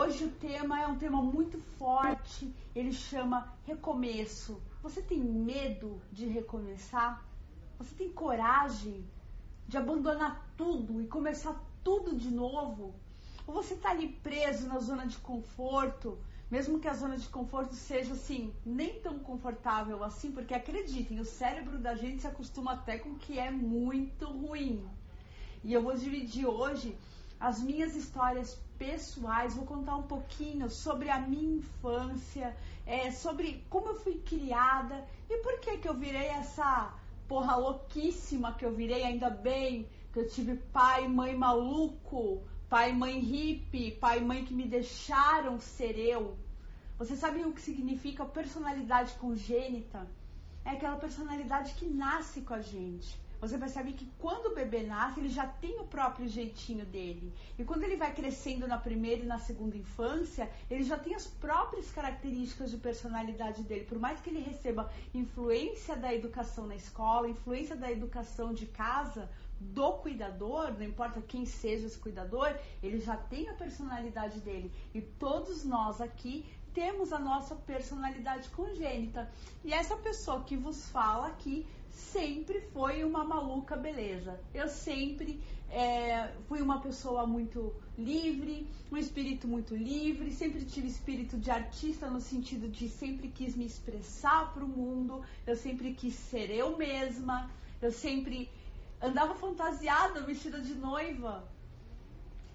Hoje 0.00 0.26
o 0.26 0.30
tema 0.30 0.80
é 0.80 0.86
um 0.86 0.96
tema 0.96 1.20
muito 1.20 1.58
forte, 1.76 2.54
ele 2.72 2.92
chama 2.92 3.52
recomeço. 3.64 4.62
Você 4.80 5.02
tem 5.02 5.18
medo 5.18 6.00
de 6.12 6.24
recomeçar? 6.24 7.26
Você 7.78 7.96
tem 7.96 8.08
coragem 8.08 9.04
de 9.66 9.76
abandonar 9.76 10.48
tudo 10.56 11.02
e 11.02 11.08
começar 11.08 11.60
tudo 11.82 12.14
de 12.16 12.30
novo? 12.30 12.94
Ou 13.44 13.52
você 13.52 13.74
está 13.74 13.90
ali 13.90 14.06
preso 14.22 14.68
na 14.68 14.78
zona 14.78 15.04
de 15.04 15.16
conforto, 15.16 16.16
mesmo 16.48 16.78
que 16.78 16.86
a 16.86 16.94
zona 16.94 17.16
de 17.16 17.28
conforto 17.28 17.74
seja 17.74 18.12
assim, 18.12 18.54
nem 18.64 19.00
tão 19.00 19.18
confortável 19.18 20.04
assim, 20.04 20.30
porque 20.30 20.54
acreditem, 20.54 21.18
o 21.18 21.24
cérebro 21.24 21.76
da 21.76 21.96
gente 21.96 22.20
se 22.20 22.28
acostuma 22.28 22.74
até 22.74 22.98
com 22.98 23.10
o 23.10 23.18
que 23.18 23.36
é 23.36 23.50
muito 23.50 24.26
ruim. 24.26 24.88
E 25.64 25.72
eu 25.72 25.82
vou 25.82 25.96
dividir 25.96 26.46
hoje 26.46 26.96
as 27.40 27.60
minhas 27.60 27.96
histórias 27.96 28.60
pessoais, 28.78 29.54
vou 29.54 29.66
contar 29.66 29.96
um 29.96 30.04
pouquinho 30.04 30.70
sobre 30.70 31.10
a 31.10 31.18
minha 31.20 31.56
infância, 31.56 32.56
é, 32.86 33.10
sobre 33.10 33.64
como 33.68 33.88
eu 33.88 33.94
fui 33.96 34.14
criada 34.18 35.04
e 35.28 35.36
por 35.38 35.58
que 35.60 35.78
que 35.78 35.88
eu 35.88 35.94
virei 35.94 36.28
essa 36.28 36.94
porra 37.26 37.56
louquíssima 37.56 38.54
que 38.54 38.64
eu 38.64 38.72
virei, 38.72 39.02
ainda 39.02 39.28
bem 39.28 39.88
que 40.12 40.20
eu 40.20 40.28
tive 40.28 40.56
pai 40.56 41.04
e 41.04 41.08
mãe 41.08 41.36
maluco, 41.36 42.42
pai 42.68 42.90
e 42.90 42.94
mãe 42.94 43.18
hippie, 43.18 43.90
pai 43.90 44.18
e 44.18 44.24
mãe 44.24 44.44
que 44.44 44.54
me 44.54 44.66
deixaram 44.66 45.60
ser 45.60 45.98
eu. 45.98 46.38
Você 46.98 47.14
sabe 47.16 47.44
o 47.44 47.52
que 47.52 47.60
significa 47.60 48.24
personalidade 48.24 49.12
congênita? 49.14 50.08
É 50.64 50.70
aquela 50.70 50.96
personalidade 50.96 51.74
que 51.74 51.86
nasce 51.86 52.40
com 52.40 52.54
a 52.54 52.60
gente 52.60 53.27
você 53.40 53.56
percebe 53.56 53.92
que 53.92 54.06
quando 54.18 54.46
o 54.46 54.54
bebê 54.54 54.82
nasce, 54.82 55.20
ele 55.20 55.28
já 55.28 55.46
tem 55.46 55.78
o 55.78 55.84
próprio 55.84 56.28
jeitinho 56.28 56.84
dele. 56.84 57.32
E 57.58 57.64
quando 57.64 57.84
ele 57.84 57.96
vai 57.96 58.12
crescendo 58.12 58.66
na 58.66 58.78
primeira 58.78 59.22
e 59.22 59.26
na 59.26 59.38
segunda 59.38 59.76
infância, 59.76 60.50
ele 60.68 60.82
já 60.82 60.98
tem 60.98 61.14
as 61.14 61.26
próprias 61.26 61.90
características 61.90 62.70
de 62.70 62.76
personalidade 62.78 63.62
dele. 63.62 63.84
Por 63.84 63.98
mais 63.98 64.20
que 64.20 64.30
ele 64.30 64.40
receba 64.40 64.90
influência 65.14 65.96
da 65.96 66.12
educação 66.12 66.66
na 66.66 66.74
escola, 66.74 67.28
influência 67.28 67.76
da 67.76 67.90
educação 67.90 68.52
de 68.52 68.66
casa, 68.66 69.30
do 69.60 69.92
cuidador, 69.94 70.72
não 70.72 70.84
importa 70.84 71.20
quem 71.20 71.44
seja 71.44 71.86
esse 71.86 71.98
cuidador, 71.98 72.54
ele 72.82 73.00
já 73.00 73.16
tem 73.16 73.48
a 73.48 73.54
personalidade 73.54 74.40
dele. 74.40 74.72
E 74.94 75.00
todos 75.00 75.64
nós 75.64 76.00
aqui 76.00 76.46
temos 76.78 77.12
a 77.12 77.18
nossa 77.18 77.56
personalidade 77.56 78.48
congênita. 78.50 79.28
E 79.64 79.72
essa 79.72 79.96
pessoa 79.96 80.44
que 80.44 80.56
vos 80.56 80.88
fala 80.90 81.26
aqui 81.26 81.66
sempre 81.90 82.60
foi 82.72 83.02
uma 83.02 83.24
maluca 83.24 83.76
beleza. 83.76 84.38
Eu 84.54 84.68
sempre 84.68 85.42
é, 85.68 86.30
fui 86.46 86.62
uma 86.62 86.80
pessoa 86.80 87.26
muito 87.26 87.74
livre, 87.98 88.64
um 88.92 88.96
espírito 88.96 89.48
muito 89.48 89.74
livre, 89.74 90.30
sempre 90.30 90.64
tive 90.64 90.86
espírito 90.86 91.36
de 91.36 91.50
artista 91.50 92.08
no 92.08 92.20
sentido 92.20 92.68
de 92.68 92.88
sempre 92.88 93.26
quis 93.26 93.56
me 93.56 93.66
expressar 93.66 94.54
para 94.54 94.64
o 94.64 94.68
mundo, 94.68 95.20
eu 95.44 95.56
sempre 95.56 95.92
quis 95.94 96.14
ser 96.14 96.48
eu 96.48 96.76
mesma, 96.76 97.50
eu 97.82 97.90
sempre 97.90 98.48
andava 99.02 99.34
fantasiada, 99.34 100.22
vestida 100.22 100.60
de 100.60 100.76
noiva. 100.76 101.42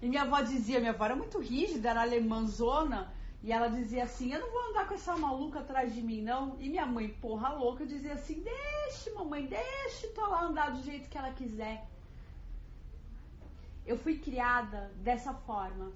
E 0.00 0.08
minha 0.08 0.22
avó 0.22 0.40
dizia, 0.40 0.80
minha 0.80 0.92
avó 0.92 1.04
era 1.04 1.14
muito 1.14 1.38
rígida, 1.38 1.90
era 1.90 2.00
alemãzona, 2.00 3.12
e 3.44 3.52
ela 3.52 3.68
dizia 3.68 4.04
assim: 4.04 4.32
Eu 4.32 4.40
não 4.40 4.50
vou 4.50 4.70
andar 4.70 4.88
com 4.88 4.94
essa 4.94 5.14
maluca 5.18 5.60
atrás 5.60 5.94
de 5.94 6.00
mim, 6.00 6.22
não. 6.22 6.56
E 6.58 6.70
minha 6.70 6.86
mãe, 6.86 7.10
porra 7.20 7.50
louca, 7.50 7.84
dizia 7.84 8.14
assim: 8.14 8.42
Deixe, 8.42 9.10
mamãe, 9.10 9.46
deixe 9.46 10.06
tua 10.14 10.28
lá 10.28 10.44
andar 10.44 10.70
do 10.70 10.82
jeito 10.82 11.10
que 11.10 11.18
ela 11.18 11.30
quiser. 11.30 11.86
Eu 13.86 13.98
fui 13.98 14.16
criada 14.18 14.90
dessa 14.96 15.34
forma. 15.34 15.92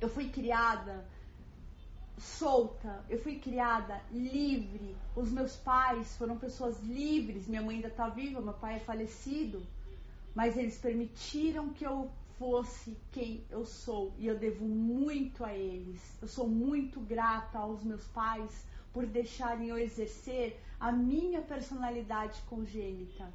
Eu 0.00 0.08
fui 0.08 0.28
criada 0.28 1.04
solta, 2.16 3.04
eu 3.10 3.18
fui 3.18 3.40
criada 3.40 4.00
livre. 4.12 4.96
Os 5.16 5.32
meus 5.32 5.56
pais 5.56 6.16
foram 6.16 6.38
pessoas 6.38 6.80
livres. 6.84 7.48
Minha 7.48 7.62
mãe 7.62 7.76
ainda 7.76 7.88
está 7.88 8.08
viva, 8.08 8.40
meu 8.40 8.54
pai 8.54 8.76
é 8.76 8.80
falecido. 8.80 9.66
Mas 10.32 10.56
eles 10.56 10.78
permitiram 10.78 11.70
que 11.70 11.84
eu 11.84 12.08
fosse 12.38 12.96
quem 13.10 13.44
eu 13.50 13.66
sou 13.66 14.14
e 14.16 14.26
eu 14.26 14.38
devo 14.38 14.64
muito 14.64 15.44
a 15.44 15.52
eles. 15.52 16.00
Eu 16.22 16.28
sou 16.28 16.48
muito 16.48 17.00
grata 17.00 17.58
aos 17.58 17.82
meus 17.82 18.06
pais 18.08 18.64
por 18.92 19.04
deixarem 19.04 19.68
eu 19.68 19.78
exercer 19.78 20.60
a 20.78 20.92
minha 20.92 21.42
personalidade 21.42 22.40
congênita. 22.48 23.32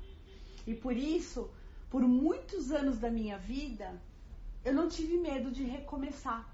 E 0.65 0.73
por 0.73 0.95
isso, 0.95 1.49
por 1.89 2.01
muitos 2.01 2.71
anos 2.71 2.97
da 2.97 3.11
minha 3.11 3.37
vida, 3.37 4.01
eu 4.63 4.73
não 4.73 4.87
tive 4.87 5.17
medo 5.17 5.51
de 5.51 5.63
recomeçar. 5.63 6.49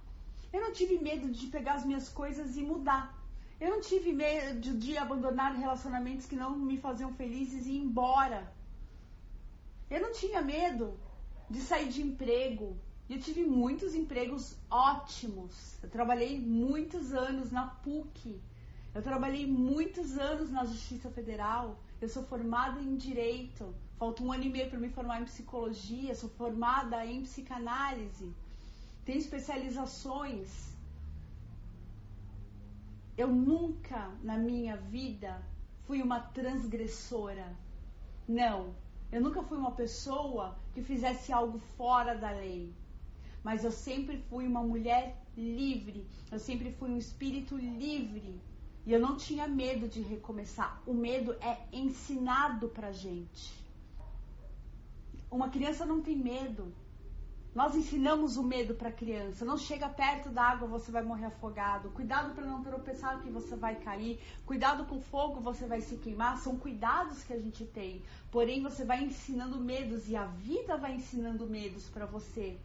Eu 0.52 0.62
não 0.62 0.74
tive 0.74 0.98
medo 0.98 1.30
de 1.30 1.46
pegar 1.48 1.74
as 1.76 1.86
minhas 1.86 2.10
coisas 2.10 2.58
e 2.58 2.64
mudar. 2.64 3.16
Eu 3.62 3.70
não 3.70 3.82
tive 3.82 4.12
medo 4.12 4.74
de 4.78 4.98
abandonar 4.98 5.56
relacionamentos 5.56 6.26
que 6.26 6.36
não 6.36 6.58
me 6.58 6.78
faziam 6.80 7.14
felizes 7.14 7.68
e 7.68 7.74
ir 7.74 7.84
embora. 7.84 8.52
Eu 9.92 10.02
não 10.02 10.12
tinha 10.14 10.42
medo 10.42 10.98
de 11.50 11.60
sair 11.60 11.90
de 11.90 12.02
emprego. 12.02 12.78
Eu 13.10 13.20
tive 13.20 13.44
muitos 13.44 13.96
empregos 13.96 14.56
ótimos. 14.70 15.78
Eu 15.82 15.90
trabalhei 15.90 16.40
muitos 16.40 17.14
anos 17.14 17.52
na 17.52 17.66
PUC. 17.68 18.40
Eu 18.94 19.02
trabalhei 19.02 19.48
muitos 19.48 20.18
anos 20.18 20.52
na 20.52 20.64
Justiça 20.66 21.10
Federal. 21.10 21.80
Eu 22.00 22.08
sou 22.08 22.24
formada 22.24 22.80
em 22.80 22.96
Direito. 22.96 23.74
Falta 23.98 24.24
um 24.24 24.32
ano 24.32 24.44
e 24.44 24.50
meio 24.50 24.70
para 24.70 24.80
me 24.80 24.90
formar 24.90 25.22
em 25.22 25.26
Psicologia. 25.26 26.14
Sou 26.14 26.30
formada 26.30 27.04
em 27.06 27.24
Psicanálise. 27.24 28.32
Tenho 29.04 29.18
especializações. 29.18 30.70
Eu 33.18 33.28
nunca 33.28 34.12
na 34.22 34.38
minha 34.38 34.78
vida 34.78 35.42
fui 35.86 36.02
uma 36.02 36.20
transgressora. 36.20 37.58
Não, 38.28 38.76
eu 39.12 39.22
nunca 39.22 39.42
fui 39.42 39.58
uma 39.58 39.72
pessoa 39.72 40.56
que 40.74 40.84
fizesse 40.84 41.34
algo 41.34 41.60
fora 41.78 42.16
da 42.16 42.32
lei. 42.32 42.74
Mas 43.44 43.64
eu 43.64 43.72
sempre 43.72 44.18
fui 44.30 44.46
uma 44.46 44.62
mulher 44.62 45.20
livre. 45.36 46.06
Eu 46.32 46.40
sempre 46.40 46.72
fui 46.74 46.90
um 46.92 46.98
espírito 46.98 47.58
livre. 47.58 48.40
E 48.86 48.94
eu 48.94 49.00
não 49.00 49.18
tinha 49.18 49.48
medo 49.48 49.88
de 49.88 50.02
recomeçar. 50.02 50.82
O 50.86 50.94
medo 50.94 51.34
é 51.42 51.58
ensinado 51.72 52.70
pra 52.70 52.92
gente. 52.92 53.54
Uma 55.32 55.50
criança 55.50 55.86
não 55.86 56.02
tem 56.02 56.16
medo. 56.16 56.74
Nós 57.54 57.76
ensinamos 57.76 58.38
o 58.38 58.44
medo 58.44 58.76
para 58.76 58.90
a 58.90 58.92
criança. 58.92 59.44
Não 59.44 59.58
chega 59.58 59.90
perto 59.90 60.30
da 60.30 60.44
água, 60.44 60.68
você 60.68 60.92
vai 60.92 61.02
morrer 61.02 61.26
afogado. 61.26 61.90
Cuidado 61.90 62.36
para 62.36 62.46
não 62.46 62.64
tropeçar 62.64 63.20
que 63.22 63.30
você 63.30 63.56
vai 63.56 63.76
cair. 63.76 64.20
Cuidado 64.46 64.86
com 64.86 65.02
fogo, 65.02 65.42
você 65.42 65.66
vai 65.66 65.82
se 65.82 65.98
queimar. 65.98 66.38
São 66.38 66.58
cuidados 66.58 67.24
que 67.24 67.34
a 67.34 67.40
gente 67.40 67.66
tem. 67.66 68.04
Porém, 68.32 68.62
você 68.62 68.86
vai 68.86 69.04
ensinando 69.04 69.60
medos 69.60 70.08
e 70.08 70.16
a 70.16 70.26
vida 70.26 70.78
vai 70.78 70.94
ensinando 70.94 71.48
medos 71.48 71.90
para 71.90 72.06
você. 72.06 72.56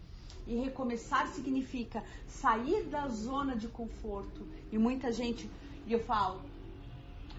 E 0.47 0.55
recomeçar 0.57 1.29
significa 1.29 2.05
sair 2.29 2.85
da 2.85 3.09
zona 3.09 3.57
de 3.57 3.69
conforto. 3.69 4.47
E 4.71 4.77
muita 4.77 5.11
gente, 5.11 5.51
e 5.87 5.95
eu 5.95 6.01
falo, 6.01 6.43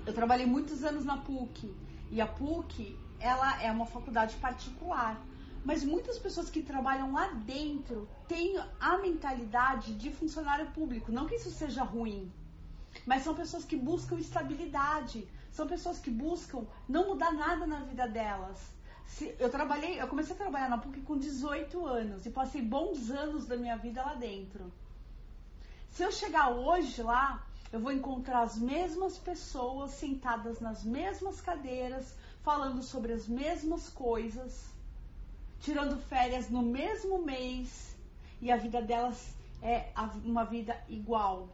eu 0.03 0.13
trabalhei 0.13 0.47
muitos 0.47 0.83
anos 0.83 1.05
na 1.05 1.17
PUC. 1.17 1.71
E 2.09 2.19
a 2.19 2.25
PUC, 2.25 2.97
ela 3.19 3.61
é 3.61 3.71
uma 3.71 3.85
faculdade 3.85 4.35
particular. 4.37 5.21
Mas 5.65 5.83
muitas 5.83 6.19
pessoas 6.19 6.47
que 6.47 6.61
trabalham 6.61 7.11
lá 7.11 7.25
dentro 7.53 8.07
têm 8.27 8.55
a 8.79 8.99
mentalidade 8.99 9.95
de 9.95 10.11
funcionário 10.11 10.67
público. 10.67 11.11
Não 11.11 11.25
que 11.25 11.33
isso 11.33 11.49
seja 11.49 11.81
ruim, 11.83 12.31
mas 13.03 13.23
são 13.23 13.33
pessoas 13.33 13.65
que 13.65 13.75
buscam 13.75 14.19
estabilidade. 14.19 15.27
São 15.51 15.67
pessoas 15.67 15.97
que 15.97 16.11
buscam 16.11 16.67
não 16.87 17.07
mudar 17.07 17.31
nada 17.33 17.65
na 17.65 17.79
vida 17.79 18.07
delas. 18.07 18.59
Se, 19.07 19.35
eu 19.39 19.49
trabalhei, 19.49 19.99
eu 19.99 20.07
comecei 20.07 20.35
a 20.35 20.37
trabalhar 20.37 20.69
na 20.69 20.77
PUC 20.77 21.01
com 21.01 21.17
18 21.17 21.83
anos 21.83 22.25
e 22.27 22.29
passei 22.29 22.61
bons 22.61 23.09
anos 23.09 23.47
da 23.47 23.57
minha 23.57 23.75
vida 23.75 24.03
lá 24.03 24.13
dentro. 24.13 24.71
Se 25.89 26.03
eu 26.03 26.11
chegar 26.11 26.51
hoje 26.51 27.01
lá, 27.01 27.43
eu 27.73 27.79
vou 27.79 27.91
encontrar 27.91 28.41
as 28.41 28.55
mesmas 28.55 29.17
pessoas 29.17 29.91
sentadas 29.91 30.59
nas 30.59 30.83
mesmas 30.83 31.41
cadeiras, 31.41 32.13
falando 32.43 32.83
sobre 32.83 33.13
as 33.13 33.27
mesmas 33.27 33.89
coisas 33.89 34.74
tirando 35.65 35.97
férias 35.97 36.47
no 36.47 36.61
mesmo 36.61 37.17
mês 37.17 37.97
e 38.39 38.51
a 38.51 38.55
vida 38.55 38.83
delas 38.83 39.35
é 39.63 39.91
uma 40.23 40.45
vida 40.45 40.79
igual, 40.87 41.49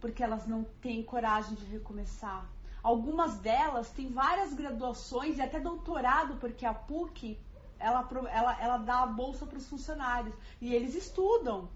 porque 0.00 0.22
elas 0.22 0.46
não 0.46 0.62
têm 0.80 1.02
coragem 1.02 1.56
de 1.56 1.64
recomeçar. 1.64 2.46
Algumas 2.80 3.38
delas 3.38 3.90
têm 3.90 4.08
várias 4.08 4.54
graduações 4.54 5.38
e 5.38 5.42
até 5.42 5.58
doutorado, 5.58 6.36
porque 6.36 6.64
a 6.64 6.72
PUC 6.72 7.36
ela, 7.80 8.08
ela, 8.30 8.62
ela 8.62 8.78
dá 8.78 9.02
a 9.02 9.06
bolsa 9.06 9.44
para 9.44 9.58
os 9.58 9.68
funcionários 9.68 10.34
e 10.60 10.72
eles 10.72 10.94
estudam, 10.94 11.68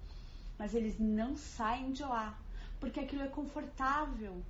mas 0.56 0.76
eles 0.76 0.96
não 0.96 1.36
saem 1.36 1.90
de 1.90 2.04
lá, 2.04 2.38
porque 2.78 3.00
aquilo 3.00 3.22
é 3.22 3.28
confortável. 3.28 4.40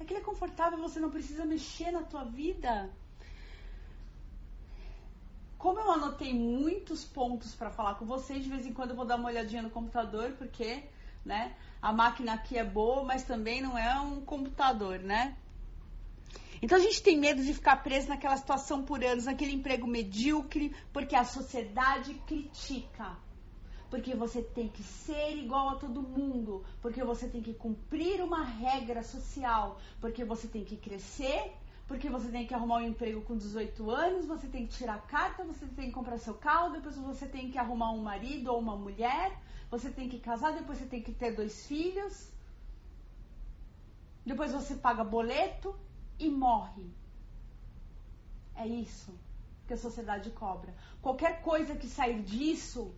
Aquilo 0.00 0.18
é 0.18 0.24
confortável, 0.24 0.80
você 0.80 0.98
não 0.98 1.12
precisa 1.12 1.44
mexer 1.44 1.92
na 1.92 2.02
tua 2.02 2.24
vida. 2.24 2.90
Como 5.62 5.78
eu 5.78 5.92
anotei 5.92 6.34
muitos 6.34 7.04
pontos 7.04 7.54
para 7.54 7.70
falar 7.70 7.94
com 7.94 8.04
vocês, 8.04 8.42
de 8.42 8.50
vez 8.50 8.66
em 8.66 8.72
quando 8.72 8.90
eu 8.90 8.96
vou 8.96 9.04
dar 9.04 9.14
uma 9.14 9.28
olhadinha 9.28 9.62
no 9.62 9.70
computador, 9.70 10.32
porque 10.32 10.82
né? 11.24 11.54
A 11.80 11.92
máquina 11.92 12.32
aqui 12.34 12.58
é 12.58 12.64
boa, 12.64 13.04
mas 13.04 13.22
também 13.22 13.60
não 13.60 13.78
é 13.78 13.98
um 14.00 14.20
computador, 14.22 14.98
né? 14.98 15.36
Então 16.60 16.76
a 16.76 16.80
gente 16.80 17.00
tem 17.00 17.16
medo 17.16 17.44
de 17.44 17.54
ficar 17.54 17.76
preso 17.76 18.08
naquela 18.08 18.36
situação 18.36 18.84
por 18.84 19.04
anos, 19.04 19.26
naquele 19.26 19.52
emprego 19.52 19.86
medíocre, 19.86 20.74
porque 20.92 21.14
a 21.14 21.24
sociedade 21.24 22.14
critica. 22.26 23.16
Porque 23.88 24.16
você 24.16 24.42
tem 24.42 24.68
que 24.68 24.82
ser 24.82 25.36
igual 25.36 25.68
a 25.68 25.74
todo 25.76 26.02
mundo, 26.02 26.64
porque 26.80 27.04
você 27.04 27.28
tem 27.28 27.40
que 27.40 27.54
cumprir 27.54 28.20
uma 28.20 28.42
regra 28.42 29.04
social, 29.04 29.78
porque 30.00 30.24
você 30.24 30.48
tem 30.48 30.64
que 30.64 30.76
crescer, 30.76 31.52
porque 31.92 32.08
você 32.08 32.30
tem 32.30 32.46
que 32.46 32.54
arrumar 32.54 32.76
um 32.76 32.86
emprego 32.86 33.20
com 33.20 33.36
18 33.36 33.90
anos, 33.90 34.24
você 34.24 34.46
tem 34.46 34.66
que 34.66 34.72
tirar 34.72 35.06
carta, 35.06 35.44
você 35.44 35.66
tem 35.66 35.88
que 35.88 35.92
comprar 35.92 36.16
seu 36.16 36.32
carro, 36.32 36.72
depois 36.72 36.96
você 36.96 37.26
tem 37.26 37.50
que 37.50 37.58
arrumar 37.58 37.90
um 37.90 38.02
marido 38.02 38.50
ou 38.50 38.58
uma 38.58 38.74
mulher, 38.74 39.38
você 39.70 39.90
tem 39.90 40.08
que 40.08 40.18
casar, 40.18 40.54
depois 40.54 40.78
você 40.78 40.86
tem 40.86 41.02
que 41.02 41.12
ter 41.12 41.36
dois 41.36 41.66
filhos. 41.66 42.32
Depois 44.24 44.52
você 44.52 44.74
paga 44.74 45.04
boleto 45.04 45.78
e 46.18 46.30
morre. 46.30 46.90
É 48.54 48.66
isso 48.66 49.12
que 49.66 49.74
a 49.74 49.76
sociedade 49.76 50.30
cobra. 50.30 50.74
Qualquer 51.02 51.42
coisa 51.42 51.76
que 51.76 51.86
sair 51.86 52.22
disso, 52.22 52.94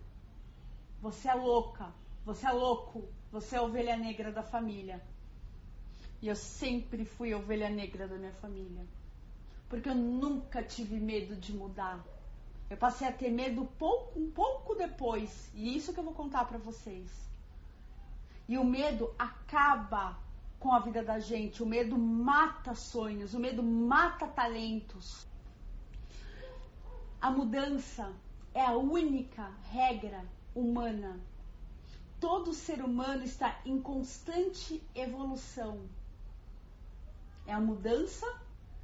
você 1.01 1.27
é 1.27 1.33
louca, 1.33 1.93
você 2.23 2.47
é 2.47 2.51
louco, 2.53 3.09
você 3.29 3.57
é 3.57 3.59
a 3.59 3.63
ovelha 3.63 3.97
negra 3.97 4.31
da 4.31 4.41
família. 4.41 5.03
E 6.25 6.27
eu 6.27 6.35
sempre 6.35 7.05
fui 7.05 7.31
a 7.31 7.37
ovelha 7.37 7.69
negra 7.69 8.07
da 8.07 8.15
minha 8.15 8.33
família. 8.33 8.83
Porque 9.69 9.87
eu 9.87 9.93
nunca 9.93 10.63
tive 10.63 10.99
medo 10.99 11.35
de 11.35 11.53
mudar. 11.53 12.03
Eu 12.67 12.77
passei 12.77 13.07
a 13.07 13.11
ter 13.11 13.29
medo 13.29 13.69
pouco, 13.77 14.19
um 14.19 14.31
pouco 14.31 14.73
depois. 14.73 15.51
E 15.53 15.77
isso 15.77 15.93
que 15.93 15.99
eu 15.99 16.03
vou 16.03 16.15
contar 16.15 16.45
para 16.45 16.57
vocês. 16.57 17.11
E 18.49 18.57
o 18.57 18.63
medo 18.63 19.13
acaba 19.19 20.17
com 20.59 20.73
a 20.73 20.79
vida 20.79 21.03
da 21.03 21.19
gente. 21.19 21.61
O 21.61 21.65
medo 21.67 21.95
mata 21.95 22.73
sonhos, 22.73 23.35
o 23.35 23.39
medo 23.39 23.61
mata 23.61 24.25
talentos. 24.25 25.27
A 27.21 27.29
mudança 27.29 28.11
é 28.51 28.65
a 28.65 28.75
única 28.75 29.51
regra 29.69 30.25
humana. 30.55 31.19
Todo 32.19 32.51
ser 32.51 32.83
humano 32.83 33.23
está 33.23 33.61
em 33.63 33.79
constante 33.79 34.81
evolução. 34.95 35.87
É 37.45 37.53
a 37.53 37.59
mudança 37.59 38.25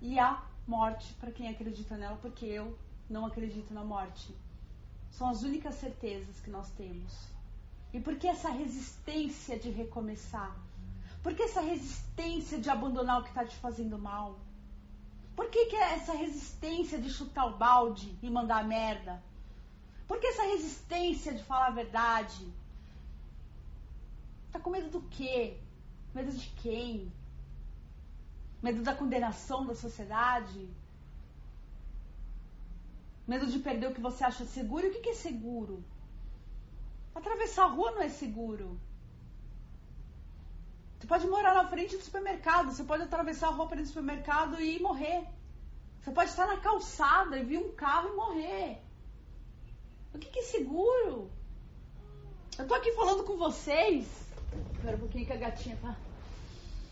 e 0.01 0.19
a 0.19 0.41
morte 0.67 1.13
para 1.15 1.31
quem 1.31 1.49
acredita 1.49 1.97
nela, 1.97 2.17
porque 2.21 2.45
eu 2.45 2.77
não 3.09 3.25
acredito 3.25 3.73
na 3.73 3.83
morte. 3.83 4.35
São 5.09 5.27
as 5.29 5.41
únicas 5.43 5.75
certezas 5.75 6.39
que 6.39 6.49
nós 6.49 6.69
temos. 6.71 7.13
E 7.93 7.99
por 7.99 8.15
que 8.15 8.27
essa 8.27 8.49
resistência 8.49 9.59
de 9.59 9.69
recomeçar? 9.69 10.55
Por 11.21 11.35
que 11.35 11.43
essa 11.43 11.61
resistência 11.61 12.59
de 12.59 12.69
abandonar 12.69 13.19
o 13.19 13.23
que 13.23 13.29
está 13.29 13.45
te 13.45 13.55
fazendo 13.57 13.97
mal? 13.97 14.39
Por 15.35 15.49
que, 15.49 15.65
que 15.67 15.75
é 15.75 15.93
essa 15.93 16.13
resistência 16.13 16.99
de 16.99 17.09
chutar 17.09 17.47
o 17.47 17.57
balde 17.57 18.17
e 18.21 18.29
mandar 18.29 18.63
merda? 18.63 19.21
Por 20.07 20.19
que 20.19 20.27
essa 20.27 20.43
resistência 20.43 21.33
de 21.33 21.43
falar 21.43 21.67
a 21.67 21.71
verdade? 21.71 22.47
Tá 24.51 24.59
com 24.59 24.69
medo 24.69 24.89
do 24.89 25.01
quê? 25.09 25.57
Medo 26.13 26.31
de 26.31 26.47
quem? 26.61 27.11
Medo 28.61 28.83
da 28.83 28.93
condenação 28.93 29.65
da 29.65 29.75
sociedade? 29.75 30.69
Medo 33.27 33.47
de 33.47 33.59
perder 33.59 33.87
o 33.87 33.93
que 33.93 34.01
você 34.01 34.23
acha 34.23 34.45
seguro? 34.45 34.85
E 34.85 34.89
o 34.89 35.01
que 35.01 35.09
é 35.09 35.13
seguro? 35.13 35.83
Atravessar 37.15 37.63
a 37.63 37.67
rua 37.67 37.91
não 37.91 38.01
é 38.01 38.09
seguro. 38.09 38.79
Você 40.97 41.07
pode 41.07 41.27
morar 41.27 41.55
na 41.55 41.67
frente 41.67 41.97
do 41.97 42.03
supermercado, 42.03 42.71
você 42.71 42.83
pode 42.83 43.03
atravessar 43.03 43.47
a 43.47 43.51
rua 43.51 43.67
para 43.67 43.81
o 43.81 43.85
supermercado 43.85 44.61
e 44.61 44.79
morrer. 44.79 45.27
Você 45.99 46.11
pode 46.11 46.29
estar 46.29 46.45
na 46.45 46.57
calçada 46.57 47.37
e 47.37 47.43
vir 47.43 47.57
um 47.57 47.71
carro 47.73 48.09
e 48.09 48.15
morrer. 48.15 48.81
O 50.13 50.19
que, 50.19 50.29
que 50.29 50.39
é 50.39 50.43
seguro? 50.43 51.31
Eu 52.57 52.67
tô 52.67 52.75
aqui 52.75 52.91
falando 52.91 53.23
com 53.23 53.37
vocês. 53.37 54.07
Espera 54.73 54.97
um 54.97 54.99
pouquinho 54.99 55.25
que 55.25 55.33
a 55.33 55.37
gatinha 55.37 55.77
tá. 55.81 55.95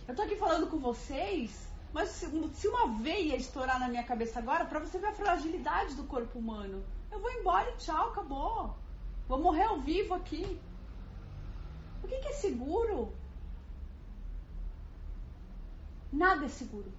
Eu 0.10 0.16
tô 0.16 0.24
aqui 0.24 0.36
falando 0.36 0.66
com 0.66 0.80
vocês, 0.80 1.68
mas 1.94 2.10
se, 2.10 2.26
se 2.56 2.68
uma 2.68 2.88
veia 2.98 3.36
estourar 3.36 3.80
na 3.80 3.88
minha 3.88 4.04
cabeça 4.04 4.40
agora, 4.40 4.66
para 4.66 4.80
você 4.80 4.98
ver 4.98 5.06
a 5.06 5.14
fragilidade 5.14 5.94
do 5.94 6.06
corpo 6.06 6.40
humano, 6.40 6.84
eu 7.12 7.20
vou 7.20 7.32
embora 7.32 7.70
e 7.70 7.78
tchau, 7.78 8.10
acabou. 8.10 8.76
Vou 9.28 9.40
morrer 9.40 9.66
ao 9.66 9.80
vivo 9.80 10.16
aqui. 10.16 10.60
O 12.04 12.08
que, 12.08 12.18
que 12.18 12.28
é 12.28 12.32
seguro? 12.32 13.14
Nada 16.12 16.46
é 16.46 16.50
seguro. 16.50 16.92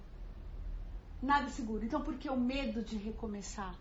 Nada 1.21 1.47
é 1.47 1.49
seguro. 1.49 1.83
Então, 1.83 2.01
por 2.01 2.15
que 2.17 2.29
o 2.29 2.37
medo 2.37 2.81
de 2.81 2.95
recomeçar? 2.95 3.75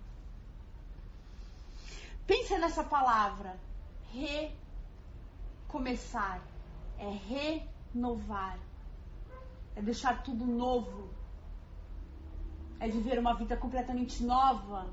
Pensa 2.26 2.58
nessa 2.58 2.82
palavra. 2.82 3.56
Recomeçar. 5.68 6.42
É 6.98 7.08
renovar. 7.94 8.58
É 9.80 9.82
deixar 9.82 10.22
tudo 10.22 10.44
novo. 10.44 11.08
É 12.78 12.86
viver 12.86 13.18
uma 13.18 13.32
vida 13.34 13.56
completamente 13.56 14.22
nova. 14.22 14.86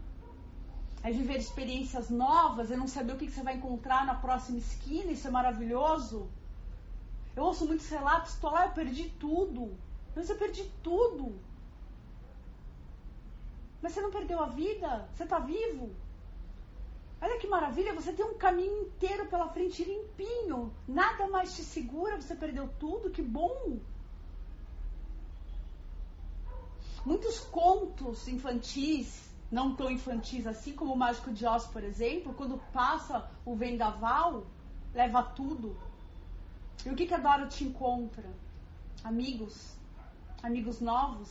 É 1.04 1.12
viver 1.12 1.40
experiências 1.40 2.10
novas. 2.10 2.72
É 2.72 2.78
não 2.78 2.88
saber 2.88 3.14
o 3.14 3.18
que 3.18 3.30
você 3.30 3.44
vai 3.44 3.56
encontrar 3.58 4.06
na 4.06 4.16
próxima 4.16 4.60
esquina. 4.60 5.12
Isso 5.12 5.28
é 5.28 5.32
maravilhoso. 5.32 6.30
Eu 7.36 7.44
ouço 7.44 7.66
muitos 7.66 7.90
relatos. 7.90 8.36
Estou 8.36 8.50
lá, 8.50 8.68
eu 8.68 8.72
perdi 8.72 9.10
tudo. 9.26 9.78
Mas 10.16 10.30
eu 10.30 10.38
perdi 10.38 10.64
tudo. 10.82 11.36
Mas 13.82 13.92
você 13.92 14.02
não 14.02 14.10
perdeu 14.10 14.42
a 14.42 14.48
vida? 14.48 15.10
Você 15.14 15.24
está 15.24 15.40
vivo? 15.40 15.92
Olha 17.22 17.38
que 17.40 17.48
maravilha, 17.48 17.94
você 17.94 18.14
tem 18.14 18.26
um 18.26 18.38
caminho 18.38 18.84
inteiro 18.84 19.26
pela 19.26 19.50
frente 19.50 19.84
limpinho. 19.84 20.74
Nada 20.88 21.28
mais 21.28 21.56
te 21.56 21.64
segura, 21.64 22.22
você 22.22 22.36
perdeu 22.36 22.70
tudo, 22.80 23.10
que 23.10 23.22
bom. 23.22 23.80
Muitos 27.08 27.40
contos 27.40 28.28
infantis, 28.28 29.32
não 29.50 29.74
tão 29.74 29.90
infantis 29.90 30.46
assim, 30.46 30.74
como 30.74 30.92
o 30.94 30.98
Mágico 30.98 31.32
de 31.32 31.46
Oz, 31.46 31.66
por 31.66 31.82
exemplo, 31.82 32.34
quando 32.34 32.62
passa 32.74 33.32
o 33.46 33.56
vendaval, 33.56 34.46
leva 34.94 35.24
tudo. 35.24 35.78
E 36.86 36.90
o 36.90 36.96
que, 36.98 37.08
que 37.08 37.14
a 37.14 37.48
te 37.48 37.64
encontra? 37.64 38.30
Amigos, 39.06 39.78
amigos 40.44 40.82
novos 40.82 41.30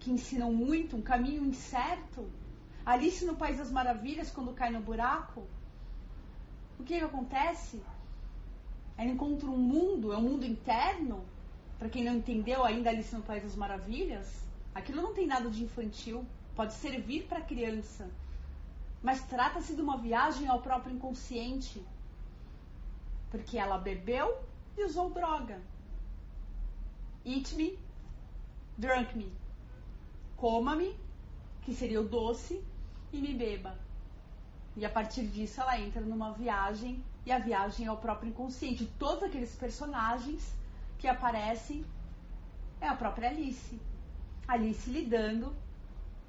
que 0.00 0.10
ensinam 0.10 0.52
muito, 0.52 0.96
um 0.96 1.02
caminho 1.02 1.44
incerto. 1.44 2.28
Alice 2.84 3.24
no 3.24 3.36
País 3.36 3.58
das 3.58 3.70
Maravilhas, 3.70 4.32
quando 4.32 4.52
cai 4.52 4.70
no 4.70 4.80
buraco, 4.80 5.44
o 6.76 6.82
que, 6.82 6.98
que 6.98 7.04
acontece? 7.04 7.80
Ela 8.98 9.10
encontra 9.10 9.48
um 9.48 9.58
mundo, 9.58 10.12
é 10.12 10.16
um 10.16 10.22
mundo 10.22 10.44
interno. 10.44 11.24
Para 11.78 11.88
quem 11.88 12.02
não 12.02 12.16
entendeu 12.16 12.64
ainda 12.64 12.90
Alice 12.90 13.14
no 13.14 13.22
País 13.22 13.44
das 13.44 13.54
Maravilhas, 13.54 14.42
aquilo 14.74 15.02
não 15.02 15.14
tem 15.14 15.26
nada 15.26 15.48
de 15.50 15.62
infantil, 15.62 16.26
pode 16.54 16.74
servir 16.74 17.24
para 17.24 17.40
criança. 17.40 18.10
Mas 19.02 19.22
trata-se 19.22 19.74
de 19.74 19.82
uma 19.82 19.98
viagem 19.98 20.48
ao 20.48 20.62
próprio 20.62 20.94
inconsciente. 20.94 21.84
Porque 23.30 23.58
ela 23.58 23.78
bebeu 23.78 24.42
e 24.76 24.84
usou 24.84 25.10
droga. 25.10 25.60
Eat 27.24 27.54
me, 27.54 27.78
drunk 28.76 29.16
me. 29.16 29.32
Coma-me, 30.36 30.96
que 31.62 31.74
seria 31.74 32.00
o 32.00 32.08
doce, 32.08 32.62
e 33.12 33.20
me 33.20 33.34
beba. 33.34 33.78
E 34.76 34.84
a 34.84 34.90
partir 34.90 35.26
disso 35.26 35.60
ela 35.60 35.78
entra 35.78 36.00
numa 36.00 36.32
viagem, 36.32 37.02
e 37.24 37.32
a 37.32 37.38
viagem 37.38 37.86
é 37.86 37.92
o 37.92 37.96
próprio 37.96 38.30
inconsciente. 38.30 38.86
Todos 38.98 39.22
aqueles 39.22 39.54
personagens 39.54 40.52
que 40.98 41.08
aparecem 41.08 41.84
é 42.80 42.88
a 42.88 42.96
própria 42.96 43.30
Alice. 43.30 43.80
Alice 44.46 44.88
lidando 44.90 45.54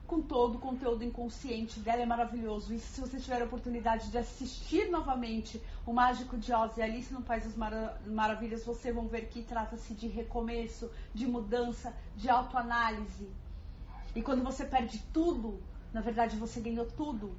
com 0.06 0.22
todo 0.22 0.56
o 0.56 0.60
conteúdo 0.60 1.04
inconsciente 1.04 1.80
dela 1.80 2.02
é 2.02 2.06
maravilhoso. 2.06 2.74
E 2.74 2.80
se 2.80 3.02
você 3.02 3.20
tiver 3.20 3.42
a 3.42 3.46
oportunidade 3.46 4.10
de 4.10 4.18
assistir 4.18 4.90
novamente 4.90 5.62
o 5.86 5.92
Mágico 5.92 6.38
de 6.38 6.54
Oz 6.54 6.78
e 6.78 6.82
Alice 6.82 7.14
no 7.14 7.22
País 7.22 7.44
das 7.44 7.56
Mara 7.56 8.00
Maravilhas, 8.06 8.64
vocês 8.64 8.94
vão 8.94 9.08
ver 9.08 9.28
que 9.30 9.42
trata-se 9.42 9.94
de 9.94 10.08
recomeço, 10.08 10.92
de 11.14 11.26
mudança, 11.26 11.94
de 12.16 12.30
autoanálise. 12.30 13.30
E 14.16 14.22
quando 14.22 14.44
você 14.44 14.64
perde 14.66 15.00
tudo, 15.12 15.62
na 15.92 16.02
verdade 16.02 16.38
você 16.38 16.62
ganhou 16.62 16.86
tudo. 16.86 17.36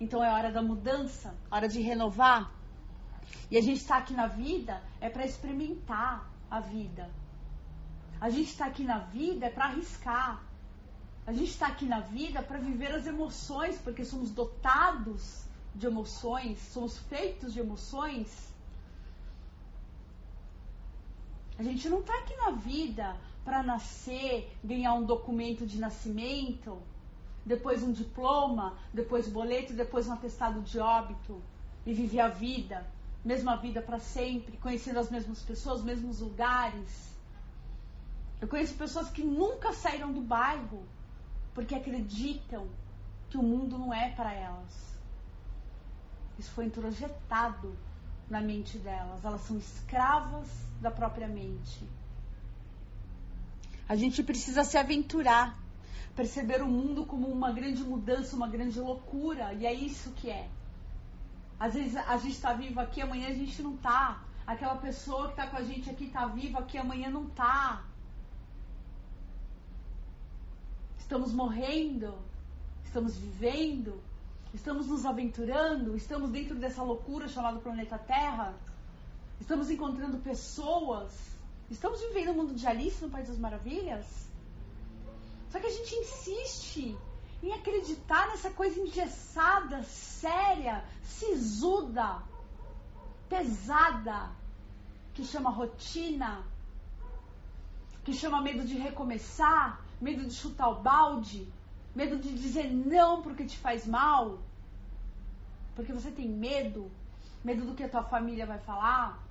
Então 0.00 0.22
é 0.22 0.30
hora 0.30 0.50
da 0.50 0.62
mudança, 0.62 1.34
hora 1.50 1.68
de 1.68 1.80
renovar. 1.80 2.52
E 3.50 3.56
a 3.56 3.62
gente 3.62 3.78
está 3.78 3.98
aqui 3.98 4.12
na 4.12 4.26
vida 4.26 4.82
é 5.00 5.08
para 5.08 5.24
experimentar 5.24 6.28
a 6.50 6.60
vida. 6.60 7.08
A 8.20 8.30
gente 8.30 8.50
está 8.50 8.66
aqui 8.66 8.82
na 8.82 8.98
vida 8.98 9.46
é 9.46 9.50
para 9.50 9.66
arriscar, 9.66 10.42
a 11.26 11.32
gente 11.32 11.50
está 11.50 11.66
aqui 11.66 11.84
na 11.84 12.00
vida 12.00 12.42
para 12.42 12.58
viver 12.58 12.92
as 12.92 13.06
emoções, 13.06 13.78
porque 13.78 14.04
somos 14.04 14.30
dotados 14.30 15.44
de 15.74 15.86
emoções, 15.86 16.58
somos 16.72 16.98
feitos 16.98 17.52
de 17.52 17.60
emoções. 17.60 18.54
A 21.58 21.62
gente 21.62 21.88
não 21.88 22.00
está 22.00 22.16
aqui 22.18 22.36
na 22.36 22.52
vida 22.52 23.16
para 23.44 23.62
nascer, 23.62 24.56
ganhar 24.62 24.94
um 24.94 25.04
documento 25.04 25.66
de 25.66 25.78
nascimento, 25.78 26.80
depois 27.44 27.82
um 27.82 27.92
diploma, 27.92 28.76
depois 28.92 29.28
boleto, 29.28 29.72
depois 29.72 30.06
um 30.06 30.12
atestado 30.12 30.60
de 30.62 30.78
óbito 30.78 31.42
e 31.84 31.92
viver 31.92 32.20
a 32.20 32.28
vida, 32.28 32.86
mesma 33.24 33.56
vida 33.56 33.82
para 33.82 33.98
sempre, 33.98 34.56
conhecendo 34.58 34.98
as 34.98 35.10
mesmas 35.10 35.42
pessoas, 35.42 35.78
os 35.78 35.84
mesmos 35.84 36.20
lugares. 36.20 37.15
Eu 38.40 38.48
conheço 38.48 38.74
pessoas 38.74 39.08
que 39.10 39.22
nunca 39.24 39.72
saíram 39.72 40.12
do 40.12 40.20
bairro 40.20 40.84
porque 41.54 41.74
acreditam 41.74 42.68
que 43.30 43.38
o 43.38 43.42
mundo 43.42 43.78
não 43.78 43.92
é 43.92 44.10
para 44.10 44.32
elas. 44.32 44.96
Isso 46.38 46.50
foi 46.50 46.66
introjetado 46.66 47.74
na 48.28 48.40
mente 48.40 48.78
delas. 48.78 49.24
Elas 49.24 49.40
são 49.42 49.56
escravas 49.56 50.48
da 50.80 50.90
própria 50.90 51.26
mente. 51.26 51.88
A 53.88 53.96
gente 53.96 54.22
precisa 54.22 54.64
se 54.64 54.76
aventurar, 54.76 55.58
perceber 56.14 56.60
o 56.60 56.66
mundo 56.66 57.06
como 57.06 57.28
uma 57.28 57.52
grande 57.52 57.82
mudança, 57.82 58.36
uma 58.36 58.48
grande 58.48 58.80
loucura, 58.80 59.54
e 59.54 59.64
é 59.64 59.72
isso 59.72 60.10
que 60.10 60.28
é. 60.28 60.48
Às 61.58 61.74
vezes 61.74 61.96
a 61.96 62.16
gente 62.18 62.34
está 62.34 62.52
vivo 62.52 62.80
aqui, 62.80 63.00
amanhã 63.00 63.28
a 63.28 63.34
gente 63.34 63.62
não 63.62 63.74
está. 63.74 64.20
Aquela 64.46 64.76
pessoa 64.76 65.26
que 65.26 65.30
está 65.30 65.46
com 65.46 65.56
a 65.56 65.62
gente 65.62 65.88
aqui 65.88 66.04
está 66.04 66.26
viva 66.26 66.58
aqui, 66.58 66.76
amanhã 66.76 67.08
não 67.10 67.26
está. 67.28 67.82
Estamos 71.06 71.32
morrendo, 71.32 72.18
estamos 72.84 73.16
vivendo, 73.16 74.02
Estamos 74.56 74.86
nos 74.86 75.04
aventurando? 75.04 75.94
Estamos 75.94 76.30
dentro 76.30 76.54
dessa 76.56 76.82
loucura 76.82 77.28
chamada 77.28 77.58
planeta 77.58 77.98
Terra? 77.98 78.54
Estamos 79.38 79.68
encontrando 79.68 80.16
pessoas? 80.18 81.12
Estamos 81.70 82.00
vivendo 82.00 82.30
o 82.30 82.34
mundo 82.34 82.54
de 82.54 82.66
Alice 82.66 83.04
no 83.04 83.10
País 83.10 83.28
das 83.28 83.38
Maravilhas? 83.38 84.06
Só 85.50 85.60
que 85.60 85.66
a 85.66 85.70
gente 85.70 85.94
insiste 85.94 86.96
em 87.42 87.52
acreditar 87.52 88.28
nessa 88.28 88.50
coisa 88.50 88.80
engessada, 88.80 89.82
séria, 89.82 90.82
sisuda, 91.02 92.22
pesada, 93.28 94.30
que 95.12 95.22
chama 95.22 95.50
rotina, 95.50 96.42
que 98.04 98.14
chama 98.14 98.40
medo 98.40 98.64
de 98.64 98.78
recomeçar, 98.78 99.85
medo 100.00 100.24
de 100.24 100.34
chutar 100.34 100.68
o 100.68 100.82
balde, 100.82 101.48
medo 101.94 102.16
de 102.18 102.32
dizer 102.32 102.70
não 102.72 103.22
porque 103.22 103.44
te 103.44 103.56
faz 103.58 103.86
mal, 103.86 104.38
porque 105.74 105.92
você 105.92 106.10
tem 106.10 106.28
medo, 106.28 106.90
medo 107.44 107.64
do 107.64 107.74
que 107.74 107.84
a 107.84 107.88
tua 107.88 108.02
família 108.02 108.46
vai 108.46 108.58
falar, 108.58 109.22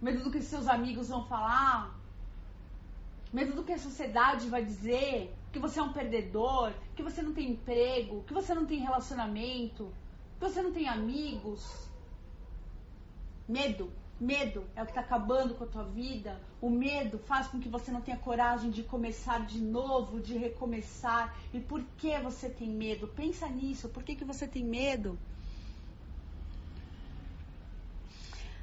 medo 0.00 0.22
do 0.22 0.30
que 0.30 0.40
seus 0.42 0.68
amigos 0.68 1.08
vão 1.08 1.24
falar, 1.26 1.94
medo 3.32 3.54
do 3.54 3.64
que 3.64 3.72
a 3.72 3.78
sociedade 3.78 4.48
vai 4.48 4.64
dizer, 4.64 5.34
que 5.52 5.58
você 5.58 5.80
é 5.80 5.82
um 5.82 5.92
perdedor, 5.92 6.72
que 6.94 7.02
você 7.02 7.22
não 7.22 7.32
tem 7.32 7.50
emprego, 7.50 8.22
que 8.24 8.34
você 8.34 8.54
não 8.54 8.66
tem 8.66 8.80
relacionamento, 8.80 9.92
que 10.38 10.48
você 10.48 10.62
não 10.62 10.72
tem 10.72 10.88
amigos. 10.88 11.88
Medo. 13.48 13.90
Medo 14.20 14.64
é 14.74 14.82
o 14.82 14.84
que 14.84 14.90
está 14.90 15.00
acabando 15.00 15.54
com 15.54 15.62
a 15.62 15.66
tua 15.68 15.84
vida. 15.84 16.40
O 16.60 16.68
medo 16.68 17.18
faz 17.20 17.46
com 17.46 17.60
que 17.60 17.68
você 17.68 17.92
não 17.92 18.00
tenha 18.00 18.16
coragem 18.18 18.68
de 18.68 18.82
começar 18.82 19.46
de 19.46 19.60
novo, 19.60 20.18
de 20.20 20.36
recomeçar. 20.36 21.36
E 21.54 21.60
por 21.60 21.84
que 21.96 22.18
você 22.18 22.50
tem 22.50 22.68
medo? 22.68 23.06
Pensa 23.06 23.46
nisso. 23.48 23.88
Por 23.88 24.02
que, 24.02 24.16
que 24.16 24.24
você 24.24 24.48
tem 24.48 24.64
medo? 24.64 25.16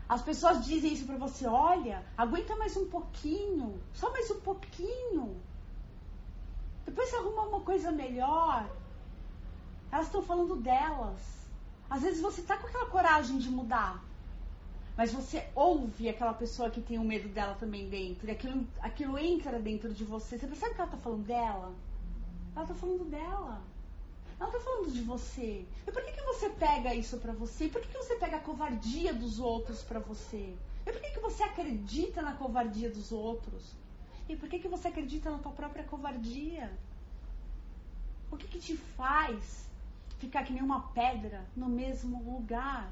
As 0.10 0.22
pessoas 0.22 0.66
dizem 0.66 0.92
isso 0.94 1.06
para 1.06 1.16
você: 1.16 1.48
olha, 1.48 2.04
aguenta 2.18 2.56
mais 2.58 2.76
um 2.76 2.90
pouquinho, 2.90 3.82
só 3.94 4.12
mais 4.12 4.30
um 4.32 4.42
pouquinho. 4.42 5.42
Depois 6.86 7.10
você 7.10 7.16
arruma 7.16 7.44
uma 7.44 7.62
coisa 7.62 7.94
melhor. 7.94 8.70
Elas 9.90 10.08
estão 10.08 10.22
falando 10.22 10.58
delas. 10.58 11.22
Às 11.90 12.02
vezes 12.02 12.22
você 12.22 12.42
tá 12.42 12.58
com 12.58 12.68
aquela 12.68 12.88
coragem 12.88 13.38
de 13.38 13.50
mudar. 13.50 14.04
Mas 14.98 15.12
você 15.12 15.46
ouve 15.54 16.08
aquela 16.08 16.34
pessoa 16.34 16.70
que 16.70 16.82
tem 16.82 16.98
o 16.98 17.04
medo 17.04 17.28
dela 17.28 17.56
também 17.56 17.90
dentro. 17.90 18.28
E 18.28 18.32
aquilo, 18.32 18.66
aquilo 18.80 19.18
entra 19.18 19.60
dentro 19.60 19.94
de 19.94 20.06
você. 20.06 20.38
Você 20.38 20.48
percebe 20.48 20.74
que 20.74 20.82
ela 20.82 20.90
está 20.90 20.98
falando 20.98 21.26
dela? 21.26 21.74
Ela 22.56 22.64
está 22.64 22.76
falando 22.76 23.06
dela. 23.10 23.62
Ela 24.40 24.50
está 24.50 24.60
falando 24.62 24.92
de 24.92 25.02
você. 25.02 25.66
E 25.86 25.92
por 25.92 26.04
que, 26.04 26.12
que 26.14 26.22
você 26.22 26.50
pega 26.50 26.96
isso 26.96 27.18
para 27.18 27.34
você? 27.34 27.66
E 27.66 27.70
por 27.70 27.82
que, 27.82 27.90
que 27.90 27.98
você 27.98 28.16
pega 28.16 28.38
a 28.38 28.40
covardia 28.40 29.14
dos 29.14 29.40
outros 29.40 29.84
para 29.84 30.00
você? 30.00 30.56
E 30.86 30.92
por 30.92 31.02
que, 31.02 31.12
que 31.12 31.20
você 31.20 31.44
acredita 31.44 32.22
na 32.22 32.34
covardia 32.34 32.90
dos 32.90 33.12
outros? 33.12 33.74
E 34.30 34.36
por 34.36 34.48
que, 34.48 34.60
que 34.60 34.68
você 34.68 34.88
acredita 34.88 35.30
na 35.30 35.40
tua 35.40 35.52
própria 35.52 35.84
covardia? 35.84 36.72
O 38.32 38.38
que, 38.38 38.48
que 38.48 38.60
te 38.60 38.78
faz 38.78 39.70
ficar 40.20 40.44
que 40.44 40.54
nem 40.54 40.64
uma 40.64 40.88
pedra 40.90 41.46
no 41.56 41.68
mesmo 41.68 42.24
lugar? 42.24 42.92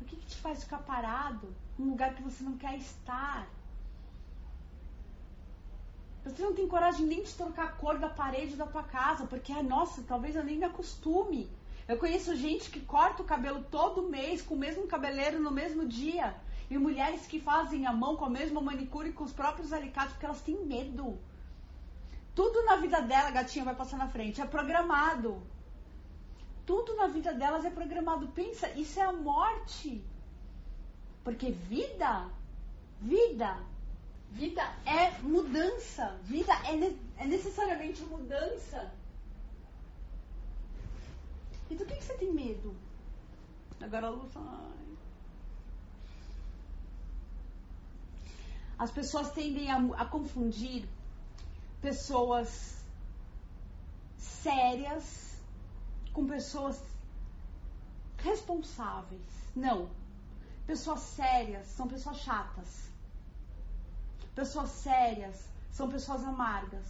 O 0.00 0.04
que, 0.04 0.16
que 0.16 0.26
te 0.26 0.36
faz 0.36 0.62
ficar 0.64 0.78
parado 0.78 1.54
num 1.78 1.90
lugar 1.90 2.14
que 2.14 2.22
você 2.22 2.42
não 2.42 2.56
quer 2.56 2.76
estar? 2.76 3.48
Você 6.24 6.42
não 6.42 6.54
tem 6.54 6.66
coragem 6.66 7.06
nem 7.06 7.22
de 7.22 7.32
trocar 7.34 7.66
a 7.66 7.72
cor 7.72 7.98
da 7.98 8.08
parede 8.08 8.56
da 8.56 8.66
tua 8.66 8.82
casa, 8.82 9.26
porque, 9.26 9.52
ah, 9.52 9.62
nossa, 9.62 10.02
talvez 10.02 10.34
eu 10.34 10.42
nem 10.42 10.58
me 10.58 10.64
acostume. 10.64 11.48
Eu 11.86 11.98
conheço 11.98 12.34
gente 12.34 12.68
que 12.68 12.80
corta 12.80 13.22
o 13.22 13.26
cabelo 13.26 13.62
todo 13.70 14.08
mês 14.08 14.42
com 14.42 14.54
o 14.54 14.58
mesmo 14.58 14.88
cabeleireiro 14.88 15.40
no 15.40 15.52
mesmo 15.52 15.86
dia. 15.86 16.34
E 16.68 16.76
mulheres 16.76 17.28
que 17.28 17.38
fazem 17.38 17.86
a 17.86 17.92
mão 17.92 18.16
com 18.16 18.24
a 18.24 18.30
mesma 18.30 18.60
manicure 18.60 19.10
e 19.10 19.12
com 19.12 19.22
os 19.22 19.32
próprios 19.32 19.72
alicates, 19.72 20.12
porque 20.14 20.26
elas 20.26 20.40
têm 20.40 20.66
medo. 20.66 21.16
Tudo 22.34 22.64
na 22.64 22.74
vida 22.76 23.00
dela, 23.00 23.30
gatinha, 23.30 23.64
vai 23.64 23.76
passar 23.76 23.96
na 23.96 24.08
frente. 24.08 24.40
É 24.40 24.46
programado. 24.46 25.40
Tudo 26.66 26.96
na 26.96 27.06
vida 27.06 27.32
delas 27.32 27.64
é 27.64 27.70
programado. 27.70 28.26
Pensa, 28.28 28.68
isso 28.72 28.98
é 28.98 29.04
a 29.04 29.12
morte. 29.12 30.04
Porque 31.22 31.52
vida, 31.52 32.28
vida, 33.00 33.58
vida 34.32 34.62
é 34.84 35.16
mudança. 35.22 36.18
Vida 36.24 36.52
é, 36.64 36.76
ne 36.76 36.98
é 37.18 37.24
necessariamente 37.24 38.02
mudança. 38.02 38.92
E 41.70 41.74
do 41.76 41.86
que, 41.86 41.94
que 41.94 42.04
você 42.04 42.14
tem 42.14 42.32
medo? 42.32 42.74
Agora 43.80 44.08
a 44.08 44.10
luz. 44.10 44.32
Ai. 44.36 44.96
As 48.78 48.90
pessoas 48.90 49.30
tendem 49.30 49.70
a, 49.70 49.78
a 50.02 50.04
confundir 50.04 50.84
pessoas 51.80 52.76
sérias 54.18 55.25
com 56.16 56.26
pessoas 56.26 56.82
responsáveis. 58.16 59.28
Não. 59.54 59.90
Pessoas 60.66 61.00
sérias 61.00 61.66
são 61.66 61.86
pessoas 61.86 62.16
chatas. 62.20 62.88
Pessoas 64.34 64.70
sérias 64.70 65.46
são 65.70 65.90
pessoas 65.90 66.24
amargas. 66.24 66.86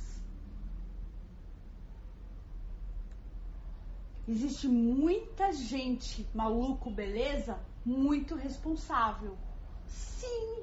Existe 4.28 4.68
muita 4.68 5.52
gente 5.52 6.25
maluco, 6.33 6.88
beleza? 6.88 7.59
Muito 7.85 8.37
responsável. 8.37 9.37
Sim. 9.88 10.62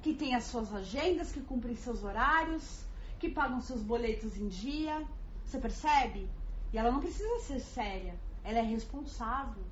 Que 0.00 0.14
tem 0.14 0.34
as 0.34 0.44
suas 0.44 0.74
agendas, 0.74 1.30
que 1.30 1.42
cumprem 1.42 1.76
seus 1.76 2.02
horários, 2.02 2.86
que 3.18 3.28
pagam 3.28 3.60
seus 3.60 3.82
boletos 3.82 4.34
em 4.38 4.48
dia. 4.48 5.06
Você 5.44 5.58
percebe? 5.58 6.26
E 6.76 6.78
ela 6.78 6.92
não 6.92 7.00
precisa 7.00 7.38
ser 7.38 7.58
séria, 7.58 8.14
ela 8.44 8.58
é 8.58 8.62
responsável. 8.62 9.64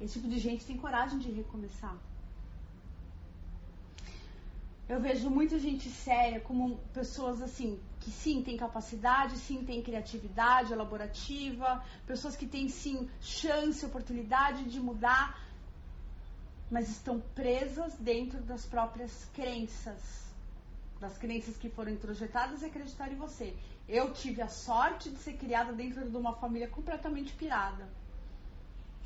Esse 0.00 0.14
tipo 0.14 0.28
de 0.28 0.40
gente 0.40 0.64
tem 0.66 0.76
coragem 0.76 1.20
de 1.20 1.30
recomeçar. 1.30 1.96
Eu 4.88 5.00
vejo 5.00 5.30
muita 5.30 5.56
gente 5.60 5.88
séria 5.88 6.40
como 6.40 6.76
pessoas 6.92 7.40
assim, 7.40 7.78
que 8.00 8.10
sim 8.10 8.42
tem 8.42 8.56
capacidade, 8.56 9.38
sim 9.38 9.64
tem 9.64 9.80
criatividade 9.80 10.72
elaborativa, 10.72 11.80
pessoas 12.08 12.34
que 12.34 12.48
têm 12.48 12.68
sim 12.68 13.08
chance, 13.20 13.86
oportunidade 13.86 14.64
de 14.64 14.80
mudar, 14.80 15.40
mas 16.68 16.88
estão 16.88 17.20
presas 17.36 17.94
dentro 18.00 18.40
das 18.40 18.66
próprias 18.66 19.28
crenças, 19.32 20.26
das 20.98 21.16
crenças 21.16 21.56
que 21.56 21.70
foram 21.70 21.92
introjetadas 21.92 22.62
e 22.62 22.66
acreditar 22.66 23.12
em 23.12 23.14
você. 23.14 23.54
Eu 23.88 24.12
tive 24.12 24.42
a 24.42 24.48
sorte 24.48 25.10
de 25.10 25.18
ser 25.18 25.34
criada 25.34 25.72
dentro 25.72 26.08
de 26.08 26.16
uma 26.16 26.34
família 26.34 26.68
completamente 26.68 27.32
pirada. 27.34 27.88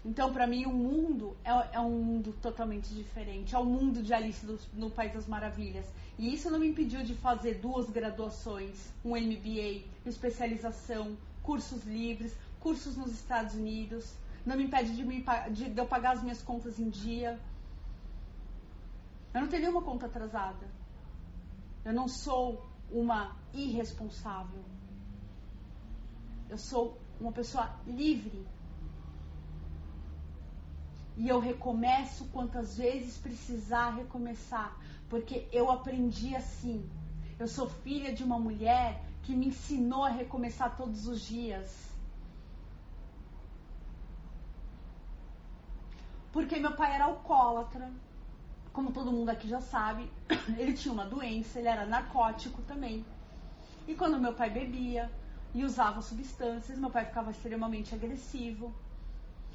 Então, 0.04 0.32
para 0.32 0.46
mim, 0.46 0.64
o 0.64 0.72
mundo 0.72 1.36
é, 1.44 1.50
é, 1.76 1.80
um 1.80 2.02
mundo 2.02 2.32
totalmente 2.40 2.88
diferente. 2.94 3.54
É 3.54 3.58
o 3.58 3.64
mundo 3.64 4.02
de 4.02 4.14
Alice 4.14 4.44
do, 4.46 4.58
no 4.72 4.90
País 4.90 5.12
das 5.12 5.26
Maravilhas. 5.26 5.84
E 6.18 6.32
isso 6.32 6.50
não 6.50 6.58
me 6.58 6.68
impediu 6.68 7.02
de 7.02 7.14
fazer 7.14 7.54
duas 7.56 7.90
graduações, 7.90 8.90
um 9.04 9.10
MBA, 9.10 9.84
especialização, 10.06 11.16
cursos 11.42 11.84
livres, 11.84 12.34
cursos 12.60 12.96
nos 12.96 13.12
Estados 13.12 13.54
Unidos. 13.54 14.14
Não 14.46 14.56
me 14.56 14.64
impede 14.64 14.96
de, 14.96 15.04
me, 15.04 15.22
de, 15.50 15.68
de 15.68 15.78
eu 15.78 15.86
pagar 15.86 16.12
as 16.12 16.22
minhas 16.22 16.40
contas 16.42 16.78
em 16.78 16.88
dia. 16.88 17.38
Eu 19.34 19.42
não 19.42 19.48
tenho 19.48 19.62
nenhuma 19.62 19.82
conta 19.82 20.06
atrasada. 20.06 20.66
Eu 21.84 21.92
não 21.92 22.08
sou 22.08 22.69
uma 22.92 23.36
irresponsável. 23.52 24.64
Eu 26.48 26.58
sou 26.58 26.98
uma 27.20 27.32
pessoa 27.32 27.70
livre. 27.86 28.46
E 31.16 31.28
eu 31.28 31.38
recomeço 31.38 32.24
quantas 32.32 32.76
vezes 32.76 33.18
precisar 33.18 33.90
recomeçar, 33.90 34.76
porque 35.08 35.46
eu 35.52 35.70
aprendi 35.70 36.34
assim. 36.34 36.88
Eu 37.38 37.46
sou 37.46 37.68
filha 37.68 38.12
de 38.12 38.24
uma 38.24 38.38
mulher 38.38 39.02
que 39.22 39.34
me 39.34 39.48
ensinou 39.48 40.04
a 40.04 40.08
recomeçar 40.08 40.76
todos 40.76 41.06
os 41.06 41.20
dias. 41.20 41.90
Porque 46.32 46.58
meu 46.58 46.74
pai 46.74 46.94
era 46.94 47.04
alcoólatra, 47.04 47.90
como 48.72 48.92
todo 48.92 49.12
mundo 49.12 49.28
aqui 49.30 49.48
já 49.48 49.60
sabe. 49.60 50.10
Ele 50.56 50.72
tinha 50.72 50.92
uma 50.92 51.04
doença, 51.04 51.58
ele 51.58 51.68
era 51.68 51.86
narcótico 51.86 52.62
também. 52.62 53.04
E 53.86 53.94
quando 53.94 54.20
meu 54.20 54.32
pai 54.32 54.50
bebia 54.50 55.10
e 55.54 55.64
usava 55.64 56.00
substâncias, 56.00 56.78
meu 56.78 56.90
pai 56.90 57.04
ficava 57.04 57.30
extremamente 57.30 57.94
agressivo. 57.94 58.72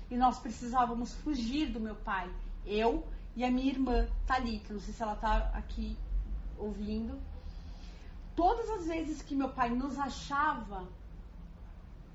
E 0.10 0.18
nós 0.18 0.40
precisávamos 0.40 1.14
fugir 1.14 1.68
do 1.68 1.80
meu 1.80 1.96
pai. 1.96 2.30
Eu 2.66 3.08
e 3.36 3.44
a 3.44 3.52
minha 3.52 3.72
irmã, 3.72 4.08
Thalita. 4.28 4.74
Não 4.74 4.80
sei 4.80 4.94
se 4.94 5.02
ela 5.02 5.14
está 5.14 5.38
aqui 5.54 5.98
ouvindo. 6.58 7.20
Todas 8.36 8.70
as 8.70 8.88
vezes 8.88 9.22
que 9.22 9.36
meu 9.36 9.50
pai 9.50 9.70
nos 9.70 9.98
achava, 9.98 10.86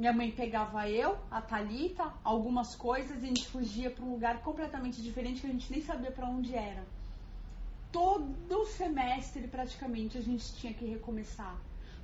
minha 0.00 0.14
mãe 0.14 0.30
pegava 0.30 0.88
eu, 0.88 1.19
a 1.30 1.42
Talita, 1.42 2.11
algumas 2.25 2.75
coisas 2.75 3.23
e 3.23 3.26
a 3.26 3.28
gente 3.28 3.47
fugia 3.47 3.90
para 3.90 4.02
um 4.02 4.12
lugar 4.12 4.40
completamente 4.40 5.02
diferente 5.02 5.42
que 5.42 5.47
a 5.47 5.50
gente 5.50 5.71
nem 5.71 5.83
sabia 5.83 6.11
para 6.11 6.26
onde 6.26 6.54
era. 6.54 6.83
Todo 7.92 8.64
semestre 8.64 9.47
praticamente 9.47 10.16
a 10.16 10.23
gente 10.23 10.54
tinha 10.54 10.73
que 10.73 10.87
recomeçar, 10.87 11.54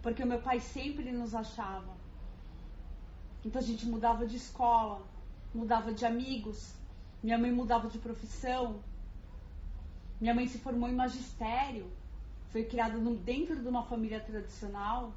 porque 0.03 0.23
o 0.23 0.27
meu 0.27 0.43
pai 0.43 0.61
sempre 0.61 1.11
nos 1.11 1.35
achava. 1.35 1.97
Então 3.43 3.63
a 3.63 3.65
gente 3.65 3.87
mudava 3.87 4.27
de 4.27 4.37
escola, 4.37 5.01
mudava 5.55 5.91
de 5.91 6.05
amigos, 6.05 6.75
minha 7.23 7.39
mãe 7.39 7.51
mudava 7.51 7.89
de 7.89 7.99
profissão. 7.99 8.79
Minha 10.21 10.35
mãe 10.35 10.47
se 10.47 10.59
formou 10.59 10.87
em 10.87 10.95
magistério, 10.95 11.91
foi 12.51 12.65
criada 12.65 12.99
dentro 12.99 13.57
de 13.59 13.67
uma 13.67 13.85
família 13.85 14.21
tradicional 14.21 15.15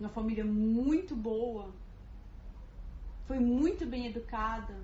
uma 0.00 0.08
família 0.08 0.44
muito 0.44 1.14
boa, 1.14 1.70
foi 3.26 3.38
muito 3.38 3.86
bem 3.86 4.06
educada. 4.06 4.74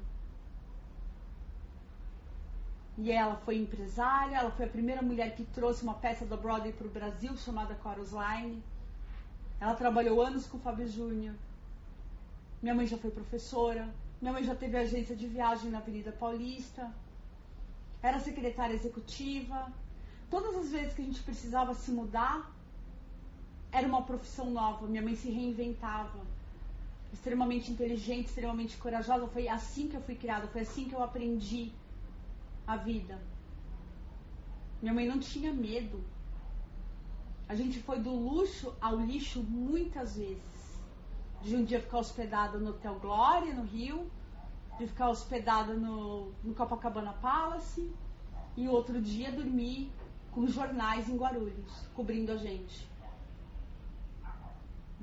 E 2.98 3.10
ela 3.10 3.36
foi 3.36 3.56
empresária, 3.56 4.36
ela 4.36 4.50
foi 4.50 4.66
a 4.66 4.68
primeira 4.68 5.02
mulher 5.02 5.34
que 5.34 5.44
trouxe 5.44 5.82
uma 5.82 5.94
peça 5.94 6.24
da 6.24 6.36
Broadway 6.36 6.72
para 6.72 6.86
o 6.86 6.90
Brasil 6.90 7.36
chamada 7.36 7.78
Chorus 7.82 8.12
Line. 8.12 8.62
Ela 9.60 9.74
trabalhou 9.74 10.22
anos 10.22 10.46
com 10.46 10.56
o 10.58 10.60
Fábio 10.60 10.88
Júnior. 10.88 11.34
Minha 12.62 12.74
mãe 12.74 12.86
já 12.86 12.96
foi 12.96 13.10
professora. 13.10 13.88
Minha 14.20 14.32
mãe 14.32 14.44
já 14.44 14.54
teve 14.54 14.76
agência 14.76 15.14
de 15.14 15.26
viagem 15.26 15.70
na 15.70 15.78
Avenida 15.78 16.12
Paulista. 16.12 16.90
Era 18.02 18.18
secretária 18.18 18.74
executiva. 18.74 19.70
Todas 20.30 20.56
as 20.56 20.70
vezes 20.70 20.94
que 20.94 21.02
a 21.02 21.04
gente 21.04 21.22
precisava 21.22 21.74
se 21.74 21.90
mudar, 21.90 22.50
era 23.76 23.86
uma 23.86 24.00
profissão 24.00 24.50
nova, 24.50 24.86
minha 24.86 25.02
mãe 25.02 25.14
se 25.14 25.30
reinventava. 25.30 26.20
Extremamente 27.12 27.70
inteligente, 27.70 28.26
extremamente 28.26 28.74
corajosa. 28.78 29.26
Foi 29.26 29.48
assim 29.48 29.86
que 29.88 29.96
eu 29.96 30.00
fui 30.00 30.14
criada, 30.14 30.46
foi 30.48 30.62
assim 30.62 30.86
que 30.88 30.94
eu 30.94 31.02
aprendi 31.02 31.72
a 32.66 32.76
vida. 32.76 33.20
Minha 34.80 34.94
mãe 34.94 35.06
não 35.06 35.18
tinha 35.18 35.52
medo. 35.52 36.02
A 37.46 37.54
gente 37.54 37.78
foi 37.80 37.98
do 37.98 38.14
luxo 38.14 38.74
ao 38.80 38.96
lixo 38.96 39.42
muitas 39.42 40.16
vezes. 40.16 40.80
De 41.42 41.54
um 41.54 41.62
dia 41.62 41.80
ficar 41.80 41.98
hospedada 41.98 42.58
no 42.58 42.70
Hotel 42.70 42.98
Glória, 42.98 43.52
no 43.52 43.64
Rio, 43.64 44.10
de 44.78 44.86
ficar 44.86 45.10
hospedada 45.10 45.74
no, 45.74 46.32
no 46.42 46.54
Copacabana 46.54 47.12
Palace, 47.12 47.92
e 48.56 48.66
outro 48.68 49.02
dia 49.02 49.30
dormir 49.30 49.92
com 50.32 50.46
jornais 50.46 51.10
em 51.10 51.16
Guarulhos, 51.16 51.72
cobrindo 51.94 52.32
a 52.32 52.36
gente 52.38 52.95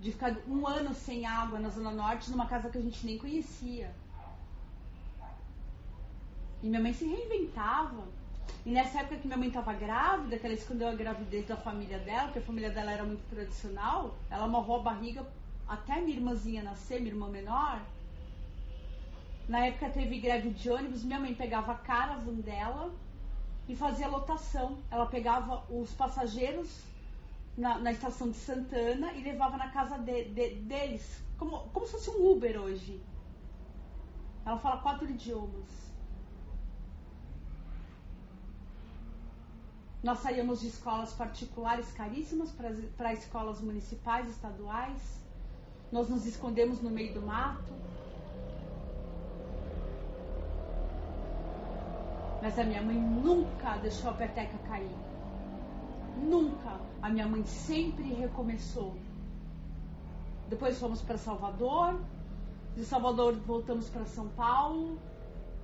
de 0.04 0.12
ficar 0.12 0.36
um 0.50 0.68
ano 0.68 0.94
sem 0.94 1.26
água 1.26 1.58
na 1.58 1.70
Zona 1.70 1.90
Norte, 1.90 2.30
numa 2.30 2.46
casa 2.46 2.70
que 2.70 2.78
a 2.78 2.82
gente 2.82 3.06
nem 3.06 3.18
conhecia. 3.18 3.90
E 6.62 6.68
minha 6.68 6.82
mãe 6.82 6.92
se 6.92 7.06
reinventava. 7.06 8.04
E 8.66 8.72
nessa 8.72 9.00
época 9.00 9.16
que 9.16 9.28
minha 9.28 9.38
mãe 9.38 9.48
estava 9.48 9.72
grávida, 9.72 10.38
que 10.38 10.46
ela 10.46 10.56
escondeu 10.56 10.90
a 10.90 10.94
gravidez 10.94 11.48
da 11.48 11.56
família 11.56 12.00
dela, 12.00 12.26
porque 12.26 12.40
a 12.40 12.42
família 12.42 12.70
dela 12.70 12.92
era 12.92 13.06
muito 13.06 13.24
tradicional, 13.30 14.18
ela 14.30 14.44
amarrou 14.44 14.82
a 14.82 14.84
barriga 14.84 15.26
até 15.66 16.02
minha 16.02 16.18
irmãzinha 16.18 16.62
nascer, 16.64 17.00
minha 17.00 17.14
irmã 17.14 17.30
menor. 17.30 17.82
Na 19.48 19.66
época 19.68 19.90
teve 19.90 20.20
greve 20.20 20.50
de 20.50 20.70
ônibus, 20.70 21.06
minha 21.06 21.20
mãe 21.20 21.34
pegava 21.34 21.72
a 21.72 21.76
caravan 21.76 22.42
dela 22.42 22.94
e 23.70 23.76
fazia 23.76 24.10
lotação. 24.10 24.80
Ela 24.92 25.06
pegava 25.06 25.64
os 25.70 25.94
passageiros 25.94 26.93
na, 27.58 27.78
na, 27.78 27.92
estação 27.92 28.32
de 28.32 28.38
Santana 28.38 29.14
e 29.14 29.24
levava 29.24 29.58
na 29.58 29.70
casa 29.70 29.98
de, 29.98 30.26
de, 30.26 30.56
deles, 30.56 31.24
como, 31.38 31.60
como 31.70 31.86
se 31.86 31.92
fosse 31.94 32.10
um 32.10 32.32
Uber 32.32 32.60
hoje. 32.60 33.02
Ela 34.46 34.58
fala 34.58 34.82
quatro 34.82 35.10
idiomas. 35.10 35.84
Nós 40.02 40.20
saíamos 40.20 40.60
de 40.60 40.68
escolas 40.68 41.14
particulares 41.14 41.90
caríssimas 41.94 42.52
para 42.98 43.14
escolas 43.14 43.62
municipais, 43.62 44.28
estaduais. 44.30 45.24
Nós 45.92 46.10
nos 46.10 46.26
escondemos 46.26 46.82
no 46.82 46.90
meio 46.90 47.14
do 47.14 47.22
mato. 47.22 47.72
Mas 52.42 52.60
a 52.60 52.66
minha 52.66 52.82
mãe 52.82 52.98
nunca 52.98 53.78
deixou 53.78 54.10
a 54.10 54.14
peteca 54.14 54.58
cair. 54.68 55.13
Nunca. 56.18 56.80
A 57.02 57.10
minha 57.10 57.28
mãe 57.28 57.44
sempre 57.46 58.14
recomeçou. 58.14 58.96
Depois 60.50 60.80
fomos 60.80 61.02
para 61.02 61.18
Salvador. 61.18 62.00
De 62.76 62.84
Salvador 62.86 63.34
voltamos 63.36 63.90
para 63.90 64.06
São 64.06 64.28
Paulo. 64.30 65.00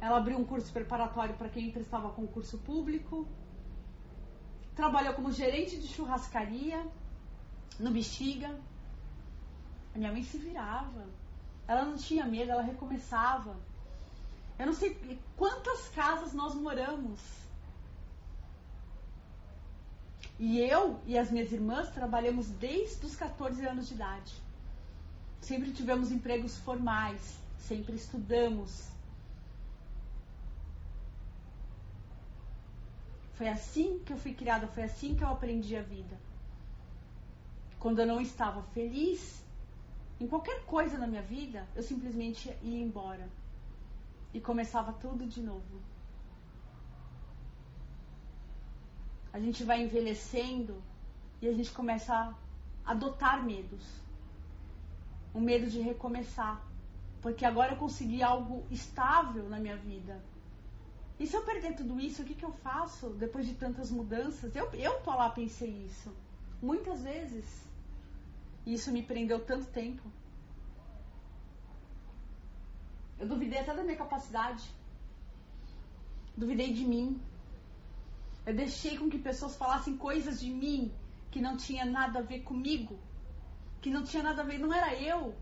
Ela 0.02 0.18
abriu 0.18 0.38
um 0.38 0.46
curso 0.46 0.72
preparatório 0.72 1.36
para 1.36 1.50
quem 1.50 1.72
prestava 1.72 2.10
concurso 2.10 2.58
público. 2.60 3.28
Trabalhou 4.76 5.14
como 5.14 5.32
gerente 5.32 5.78
de 5.78 5.88
churrascaria 5.88 6.86
no 7.80 7.92
Bexiga. 7.92 8.60
A 9.94 9.98
minha 9.98 10.12
mãe 10.12 10.24
se 10.24 10.38
virava. 10.38 11.06
Ela 11.68 11.84
não 11.86 11.98
tinha 11.98 12.26
medo, 12.26 12.52
ela 12.52 12.62
recomeçava. 12.62 13.56
Eu 14.58 14.66
não 14.66 14.74
sei 14.74 14.98
quantas 15.38 15.90
casas 15.90 16.34
nós 16.34 16.56
moramos 16.56 17.20
e 20.40 20.58
eu 20.62 21.02
e 21.06 21.18
as 21.18 21.30
minhas 21.30 21.52
irmãs 21.52 21.90
trabalhamos 21.90 22.50
desde 22.50 23.06
os 23.06 23.16
14 23.16 23.66
anos 23.66 23.90
de 23.90 23.94
idade. 23.94 24.34
Sempre 25.42 25.72
tivemos 25.72 26.12
empregos 26.12 26.58
formais, 26.58 27.38
sempre 27.58 27.96
estudamos. 27.96 28.88
Foi 33.34 33.50
assim 33.50 34.00
que 34.00 34.14
eu 34.14 34.18
fui 34.18 34.34
criada, 34.34 34.68
foi 34.68 34.84
assim 34.84 35.14
que 35.14 35.24
eu 35.24 35.28
aprendi 35.28 35.76
a 35.76 35.82
vida. 35.82 36.18
Quando 37.78 38.00
eu 38.00 38.08
não 38.08 38.22
estava 38.22 38.64
feliz 38.74 39.44
em 40.22 40.28
qualquer 40.28 40.64
coisa 40.66 40.98
na 40.98 41.08
minha 41.08 41.22
vida, 41.22 41.68
eu 41.76 41.84
simplesmente 41.84 42.50
ia 42.62 42.82
embora 42.82 43.30
e 44.34 44.40
começava 44.40 44.94
tudo 44.94 45.26
de 45.26 45.42
novo. 45.42 45.82
A 49.32 49.40
gente 49.40 49.64
vai 49.64 49.82
envelhecendo 49.82 50.82
e 51.42 51.48
a 51.48 51.54
gente 51.54 51.72
começa 51.72 52.14
a 52.14 52.92
adotar 52.92 53.44
medos. 53.44 53.84
O 55.34 55.40
medo 55.40 55.70
de 55.70 55.80
recomeçar. 55.80 56.66
Porque 57.22 57.46
agora 57.46 57.74
eu 57.74 57.78
consegui 57.78 58.24
algo 58.24 58.66
estável 58.72 59.48
na 59.50 59.60
minha 59.60 59.78
vida. 59.78 60.22
E 61.20 61.28
se 61.28 61.36
eu 61.36 61.44
perder 61.44 61.76
tudo 61.76 62.00
isso, 62.00 62.22
o 62.22 62.26
que, 62.26 62.34
que 62.34 62.46
eu 62.46 62.52
faço 62.52 63.10
depois 63.10 63.46
de 63.46 63.54
tantas 63.54 63.92
mudanças? 63.92 64.56
Eu, 64.56 64.72
eu 64.74 65.02
tô 65.02 65.12
lá, 65.12 65.30
pensei 65.30 65.70
isso. 65.70 66.16
Muitas 66.62 67.02
vezes. 67.04 67.46
E 68.66 68.74
isso 68.74 68.92
me 68.92 69.04
prendeu 69.04 69.44
tanto 69.46 69.66
tempo. 69.68 70.02
Eu 73.20 73.28
duvidei 73.28 73.60
até 73.60 73.76
da 73.76 73.84
minha 73.84 73.98
capacidade. 73.98 74.64
Duvidei 76.38 76.74
de 76.74 76.86
mim. 76.86 77.22
Eu 78.50 78.56
deixei 78.56 78.98
com 78.98 79.08
que 79.08 79.20
pessoas 79.20 79.56
falassem 79.56 79.96
coisas 79.96 80.40
de 80.40 80.50
mim 80.50 80.92
que 81.30 81.40
não 81.40 81.56
tinha 81.56 81.86
nada 81.86 82.18
a 82.18 82.24
ver 82.24 82.40
comigo, 82.40 82.98
que 83.80 83.92
não 83.92 84.04
tinha 84.04 84.24
nada 84.24 84.42
a 84.42 84.46
ver, 84.46 84.58
não 84.58 84.74
era 84.74 85.00
eu. 85.00 85.36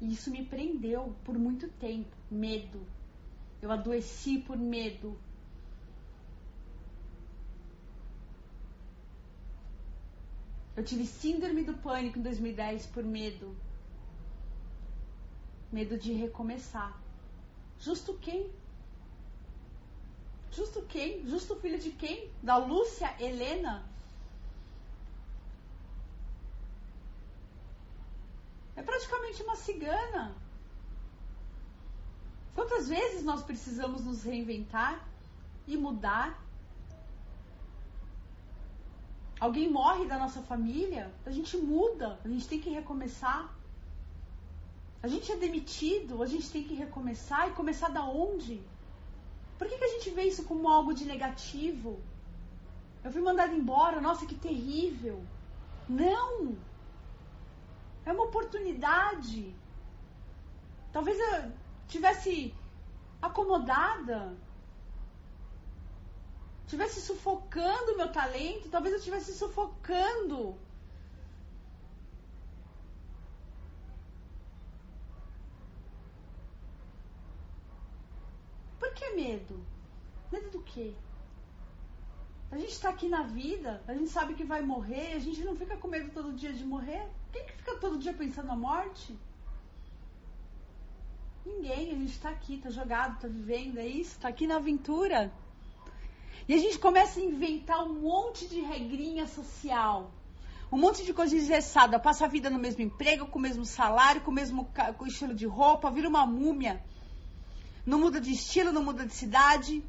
E 0.00 0.12
isso 0.12 0.30
me 0.30 0.44
prendeu 0.46 1.16
por 1.24 1.36
muito 1.36 1.68
tempo. 1.86 2.16
Medo. 2.30 2.86
Eu 3.60 3.72
adoeci 3.72 4.38
por 4.38 4.56
medo. 4.56 5.18
Eu 10.76 10.84
tive 10.84 11.06
síndrome 11.06 11.64
do 11.64 11.74
pânico 11.74 12.20
em 12.20 12.22
2010 12.22 12.86
por 12.86 13.02
medo. 13.02 13.56
Medo 15.72 15.98
de 15.98 16.12
recomeçar. 16.12 17.09
Justo 17.80 18.14
quem? 18.14 18.50
Justo 20.52 20.82
quem? 20.82 21.26
Justo 21.26 21.56
filho 21.56 21.78
de 21.78 21.90
quem? 21.90 22.30
Da 22.42 22.56
Lúcia 22.56 23.14
Helena? 23.18 23.82
É 28.76 28.82
praticamente 28.82 29.42
uma 29.42 29.56
cigana. 29.56 30.34
Quantas 32.54 32.88
vezes 32.88 33.24
nós 33.24 33.42
precisamos 33.42 34.04
nos 34.04 34.22
reinventar 34.22 35.08
e 35.66 35.76
mudar? 35.76 36.38
Alguém 39.38 39.70
morre 39.70 40.04
da 40.06 40.18
nossa 40.18 40.42
família, 40.42 41.10
a 41.24 41.30
gente 41.30 41.56
muda, 41.56 42.18
a 42.22 42.28
gente 42.28 42.46
tem 42.46 42.60
que 42.60 42.68
recomeçar. 42.68 43.54
A 45.02 45.08
gente 45.08 45.32
é 45.32 45.36
demitido, 45.36 46.22
a 46.22 46.26
gente 46.26 46.50
tem 46.50 46.62
que 46.62 46.74
recomeçar 46.74 47.48
e 47.48 47.52
começar 47.52 47.88
da 47.88 48.04
onde? 48.04 48.60
Por 49.58 49.68
que, 49.68 49.78
que 49.78 49.84
a 49.84 49.92
gente 49.94 50.10
vê 50.10 50.24
isso 50.24 50.44
como 50.44 50.68
algo 50.68 50.92
de 50.92 51.04
negativo? 51.04 52.00
Eu 53.02 53.10
fui 53.10 53.22
mandado 53.22 53.54
embora, 53.54 54.00
nossa, 54.00 54.26
que 54.26 54.34
terrível. 54.34 55.24
Não! 55.88 56.56
É 58.04 58.12
uma 58.12 58.24
oportunidade. 58.24 59.54
Talvez 60.92 61.18
eu 61.18 61.52
tivesse 61.88 62.54
acomodada, 63.20 64.36
tivesse 66.66 67.00
sufocando 67.00 67.92
o 67.92 67.96
meu 67.96 68.10
talento, 68.10 68.68
talvez 68.70 68.92
eu 68.92 68.98
estivesse 68.98 69.34
sufocando. 69.34 70.56
Por 78.78 78.94
que 78.94 79.10
medo? 79.30 79.60
Medo 80.32 80.50
do 80.50 80.60
quê? 80.60 80.92
A 82.50 82.58
gente 82.58 82.72
está 82.72 82.88
aqui 82.90 83.08
na 83.08 83.22
vida, 83.22 83.80
a 83.86 83.94
gente 83.94 84.10
sabe 84.10 84.34
que 84.34 84.44
vai 84.44 84.60
morrer, 84.60 85.12
a 85.12 85.20
gente 85.20 85.42
não 85.44 85.54
fica 85.54 85.76
com 85.76 85.86
medo 85.86 86.10
todo 86.12 86.32
dia 86.32 86.52
de 86.52 86.64
morrer. 86.64 87.02
Quem 87.32 87.44
que 87.46 87.52
fica 87.52 87.76
todo 87.76 87.98
dia 87.98 88.12
pensando 88.12 88.48
na 88.48 88.56
morte? 88.56 89.16
Ninguém, 91.46 91.92
a 91.92 91.94
gente 91.94 92.12
está 92.12 92.30
aqui, 92.30 92.56
está 92.56 92.70
jogado, 92.70 93.14
está 93.14 93.28
vivendo, 93.28 93.78
é 93.78 93.86
isso, 93.86 94.12
está 94.16 94.28
aqui 94.28 94.46
na 94.48 94.56
aventura. 94.56 95.32
E 96.48 96.54
a 96.54 96.58
gente 96.58 96.78
começa 96.78 97.20
a 97.20 97.22
inventar 97.22 97.84
um 97.84 97.94
monte 98.00 98.48
de 98.48 98.60
regrinha 98.60 99.26
social. 99.28 100.10
Um 100.72 100.78
monte 100.78 101.04
de 101.04 101.12
coisa 101.14 101.36
engessada. 101.36 101.98
Passa 102.00 102.24
a 102.24 102.28
vida 102.28 102.50
no 102.50 102.58
mesmo 102.58 102.82
emprego, 102.82 103.26
com 103.26 103.38
o 103.38 103.42
mesmo 103.42 103.64
salário, 103.64 104.22
com 104.22 104.32
o 104.32 104.34
mesmo 104.34 104.68
estilo 105.06 105.34
de 105.34 105.46
roupa, 105.46 105.90
vira 105.90 106.08
uma 106.08 106.26
múmia. 106.26 106.82
Não 107.90 107.98
muda 107.98 108.20
de 108.20 108.30
estilo, 108.30 108.70
não 108.70 108.84
muda 108.84 109.04
de 109.04 109.12
cidade. 109.12 109.84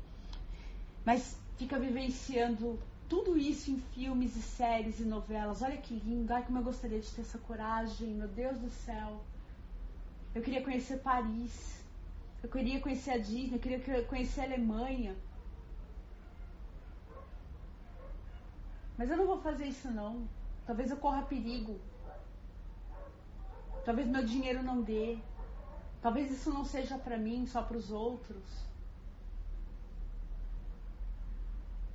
Mas 1.06 1.38
fica 1.56 1.78
vivenciando 1.78 2.80
tudo 3.08 3.38
isso 3.38 3.70
em 3.70 3.78
filmes 3.94 4.36
e 4.36 4.42
séries 4.42 5.00
e 5.00 5.04
novelas. 5.04 5.62
Olha 5.62 5.78
que 5.78 5.94
lindo, 5.94 6.34
ai 6.34 6.44
como 6.44 6.58
eu 6.58 6.64
gostaria 6.64 7.00
de 7.00 7.12
ter 7.12 7.22
essa 7.22 7.38
coragem, 7.38 8.16
meu 8.16 8.28
Deus 8.28 8.58
do 8.58 8.72
céu. 8.72 9.24
Eu 10.34 10.42
queria 10.42 10.64
conhecer 10.64 10.98
Paris, 10.98 11.54
eu 12.42 12.50
queria 12.50 12.80
conhecer 12.80 13.12
a 13.12 13.18
Disney, 13.20 13.58
eu 13.58 13.60
queria 13.60 14.04
conhecer 14.06 14.42
a 14.42 14.46
Alemanha. 14.46 15.16
Mas 18.98 19.12
eu 19.12 19.18
não 19.18 19.28
vou 19.28 19.40
fazer 19.44 19.68
isso 19.68 19.92
não. 19.92 20.28
Talvez 20.66 20.90
eu 20.90 20.98
corra 20.98 21.22
perigo. 21.22 21.80
Talvez 23.86 24.08
meu 24.08 24.26
dinheiro 24.26 24.64
não 24.64 24.82
dê. 24.82 25.20
Talvez 26.02 26.32
isso 26.32 26.52
não 26.52 26.66
seja 26.66 26.98
para 26.98 27.18
mim, 27.18 27.46
só 27.46 27.62
para 27.62 27.78
os 27.78 27.92
outros. 27.92 28.44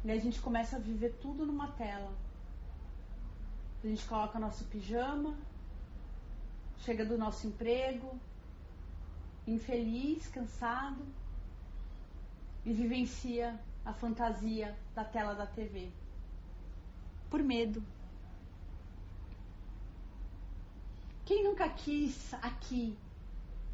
E 0.05 0.11
a 0.11 0.19
gente 0.19 0.41
começa 0.41 0.77
a 0.77 0.79
viver 0.79 1.19
tudo 1.21 1.45
numa 1.45 1.69
tela. 1.73 2.13
A 3.83 3.87
gente 3.87 4.07
coloca 4.07 4.39
nosso 4.39 4.65
pijama, 4.67 5.37
chega 6.79 7.05
do 7.05 7.19
nosso 7.19 7.47
emprego, 7.47 8.19
infeliz, 9.47 10.29
cansado, 10.29 11.05
e 12.65 12.73
vivencia 12.73 13.59
a 13.85 13.93
fantasia 13.93 14.77
da 14.95 15.05
tela 15.05 15.35
da 15.35 15.47
TV. 15.47 15.91
Por 17.31 17.43
medo. 17.43 17.83
Quem 21.25 21.45
nunca 21.45 21.69
quis 21.69 22.35
aqui, 22.35 22.97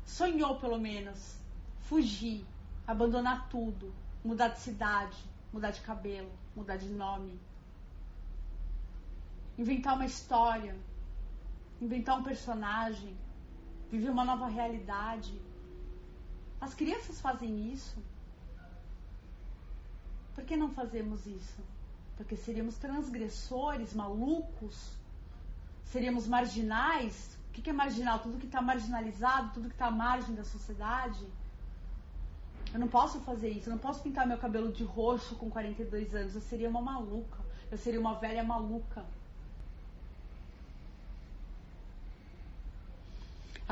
sonhou 0.04 0.58
pelo 0.58 0.78
menos, 0.78 1.36
fugir, 1.80 2.44
abandonar 2.86 3.48
tudo, 3.48 3.92
mudar 4.24 4.48
de 4.48 4.60
cidade, 4.60 5.16
mudar 5.52 5.70
de 5.70 5.80
cabelo, 5.80 6.30
mudar 6.54 6.76
de 6.76 6.88
nome, 6.88 7.38
inventar 9.58 9.94
uma 9.94 10.06
história, 10.06 10.76
inventar 11.80 12.18
um 12.18 12.22
personagem, 12.22 13.16
viver 13.90 14.10
uma 14.10 14.24
nova 14.24 14.48
realidade. 14.48 15.38
As 16.60 16.74
crianças 16.74 17.20
fazem 17.20 17.72
isso. 17.72 18.02
Por 20.34 20.44
que 20.44 20.56
não 20.56 20.70
fazemos 20.70 21.26
isso? 21.26 21.60
Porque 22.16 22.36
seríamos 22.36 22.76
transgressores, 22.76 23.92
malucos, 23.92 24.92
seríamos 25.84 26.26
marginais. 26.26 27.36
O 27.52 27.54
que 27.54 27.68
é 27.68 27.72
marginal? 27.72 28.18
Tudo 28.18 28.38
que 28.38 28.46
está 28.46 28.62
marginalizado, 28.62 29.50
tudo 29.52 29.68
que 29.68 29.74
está 29.74 29.86
à 29.88 29.90
margem 29.90 30.34
da 30.34 30.42
sociedade. 30.42 31.22
Eu 32.72 32.80
não 32.80 32.88
posso 32.88 33.20
fazer 33.20 33.50
isso, 33.50 33.68
eu 33.68 33.72
não 33.72 33.78
posso 33.78 34.02
pintar 34.02 34.26
meu 34.26 34.38
cabelo 34.38 34.72
de 34.72 34.82
roxo 34.82 35.36
com 35.36 35.50
42 35.50 36.14
anos. 36.14 36.34
Eu 36.34 36.40
seria 36.40 36.68
uma 36.70 36.80
maluca. 36.80 37.38
Eu 37.70 37.76
seria 37.76 38.00
uma 38.00 38.14
velha 38.14 38.42
maluca. 38.42 39.04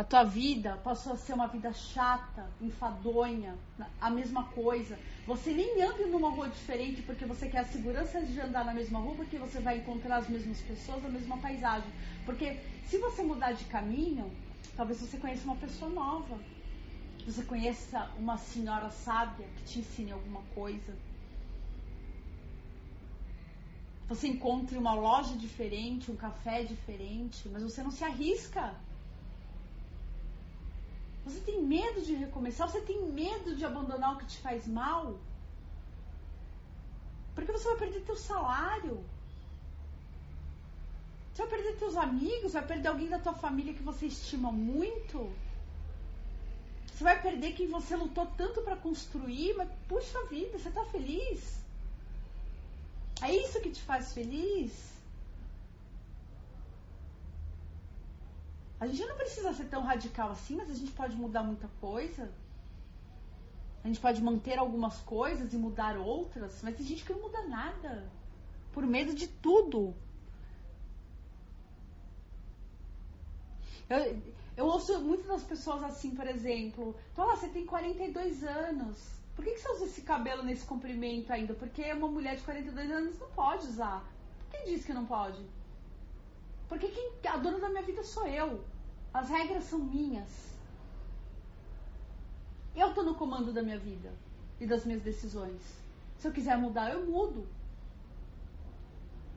A 0.00 0.04
tua 0.04 0.24
vida 0.24 0.78
passou 0.78 1.12
a 1.12 1.16
ser 1.16 1.34
uma 1.34 1.46
vida 1.46 1.74
chata, 1.74 2.50
enfadonha, 2.58 3.54
a 4.00 4.08
mesma 4.08 4.44
coisa. 4.44 4.98
Você 5.26 5.52
nem 5.52 5.82
anda 5.82 6.06
numa 6.06 6.30
rua 6.30 6.48
diferente 6.48 7.02
porque 7.02 7.26
você 7.26 7.50
quer 7.50 7.58
a 7.58 7.64
segurança 7.66 8.24
de 8.24 8.40
andar 8.40 8.64
na 8.64 8.72
mesma 8.72 8.98
rua, 8.98 9.16
porque 9.16 9.36
você 9.36 9.60
vai 9.60 9.76
encontrar 9.76 10.16
as 10.16 10.28
mesmas 10.30 10.58
pessoas, 10.62 11.04
a 11.04 11.08
mesma 11.10 11.36
paisagem. 11.36 11.92
Porque 12.24 12.56
se 12.86 12.96
você 12.96 13.22
mudar 13.22 13.52
de 13.52 13.66
caminho, 13.66 14.34
talvez 14.74 15.02
você 15.02 15.18
conheça 15.18 15.44
uma 15.44 15.56
pessoa 15.56 15.90
nova 15.90 16.40
você 17.26 17.42
conheça 17.44 18.10
uma 18.16 18.38
senhora 18.38 18.88
sábia 18.90 19.46
que 19.54 19.64
te 19.64 19.80
ensine 19.80 20.12
alguma 20.12 20.40
coisa. 20.54 20.96
Você 24.08 24.28
encontre 24.28 24.78
uma 24.78 24.94
loja 24.94 25.36
diferente, 25.36 26.10
um 26.10 26.16
café 26.16 26.64
diferente, 26.64 27.46
mas 27.50 27.62
você 27.62 27.82
não 27.82 27.90
se 27.90 28.02
arrisca. 28.02 28.74
Você 31.30 31.40
tem 31.40 31.62
medo 31.62 32.02
de 32.02 32.14
recomeçar, 32.14 32.68
você 32.68 32.80
tem 32.80 33.06
medo 33.06 33.54
de 33.54 33.64
abandonar 33.64 34.14
o 34.14 34.18
que 34.18 34.26
te 34.26 34.38
faz 34.38 34.66
mal. 34.66 35.16
Porque 37.34 37.52
você 37.52 37.68
vai 37.68 37.78
perder 37.78 38.00
teu 38.00 38.16
salário. 38.16 39.04
Você 41.32 41.42
vai 41.42 41.50
perder 41.52 41.78
teus 41.78 41.96
amigos, 41.96 42.52
vai 42.52 42.66
perder 42.66 42.88
alguém 42.88 43.08
da 43.08 43.20
tua 43.20 43.32
família 43.32 43.72
que 43.72 43.82
você 43.82 44.06
estima 44.06 44.50
muito. 44.50 45.32
Você 46.88 47.04
vai 47.04 47.22
perder 47.22 47.54
quem 47.54 47.68
você 47.68 47.94
lutou 47.94 48.26
tanto 48.36 48.62
para 48.62 48.76
construir, 48.76 49.54
mas 49.56 49.70
puxa 49.88 50.26
vida, 50.26 50.58
você 50.58 50.70
tá 50.70 50.84
feliz? 50.86 51.60
É 53.22 53.32
isso 53.34 53.60
que 53.60 53.70
te 53.70 53.82
faz 53.82 54.12
feliz? 54.12 54.89
A 58.80 58.86
gente 58.86 59.04
não 59.06 59.16
precisa 59.16 59.52
ser 59.52 59.66
tão 59.66 59.82
radical 59.82 60.30
assim, 60.30 60.56
mas 60.56 60.70
a 60.70 60.74
gente 60.74 60.90
pode 60.92 61.14
mudar 61.14 61.42
muita 61.42 61.68
coisa. 61.80 62.32
A 63.84 63.86
gente 63.86 64.00
pode 64.00 64.22
manter 64.22 64.58
algumas 64.58 64.98
coisas 65.00 65.52
e 65.52 65.56
mudar 65.58 65.98
outras, 65.98 66.62
mas 66.62 66.76
tem 66.76 66.86
gente 66.86 67.04
que 67.04 67.12
não 67.12 67.20
muda 67.20 67.46
nada. 67.46 68.10
Por 68.72 68.86
medo 68.86 69.14
de 69.14 69.28
tudo. 69.28 69.94
Eu, 73.88 74.22
eu 74.56 74.66
ouço 74.66 74.98
muitas 75.00 75.26
das 75.26 75.42
pessoas 75.42 75.82
assim, 75.82 76.14
por 76.14 76.26
exemplo, 76.26 76.94
então 77.12 77.26
você 77.26 77.48
tem 77.48 77.66
42 77.66 78.44
anos. 78.44 79.20
Por 79.34 79.44
que, 79.44 79.52
que 79.52 79.60
você 79.60 79.72
usa 79.72 79.84
esse 79.86 80.02
cabelo 80.02 80.42
nesse 80.42 80.64
comprimento 80.64 81.32
ainda? 81.32 81.54
Porque 81.54 81.92
uma 81.92 82.08
mulher 82.08 82.36
de 82.36 82.42
42 82.42 82.90
anos 82.90 83.18
não 83.18 83.30
pode 83.30 83.66
usar. 83.66 84.04
Quem 84.50 84.64
disse 84.66 84.86
que 84.86 84.92
não 84.92 85.06
pode? 85.06 85.42
Porque 86.70 86.86
quem, 86.86 87.12
a 87.28 87.36
dona 87.36 87.58
da 87.58 87.68
minha 87.68 87.82
vida 87.82 88.04
sou 88.04 88.26
eu. 88.28 88.64
As 89.12 89.28
regras 89.28 89.64
são 89.64 89.80
minhas. 89.80 90.56
Eu 92.76 92.94
tô 92.94 93.02
no 93.02 93.16
comando 93.16 93.52
da 93.52 93.60
minha 93.60 93.78
vida 93.78 94.14
e 94.60 94.66
das 94.68 94.84
minhas 94.84 95.02
decisões. 95.02 95.60
Se 96.16 96.28
eu 96.28 96.32
quiser 96.32 96.56
mudar, 96.56 96.92
eu 96.92 97.04
mudo. 97.04 97.44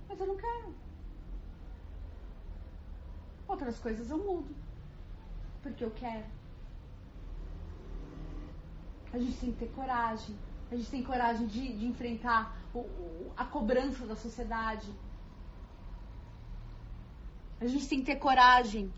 Mas 0.07 0.19
eu 0.19 0.27
não 0.27 0.37
quero. 0.37 0.75
Outras 3.47 3.79
coisas 3.79 4.11
eu 4.11 4.19
mudo. 4.19 4.55
Porque 5.63 5.83
eu 5.83 5.89
quero. 5.89 6.27
A 9.11 9.17
gente 9.17 9.37
tem 9.39 9.51
que 9.51 9.57
ter 9.57 9.71
coragem. 9.71 10.37
A 10.71 10.75
gente 10.75 10.91
tem 10.91 11.03
coragem 11.03 11.47
de, 11.47 11.77
de 11.79 11.87
enfrentar 11.87 12.55
o, 12.75 12.79
o, 12.79 13.33
a 13.35 13.43
cobrança 13.43 14.05
da 14.05 14.15
sociedade. 14.15 14.87
A 17.63 17.67
gente 17.67 17.87
tem 17.87 17.99
que 17.99 18.05
ter 18.05 18.17
coragem. 18.17 18.91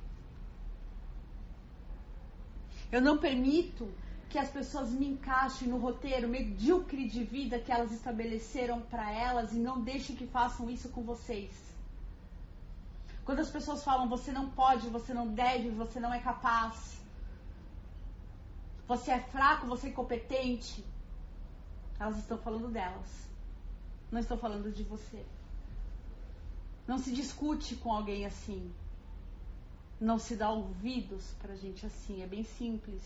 Eu 2.91 2.99
não 2.99 3.17
permito 3.17 3.87
que 4.29 4.39
as 4.39 4.49
pessoas 4.49 4.89
me 4.89 5.07
encaixem 5.07 5.67
no 5.67 5.77
roteiro 5.77 6.27
medíocre 6.27 7.07
de 7.07 7.23
vida 7.23 7.59
que 7.59 7.71
elas 7.71 7.91
estabeleceram 7.91 8.81
para 8.81 9.11
elas 9.11 9.53
e 9.53 9.59
não 9.67 9.81
deixem 9.81 10.15
que 10.15 10.25
façam 10.25 10.69
isso 10.69 10.89
com 10.89 11.03
vocês. 11.03 11.51
Quando 13.23 13.39
as 13.39 13.51
pessoas 13.51 13.83
falam 13.83 14.09
você 14.09 14.31
não 14.31 14.49
pode, 14.49 14.89
você 14.89 15.13
não 15.13 15.27
deve, 15.27 15.69
você 15.69 15.99
não 15.99 16.11
é 16.13 16.19
capaz, 16.19 16.99
você 18.87 19.11
é 19.11 19.19
fraco, 19.19 19.67
você 19.67 19.87
é 19.87 19.89
incompetente, 19.91 20.83
elas 21.99 22.17
estão 22.17 22.37
falando 22.39 22.69
delas, 22.69 23.29
não 24.11 24.19
estão 24.19 24.37
falando 24.37 24.71
de 24.71 24.83
você. 24.83 25.23
Não 26.87 26.97
se 26.97 27.11
discute 27.11 27.75
com 27.75 27.91
alguém 27.91 28.25
assim. 28.25 28.71
Não 29.99 30.19
se 30.19 30.35
dá 30.35 30.49
ouvidos 30.51 31.33
pra 31.39 31.55
gente 31.55 31.85
assim. 31.85 32.21
É 32.21 32.27
bem 32.27 32.43
simples. 32.43 33.03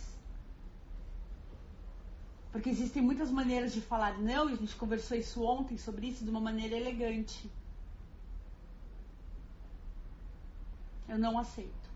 Porque 2.51 2.69
existem 2.69 3.01
muitas 3.01 3.31
maneiras 3.31 3.73
de 3.73 3.81
falar 3.81 4.17
não, 4.17 4.49
e 4.49 4.53
a 4.53 4.55
gente 4.55 4.75
conversou 4.75 5.15
isso 5.15 5.43
ontem 5.43 5.77
sobre 5.77 6.07
isso 6.07 6.23
de 6.23 6.29
uma 6.29 6.41
maneira 6.41 6.75
elegante. 6.75 7.49
Eu 11.07 11.17
não 11.17 11.37
aceito. 11.39 11.89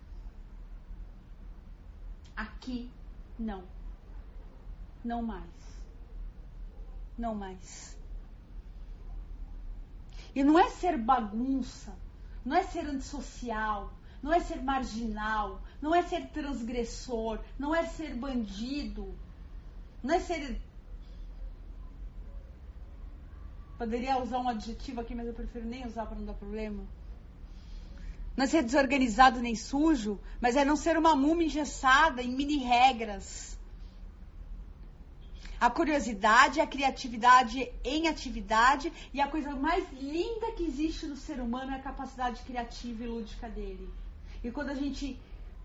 Aqui, 2.35 2.89
não. 3.37 3.63
Não 5.03 5.21
mais. 5.21 5.81
Não 7.17 7.35
mais. 7.35 7.97
E 10.35 10.43
não 10.43 10.57
é 10.57 10.69
ser 10.69 10.97
bagunça, 10.97 11.93
não 12.43 12.55
é 12.55 12.63
ser 12.63 12.85
antissocial, 12.85 13.93
não 14.21 14.33
é 14.33 14.39
ser 14.39 14.61
marginal, 14.63 15.61
não 15.81 15.93
é 15.93 16.01
ser 16.01 16.27
transgressor, 16.29 17.39
não 17.59 17.75
é 17.75 17.85
ser 17.85 18.15
bandido, 18.15 19.13
não 20.01 20.15
é 20.15 20.19
ser. 20.19 20.59
Poderia 23.77 24.21
usar 24.21 24.39
um 24.39 24.49
adjetivo 24.49 25.01
aqui, 25.01 25.13
mas 25.13 25.27
eu 25.27 25.33
prefiro 25.33 25.65
nem 25.65 25.85
usar 25.85 26.05
para 26.05 26.17
não 26.17 26.25
dar 26.25 26.33
problema. 26.33 26.83
Não 28.35 28.45
é 28.45 28.47
ser 28.47 28.63
desorganizado 28.63 29.39
nem 29.39 29.55
sujo, 29.55 30.19
mas 30.41 30.55
é 30.55 30.65
não 30.65 30.75
ser 30.75 30.97
uma 30.97 31.15
múmia 31.15 31.45
engessada 31.45 32.23
em 32.23 32.29
mini 32.29 32.57
regras. 32.57 33.57
A 35.63 35.69
curiosidade, 35.69 36.59
a 36.59 36.67
criatividade 36.67 37.71
em 37.85 38.09
atividade 38.09 38.91
e 39.13 39.21
a 39.21 39.29
coisa 39.29 39.55
mais 39.55 39.89
linda 39.93 40.51
que 40.57 40.65
existe 40.65 41.05
no 41.05 41.15
ser 41.15 41.39
humano 41.39 41.71
é 41.71 41.75
a 41.75 41.81
capacidade 41.81 42.41
criativa 42.41 43.01
e 43.01 43.07
lúdica 43.07 43.47
dele. 43.47 43.89
E 44.43 44.51
quando 44.51 44.71
a 44.71 44.75
gente 44.75 45.17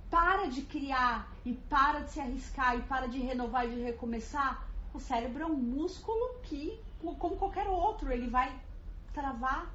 para 0.09 0.47
de 0.47 0.63
criar 0.63 1.29
e 1.45 1.53
para 1.53 2.03
de 2.03 2.13
se 2.13 2.21
arriscar 2.21 2.77
e 2.77 2.83
para 2.83 3.09
de 3.09 3.19
renovar 3.19 3.67
e 3.67 3.75
de 3.75 3.81
recomeçar, 3.81 4.69
o 4.95 5.01
cérebro 5.01 5.43
é 5.43 5.47
um 5.47 5.57
músculo 5.57 6.39
que, 6.45 6.79
como 7.01 7.35
qualquer 7.35 7.67
outro, 7.67 8.13
ele 8.13 8.29
vai 8.29 8.57
travar, 9.13 9.69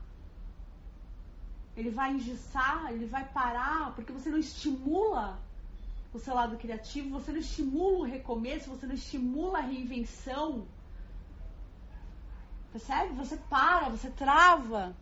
ele 1.75 1.89
vai 1.89 2.13
engessar, 2.13 2.93
ele 2.93 3.07
vai 3.07 3.25
parar, 3.25 3.93
porque 3.93 4.13
você 4.13 4.29
não 4.29 4.37
estimula 4.37 5.37
o 6.13 6.19
seu 6.19 6.33
lado 6.33 6.57
criativo, 6.57 7.19
você 7.19 7.31
não 7.31 7.39
estimula 7.39 7.99
o 7.99 8.03
recomeço, 8.03 8.69
você 8.69 8.85
não 8.85 8.95
estimula 8.95 9.59
a 9.59 9.61
reinvenção. 9.61 10.67
Percebe? 12.71 13.13
Você 13.13 13.37
para, 13.49 13.89
você 13.89 14.09
trava. 14.09 14.95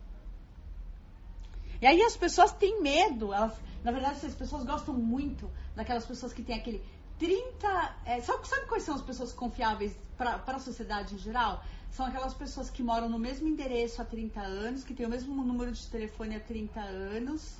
E 1.80 1.86
aí 1.86 2.00
as 2.02 2.16
pessoas 2.16 2.52
têm 2.52 2.80
medo, 2.80 3.32
elas 3.32 3.54
na 3.84 3.90
verdade, 3.90 4.24
as 4.24 4.34
pessoas 4.34 4.64
gostam 4.64 4.94
muito 4.94 5.50
daquelas 5.74 6.06
pessoas 6.06 6.32
que 6.32 6.42
têm 6.42 6.56
aquele 6.56 6.82
30. 7.18 7.96
É, 8.04 8.20
sabe, 8.20 8.46
sabe 8.46 8.66
quais 8.66 8.84
são 8.84 8.94
as 8.94 9.02
pessoas 9.02 9.32
confiáveis 9.32 9.92
para 10.16 10.40
a 10.46 10.58
sociedade 10.58 11.14
em 11.14 11.18
geral? 11.18 11.64
São 11.90 12.06
aquelas 12.06 12.32
pessoas 12.32 12.70
que 12.70 12.82
moram 12.82 13.08
no 13.08 13.18
mesmo 13.18 13.48
endereço 13.48 14.00
há 14.00 14.04
30 14.04 14.40
anos, 14.40 14.84
que 14.84 14.94
têm 14.94 15.04
o 15.04 15.10
mesmo 15.10 15.34
número 15.34 15.72
de 15.72 15.86
telefone 15.88 16.36
há 16.36 16.40
30 16.40 16.80
anos, 16.80 17.56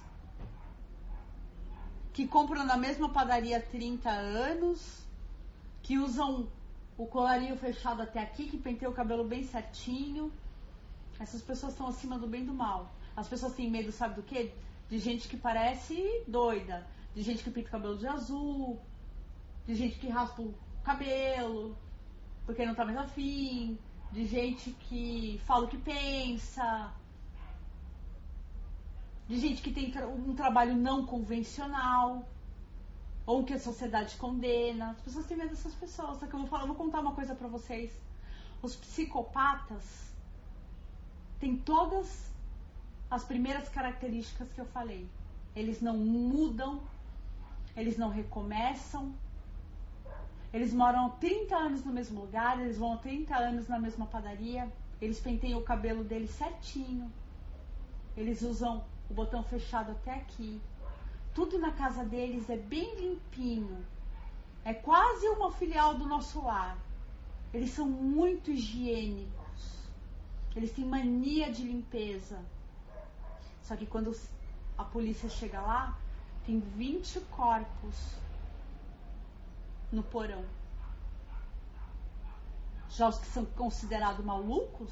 que 2.12 2.27
compram 2.27 2.64
na 2.64 2.77
mesma 2.77 3.09
padaria 3.09 3.59
há 3.59 3.61
30 3.61 4.11
anos, 4.11 5.05
que 5.83 5.98
usam 5.98 6.48
o 6.96 7.07
colarinho 7.07 7.57
fechado 7.57 8.03
até 8.03 8.20
aqui, 8.20 8.46
que 8.46 8.59
penteiam 8.59 8.92
o 8.92 8.94
cabelo 8.94 9.25
bem 9.25 9.44
certinho. 9.44 10.33
Essas 11.18 11.42
pessoas 11.42 11.72
estão 11.72 11.88
acima 11.88 12.18
do 12.18 12.27
bem 12.27 12.42
e 12.42 12.46
do 12.46 12.55
mal. 12.55 12.90
As 13.16 13.29
pessoas 13.29 13.55
têm 13.55 13.70
medo, 13.70 13.92
sabe 13.92 14.16
do 14.16 14.22
quê? 14.22 14.53
de 14.92 14.98
gente 14.98 15.27
que 15.27 15.38
parece 15.38 16.22
doida, 16.29 16.87
de 17.14 17.22
gente 17.22 17.42
que 17.42 17.51
pinta 17.51 17.68
o 17.68 17.72
cabelo 17.72 17.96
de 17.96 18.07
azul, 18.07 18.79
de 19.66 19.75
gente 19.75 19.98
que 19.98 20.07
raspa 20.07 20.42
o 20.42 20.55
cabelo 20.85 21.75
porque 22.44 22.66
não 22.66 22.75
tá 22.75 22.85
mais 22.85 22.98
afim, 22.98 23.79
de 24.12 24.27
gente 24.27 24.70
que 24.72 25.40
fala 25.46 25.64
o 25.64 25.68
que 25.68 25.79
pensa, 25.79 26.92
de 29.33 29.38
gente 29.40 29.62
que 29.62 29.73
tem 29.73 29.90
um 30.29 30.35
trabalho 30.35 30.77
não 30.77 31.07
convencional 31.07 32.29
ou 33.25 33.42
que 33.42 33.55
a 33.55 33.59
sociedade 33.59 34.14
condena. 34.16 34.90
As 34.90 35.01
pessoas 35.01 35.25
têm 35.25 35.38
medo 35.38 35.49
dessas 35.49 35.75
pessoas. 35.75 36.18
Só 36.18 36.27
que 36.27 36.35
eu 36.35 36.40
vou 36.40 36.49
falar, 36.49 36.64
eu 36.64 36.66
vou 36.66 36.77
contar 36.77 37.01
uma 37.01 37.14
coisa 37.14 37.35
para 37.35 37.49
vocês. 37.49 37.90
Os 38.61 38.77
psicopatas 38.77 40.12
têm 41.40 41.57
todas 41.57 42.31
as 43.11 43.25
primeiras 43.25 43.71
características 43.71 44.53
que 44.53 44.61
eu 44.61 44.66
falei. 44.66 45.09
Eles 45.57 45.81
não 45.81 45.97
mudam, 45.97 46.83
eles 47.75 47.97
não 47.97 48.11
recomeçam, 48.11 49.14
eles 50.53 50.75
moram 50.75 51.09
30 51.09 51.57
anos 51.57 51.83
no 51.83 51.92
mesmo 51.92 52.21
lugar, 52.21 52.61
eles 52.61 52.77
vão 52.77 52.99
30 52.99 53.35
anos 53.35 53.66
na 53.66 53.79
mesma 53.79 54.05
padaria, 54.05 54.71
eles 55.01 55.18
penteiam 55.18 55.59
o 55.59 55.64
cabelo 55.64 56.05
deles 56.05 56.31
certinho, 56.31 57.11
eles 58.14 58.42
usam 58.42 58.85
o 59.12 59.14
botão 59.14 59.42
fechado 59.44 59.92
até 59.92 60.14
aqui. 60.14 60.61
Tudo 61.35 61.59
na 61.59 61.70
casa 61.72 62.03
deles 62.03 62.48
é 62.48 62.57
bem 62.57 62.94
limpinho. 62.96 63.85
É 64.64 64.72
quase 64.72 65.29
uma 65.29 65.53
filial 65.53 65.94
do 65.94 66.07
nosso 66.07 66.42
lar. 66.42 66.79
Eles 67.53 67.70
são 67.70 67.87
muito 67.87 68.51
higiênicos. 68.51 69.90
Eles 70.57 70.72
têm 70.72 70.85
mania 70.85 71.53
de 71.53 71.62
limpeza. 71.62 72.40
Só 73.62 73.77
que 73.77 73.87
quando 73.87 74.16
a 74.79 74.85
polícia 74.85 75.29
chega 75.29 75.61
lá, 75.61 75.98
tem 76.46 76.59
20 76.59 77.20
corpos 77.31 77.96
no 79.90 80.03
porão. 80.03 80.44
Já 82.88 83.09
os 83.09 83.18
que 83.18 83.27
são 83.27 83.44
considerados 83.44 84.25
malucos, 84.25 84.90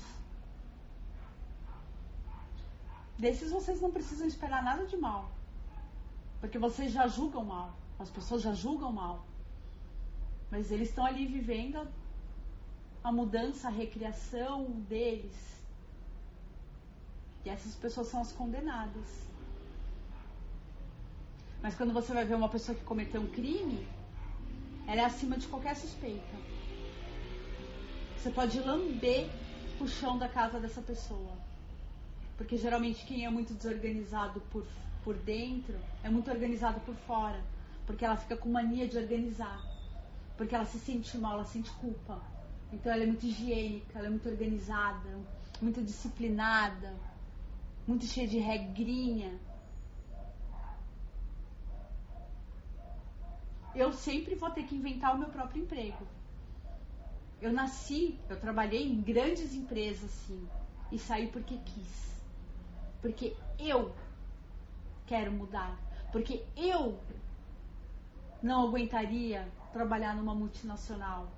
desses 3.21 3.51
vocês 3.51 3.81
não 3.81 3.91
precisam 3.91 4.27
esperar 4.27 4.63
nada 4.63 4.87
de 4.87 4.97
mal. 4.97 5.31
Porque 6.41 6.59
vocês 6.59 6.93
já 6.93 7.07
julgam 7.07 7.45
mal. 7.45 7.77
As 7.99 8.11
pessoas 8.11 8.43
já 8.43 8.53
julgam 8.53 8.93
mal. 8.93 9.27
Mas 10.51 10.71
eles 10.71 10.89
estão 10.89 11.05
ali 11.05 11.27
vivendo 11.27 11.87
a 13.05 13.13
mudança, 13.13 13.69
a 13.69 13.71
recriação 13.71 14.65
deles. 14.89 15.37
E 17.45 17.51
essas 17.51 17.75
pessoas 17.75 18.09
são 18.09 18.21
as 18.21 18.33
condenadas. 18.33 19.09
Mas 21.63 21.75
quando 21.75 21.93
você 21.93 22.13
vai 22.13 22.25
ver 22.25 22.35
uma 22.35 22.49
pessoa 22.49 22.77
que 22.77 22.85
cometeu 22.85 23.21
um 23.21 23.27
crime, 23.27 23.87
ela 24.87 25.03
é 25.03 25.05
acima 25.05 25.37
de 25.37 25.47
qualquer 25.47 25.77
suspeita. 25.77 26.37
Você 28.17 28.31
pode 28.31 28.59
lamber 28.61 29.31
o 29.79 29.87
chão 29.87 30.19
da 30.19 30.29
casa 30.29 30.59
dessa 30.59 30.83
pessoa. 30.83 31.40
Porque 32.41 32.57
geralmente 32.57 33.05
quem 33.05 33.27
é 33.27 33.31
muito 33.31 33.53
desorganizado 33.53 34.41
por, 34.51 34.67
por 35.05 35.15
dentro 35.15 35.79
é 36.03 36.09
muito 36.09 36.31
organizado 36.31 36.81
por 36.81 36.95
fora. 36.95 37.45
Porque 37.87 38.03
ela 38.03 38.17
fica 38.17 38.35
com 38.35 38.49
mania 38.49 38.89
de 38.89 38.97
organizar. 38.97 39.61
Porque 40.39 40.55
ela 40.55 40.65
se 40.65 40.79
sente 40.79 41.19
mal, 41.19 41.35
ela 41.35 41.45
sente 41.45 41.71
culpa. 41.73 42.23
Então 42.73 42.91
ela 42.91 43.03
é 43.03 43.07
muito 43.07 43.27
higiênica, 43.27 43.99
ela 43.99 44.07
é 44.07 44.11
muito 44.11 44.29
organizada, 44.29 45.19
muito 45.61 45.83
disciplinada 45.83 46.95
muito 47.91 48.07
cheia 48.07 48.29
de 48.29 48.39
regrinha. 48.39 49.39
Eu 53.75 53.93
sempre 53.93 54.35
vou 54.37 54.51
ter 54.51 54.65
que 54.65 54.77
inventar 54.77 55.15
o 55.15 55.19
meu 55.19 55.29
próprio 55.29 55.63
emprego. 55.63 56.07
Eu 57.41 57.53
nasci, 57.53 58.19
eu 58.29 58.39
trabalhei 58.39 58.87
em 58.87 59.01
grandes 59.01 59.55
empresas, 59.55 60.11
sim, 60.11 60.49
e 60.93 60.99
saí 60.99 61.29
porque 61.29 61.57
quis. 61.57 62.10
Porque 63.01 63.37
eu 63.59 63.95
quero 65.07 65.33
mudar. 65.33 65.77
Porque 66.13 66.45
eu 66.57 66.99
não 68.43 68.69
aguentaria 68.69 69.49
trabalhar 69.73 70.15
numa 70.15 70.35
multinacional. 70.35 71.29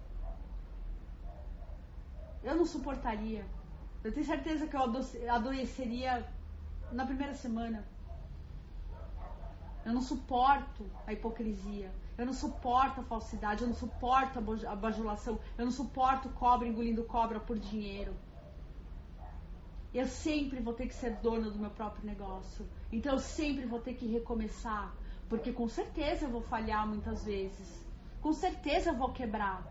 Eu 2.42 2.56
não 2.56 2.66
suportaria. 2.66 3.44
Eu 4.02 4.12
tenho 4.12 4.26
certeza 4.26 4.66
que 4.66 4.76
eu 4.76 4.82
adoeceria 5.30 6.26
na 6.90 7.06
primeira 7.06 7.34
semana. 7.34 7.84
Eu 9.84 9.92
não 9.92 10.00
suporto 10.00 10.84
a 11.06 11.12
hipocrisia. 11.12 11.92
Eu 12.18 12.26
não 12.26 12.32
suporto 12.32 13.00
a 13.00 13.04
falsidade. 13.04 13.62
Eu 13.62 13.68
não 13.68 13.74
suporto 13.74 14.38
a 14.68 14.76
bajulação. 14.76 15.38
Eu 15.56 15.64
não 15.64 15.72
suporto 15.72 16.28
cobra 16.30 16.66
engolindo 16.66 17.04
cobra 17.04 17.38
por 17.38 17.58
dinheiro. 17.58 18.14
Eu 19.94 20.06
sempre 20.06 20.60
vou 20.60 20.72
ter 20.72 20.86
que 20.86 20.94
ser 20.94 21.16
dona 21.16 21.50
do 21.50 21.58
meu 21.58 21.70
próprio 21.70 22.06
negócio. 22.06 22.66
Então 22.90 23.12
eu 23.12 23.18
sempre 23.18 23.66
vou 23.66 23.80
ter 23.80 23.94
que 23.94 24.06
recomeçar. 24.06 24.94
Porque 25.28 25.52
com 25.52 25.68
certeza 25.68 26.24
eu 26.24 26.30
vou 26.30 26.42
falhar 26.42 26.86
muitas 26.86 27.24
vezes. 27.24 27.82
Com 28.20 28.32
certeza 28.32 28.90
eu 28.90 28.96
vou 28.96 29.12
quebrar. 29.12 29.62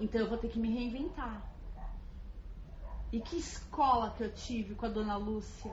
Então 0.00 0.20
eu 0.20 0.28
vou 0.28 0.38
ter 0.38 0.48
que 0.48 0.58
me 0.58 0.72
reinventar. 0.72 1.42
E 3.12 3.20
que 3.20 3.36
escola 3.36 4.10
que 4.16 4.24
eu 4.24 4.32
tive 4.32 4.74
com 4.74 4.86
a 4.86 4.88
dona 4.88 5.16
Lúcia. 5.16 5.72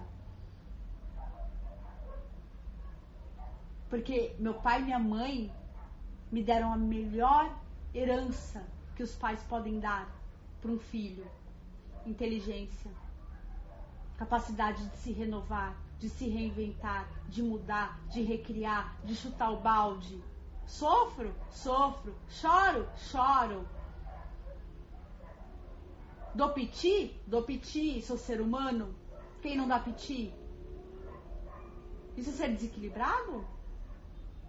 Porque 3.90 4.36
meu 4.38 4.54
pai 4.54 4.82
e 4.82 4.84
minha 4.84 5.00
mãe 5.00 5.52
me 6.32 6.44
deram 6.44 6.72
a 6.72 6.78
melhor 6.78 7.58
herança 7.94 8.64
que 8.96 9.02
os 9.02 9.16
pais 9.16 9.42
podem 9.44 9.80
dar 9.80 10.08
para 10.62 10.70
um 10.70 10.78
filho: 10.78 11.26
inteligência, 12.06 12.92
capacidade 14.18 14.86
de 14.88 14.98
se 14.98 15.12
renovar, 15.12 15.76
de 16.00 16.10
se 16.10 16.28
reinventar, 16.28 17.08
de 17.28 17.44
mudar, 17.44 18.00
de 18.10 18.22
recriar, 18.22 18.98
de 19.04 19.16
chutar 19.16 19.52
o 19.52 19.60
balde. 19.60 20.22
Sofro, 20.66 21.34
sofro, 21.50 22.16
choro, 22.30 22.88
choro. 22.96 23.68
Dou 26.34 26.50
piti? 26.50 27.20
Dou 27.26 27.44
piti, 27.44 28.02
sou 28.02 28.18
ser 28.18 28.40
humano. 28.40 28.96
Quem 29.42 29.58
não 29.58 29.68
dá 29.68 29.80
piti? 29.80 30.34
Isso 32.16 32.30
é 32.30 32.34
ser 32.34 32.50
desequilibrado? 32.50 33.46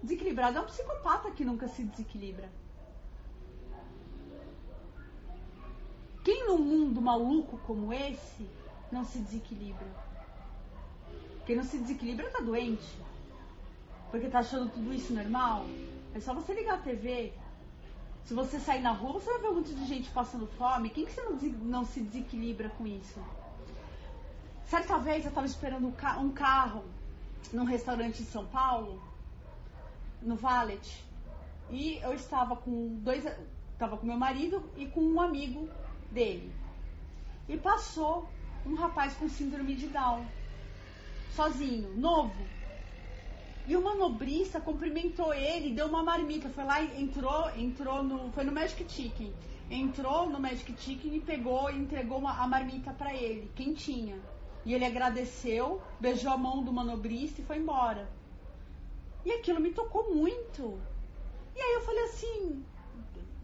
Desequilibrado 0.02 0.58
é 0.58 0.60
um 0.60 0.66
psicopata 0.66 1.30
que 1.30 1.44
nunca 1.44 1.68
se 1.68 1.84
desequilibra. 1.84 2.50
Quem 6.22 6.46
num 6.46 6.58
mundo 6.58 7.00
maluco 7.00 7.58
como 7.66 7.92
esse 7.92 8.46
não 8.92 9.04
se 9.04 9.18
desequilibra? 9.18 9.86
Quem 11.46 11.56
não 11.56 11.64
se 11.64 11.78
desequilibra 11.78 12.30
tá 12.30 12.40
doente. 12.40 12.98
Porque 14.10 14.28
tá 14.28 14.40
achando 14.40 14.70
tudo 14.70 14.92
isso 14.92 15.12
normal. 15.12 15.64
É 16.14 16.20
só 16.20 16.34
você 16.34 16.52
ligar 16.52 16.74
a 16.74 16.82
TV. 16.82 17.32
Se 18.24 18.34
você 18.34 18.60
sair 18.60 18.82
na 18.82 18.92
rua, 18.92 19.14
você 19.14 19.30
vai 19.32 19.40
ver 19.40 19.48
um 19.48 19.54
monte 19.56 19.74
de 19.74 19.86
gente 19.86 20.10
passando 20.10 20.46
fome. 20.46 20.90
Quem 20.90 21.06
que 21.06 21.12
você 21.12 21.22
não, 21.22 21.36
não 21.62 21.84
se 21.84 22.00
desequilibra 22.00 22.68
com 22.70 22.86
isso? 22.86 23.18
Certa 24.66 24.98
vez 24.98 25.24
eu 25.24 25.30
estava 25.30 25.46
esperando 25.46 25.86
um 25.86 26.30
carro 26.32 26.84
num 27.52 27.64
restaurante 27.64 28.22
em 28.22 28.26
São 28.26 28.46
Paulo 28.46 29.02
no 30.20 30.36
Valet. 30.36 31.04
E 31.70 31.96
eu 31.98 32.12
estava 32.12 32.54
com 32.56 32.98
dois. 32.98 33.24
Estava 33.72 33.96
com 33.96 34.06
meu 34.06 34.18
marido 34.18 34.62
e 34.76 34.86
com 34.86 35.00
um 35.00 35.20
amigo 35.20 35.68
dele. 36.10 36.52
E 37.48 37.56
passou 37.56 38.28
um 38.66 38.74
rapaz 38.74 39.14
com 39.14 39.28
síndrome 39.28 39.74
de 39.74 39.86
Down. 39.88 40.26
Sozinho, 41.34 41.94
novo. 41.96 42.34
E 43.66 43.76
o 43.76 43.82
manobrista 43.82 44.60
cumprimentou 44.60 45.32
ele, 45.32 45.74
deu 45.74 45.86
uma 45.86 46.02
marmita. 46.02 46.48
Foi 46.48 46.64
lá, 46.64 46.82
entrou, 46.82 47.50
entrou 47.56 48.02
no. 48.02 48.32
Foi 48.32 48.44
no 48.44 48.52
Magic 48.52 48.84
Chicken. 48.88 49.32
Entrou 49.70 50.28
no 50.28 50.40
Magic 50.40 50.74
Chicken 50.76 51.14
e 51.14 51.20
pegou 51.20 51.70
e 51.70 51.78
entregou 51.78 52.18
uma, 52.18 52.42
a 52.42 52.46
marmita 52.46 52.92
para 52.92 53.14
ele, 53.14 53.50
quentinha. 53.54 54.20
E 54.64 54.74
ele 54.74 54.84
agradeceu, 54.84 55.80
beijou 56.00 56.32
a 56.32 56.36
mão 56.36 56.62
do 56.64 56.72
manobrista 56.72 57.40
e 57.40 57.44
foi 57.44 57.58
embora. 57.58 58.10
E 59.24 59.30
aquilo 59.32 59.60
me 59.60 59.70
tocou 59.70 60.12
muito. 60.12 60.80
E 61.54 61.60
aí 61.60 61.74
eu 61.74 61.82
falei 61.82 62.04
assim, 62.04 62.64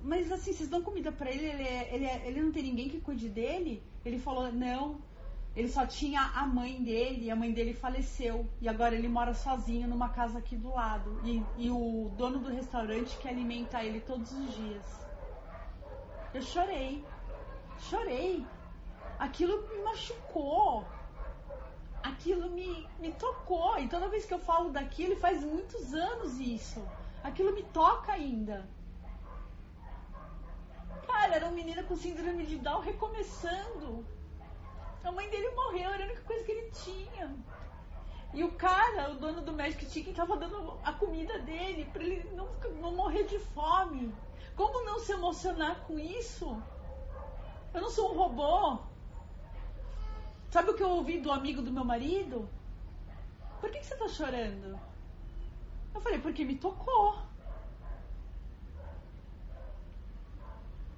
mas 0.07 0.31
assim, 0.31 0.53
vocês 0.53 0.69
dão 0.69 0.83
comida 0.83 1.11
para 1.11 1.31
ele, 1.31 1.47
ele, 1.47 1.63
é, 1.63 1.95
ele, 1.95 2.05
é, 2.07 2.23
ele 2.27 2.41
não 2.41 2.53
tem 2.53 2.63
ninguém 2.63 2.89
que 2.89 3.01
cuide 3.01 3.29
dele? 3.29 3.83
Ele 4.05 4.19
falou, 4.19 4.53
não, 4.53 5.01
ele 5.57 5.69
só 5.69 5.85
tinha 5.85 6.21
a 6.21 6.47
mãe 6.47 6.81
dele, 6.81 7.25
e 7.25 7.31
a 7.31 7.35
mãe 7.35 7.53
dele 7.53 7.75
faleceu. 7.75 8.47
E 8.61 8.69
agora 8.69 8.95
ele 8.95 9.09
mora 9.09 9.35
sozinho 9.35 9.89
numa 9.89 10.11
casa 10.11 10.39
aqui 10.39 10.57
do 10.57 10.73
lado. 10.73 11.21
E, 11.25 11.43
e 11.59 11.71
o 11.71 12.11
dono 12.17 12.39
do 12.39 12.51
restaurante 12.51 13.17
que 13.19 13.29
alimenta 13.29 13.83
ele 13.83 14.01
todos 14.01 14.31
os 14.31 14.55
dias. 14.55 14.85
Eu 16.33 16.43
chorei. 16.43 17.05
Chorei. 17.91 18.47
Aquilo 19.19 19.69
me 19.69 19.83
machucou 19.83 20.87
aquilo 22.03 22.49
me, 22.51 22.89
me 23.01 23.13
tocou. 23.13 23.79
E 23.79 23.89
toda 23.89 24.09
vez 24.09 24.25
que 24.25 24.35
eu 24.35 24.39
falo 24.39 24.71
daquilo, 24.71 25.17
faz 25.17 25.43
muitos 25.43 25.93
anos 25.93 26.39
isso, 26.39 26.83
aquilo 27.23 27.53
me 27.53 27.63
toca 27.65 28.13
ainda. 28.13 28.69
Cara, 31.07 31.37
era 31.37 31.47
um 31.47 31.53
menino 31.53 31.83
com 31.85 31.97
síndrome 31.97 32.47
de 32.47 32.57
Down 32.59 32.81
recomeçando. 32.81 34.07
A 35.03 35.13
mãe 35.13 35.29
dele 35.31 35.51
morreu, 35.51 35.91
era 35.91 36.03
a 36.03 36.07
única 36.07 36.23
coisa 36.23 36.45
que 36.45 36.53
ele 36.53 36.71
tinha. 36.71 37.37
E 38.35 38.45
o 38.45 38.53
cara, 38.53 39.13
o 39.13 39.15
dono 39.15 39.41
do 39.41 39.53
Magic 39.53 39.85
Chicken, 39.87 40.13
tava 40.13 40.37
dando 40.37 40.79
a 40.85 40.93
comida 40.93 41.39
dele 41.39 41.89
para 41.93 42.03
ele 42.03 42.29
não, 42.35 42.49
não 42.81 42.95
morrer 42.95 43.25
de 43.25 43.39
fome. 43.39 44.15
Como 44.55 44.85
não 44.85 44.99
se 44.99 45.13
emocionar 45.13 45.81
com 45.87 45.99
isso? 45.99 46.61
Eu 47.73 47.81
não 47.81 47.91
sou 47.91 48.13
um 48.13 48.17
robô. 48.17 48.79
Sabe 50.51 50.71
o 50.71 50.75
que 50.75 50.83
eu 50.83 50.91
ouvi 50.91 51.19
do 51.19 51.31
amigo 51.31 51.63
do 51.63 51.73
meu 51.73 51.85
marido? 51.85 52.49
Por 53.61 53.71
que, 53.71 53.79
que 53.79 53.87
você 53.87 53.95
está 53.95 54.09
chorando? 54.09 54.79
Eu 55.95 56.01
falei, 56.01 56.19
porque 56.19 56.45
me 56.45 56.57
tocou. 56.57 57.19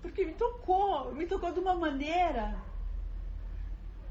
Porque 0.03 0.25
me 0.25 0.35
tocou, 0.35 1.13
me 1.15 1.27
tocou 1.27 1.53
de 1.53 1.61
uma 1.61 1.75
maneira 1.75 2.57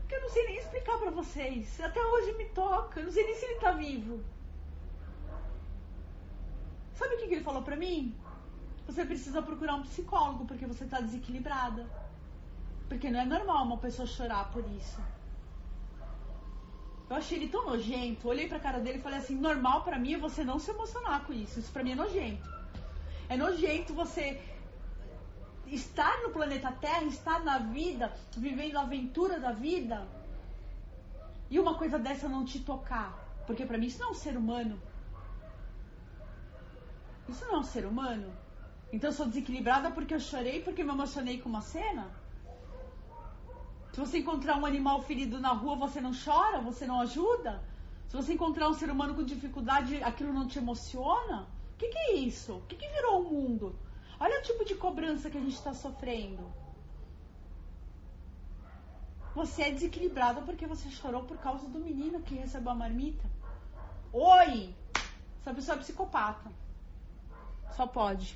que 0.07 0.15
eu 0.15 0.21
não 0.21 0.29
sei 0.29 0.45
nem 0.45 0.57
explicar 0.57 0.97
para 0.97 1.11
vocês. 1.11 1.79
Até 1.81 2.03
hoje 2.03 2.33
me 2.33 2.45
toca, 2.45 2.99
eu 2.99 3.05
não 3.05 3.11
sei 3.11 3.25
nem 3.25 3.35
se 3.35 3.45
ele 3.45 3.53
está 3.55 3.71
vivo. 3.71 4.23
Sabe 6.93 7.15
o 7.15 7.17
que, 7.19 7.27
que 7.27 7.33
ele 7.35 7.43
falou 7.43 7.61
para 7.61 7.75
mim? 7.75 8.15
Você 8.88 9.05
precisa 9.05 9.41
procurar 9.41 9.75
um 9.75 9.83
psicólogo 9.83 10.45
porque 10.45 10.65
você 10.65 10.85
está 10.85 10.99
desequilibrada. 10.99 11.85
Porque 12.88 13.09
não 13.11 13.19
é 13.19 13.25
normal 13.25 13.65
uma 13.65 13.77
pessoa 13.77 14.07
chorar 14.07 14.49
por 14.51 14.63
isso. 14.71 14.99
Eu 17.09 17.15
achei 17.15 17.38
ele 17.38 17.49
tão 17.49 17.65
nojento. 17.65 18.27
Olhei 18.27 18.47
pra 18.47 18.59
cara 18.59 18.79
dele 18.79 18.99
e 18.99 19.01
falei 19.01 19.19
assim: 19.19 19.35
normal 19.35 19.83
para 19.83 19.99
mim 19.99 20.13
é 20.13 20.17
você 20.17 20.43
não 20.43 20.57
se 20.57 20.71
emocionar 20.71 21.25
com 21.25 21.33
isso. 21.33 21.59
Isso 21.59 21.71
pra 21.71 21.83
mim 21.83 21.91
é 21.91 21.95
nojento. 21.95 22.49
É 23.29 23.35
nojento 23.35 23.93
você 23.93 24.41
estar 25.68 26.22
no 26.24 26.30
planeta 26.30 26.72
Terra, 26.72 27.03
estar 27.03 27.43
na 27.43 27.57
vida, 27.57 28.13
vivendo 28.36 28.78
a 28.78 28.82
aventura 28.82 29.39
da 29.39 29.51
vida 29.51 30.07
e 31.49 31.59
uma 31.59 31.76
coisa 31.76 31.97
dessa 31.97 32.28
não 32.28 32.45
te 32.45 32.59
tocar. 32.59 33.18
Porque 33.45 33.65
para 33.65 33.78
mim 33.78 33.88
isso 33.88 33.99
não 33.99 34.09
é 34.09 34.11
um 34.11 34.15
ser 34.15 34.38
humano. 34.38 34.82
Isso 37.30 37.45
não 37.45 37.55
é 37.55 37.59
um 37.59 37.63
ser 37.63 37.86
humano. 37.86 38.34
Então 38.91 39.09
eu 39.09 39.13
sou 39.13 39.28
desequilibrada 39.28 39.91
porque 39.91 40.13
eu 40.13 40.20
chorei, 40.20 40.61
porque 40.61 40.84
me 40.84 40.91
emocionei 40.91 41.39
com 41.39 41.49
uma 41.49 41.61
cena? 41.61 42.09
Se 43.91 43.99
você 43.99 44.20
encontrar 44.20 44.57
um 44.57 44.65
animal 44.65 45.01
ferido 45.01 45.39
na 45.39 45.49
rua, 45.49 45.76
você 45.76 45.99
não 45.99 46.11
chora? 46.13 46.61
Você 46.61 46.86
não 46.86 47.01
ajuda? 47.01 47.63
Se 48.07 48.15
você 48.15 48.34
encontrar 48.34 48.70
um 48.70 48.74
ser 48.74 48.89
humano 48.89 49.15
com 49.15 49.24
dificuldade, 49.24 50.01
aquilo 50.03 50.32
não 50.32 50.47
te 50.47 50.59
emociona? 50.59 51.47
O 51.74 51.78
que, 51.78 51.89
que, 51.89 51.97
é 51.97 52.13
isso? 52.13 52.53
O 52.57 52.61
que, 52.61 52.76
que 52.76 52.88
virou 52.89 53.22
o 53.22 53.30
mundo? 53.30 53.76
Olha 54.20 54.39
o 54.39 54.43
tipo 54.43 54.65
de 54.65 54.76
cobrança 54.76 55.30
que 55.30 55.38
a 55.38 55.41
gente 55.41 55.55
está 55.55 55.74
sofrendo. 55.74 56.43
Você 59.36 59.63
é 59.63 59.72
desequilibrada 59.72 60.41
porque 60.41 60.65
você 60.65 60.89
chorou 60.89 61.24
por 61.24 61.38
causa 61.38 61.68
do 61.68 61.80
menino 61.80 62.22
que 62.22 62.34
recebeu 62.34 62.72
a 62.72 62.76
marmita. 62.76 63.30
Oi! 64.11 64.74
Essa 65.41 65.53
pessoa 65.53 65.78
é 65.78 65.80
psicopata. 65.80 66.51
Só 67.76 67.86
pode. 67.86 68.36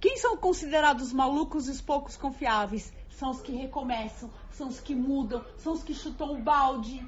Quem 0.00 0.16
são 0.16 0.36
considerados 0.36 1.12
malucos 1.12 1.66
e 1.66 1.72
os 1.72 1.80
poucos 1.80 2.16
confiáveis? 2.16 2.92
São 3.10 3.30
os 3.30 3.40
que 3.40 3.50
recomeçam, 3.50 4.30
são 4.52 4.68
os 4.68 4.78
que 4.78 4.94
mudam, 4.94 5.44
são 5.56 5.72
os 5.72 5.82
que 5.82 5.92
chutam 5.92 6.34
o 6.34 6.38
balde, 6.40 7.04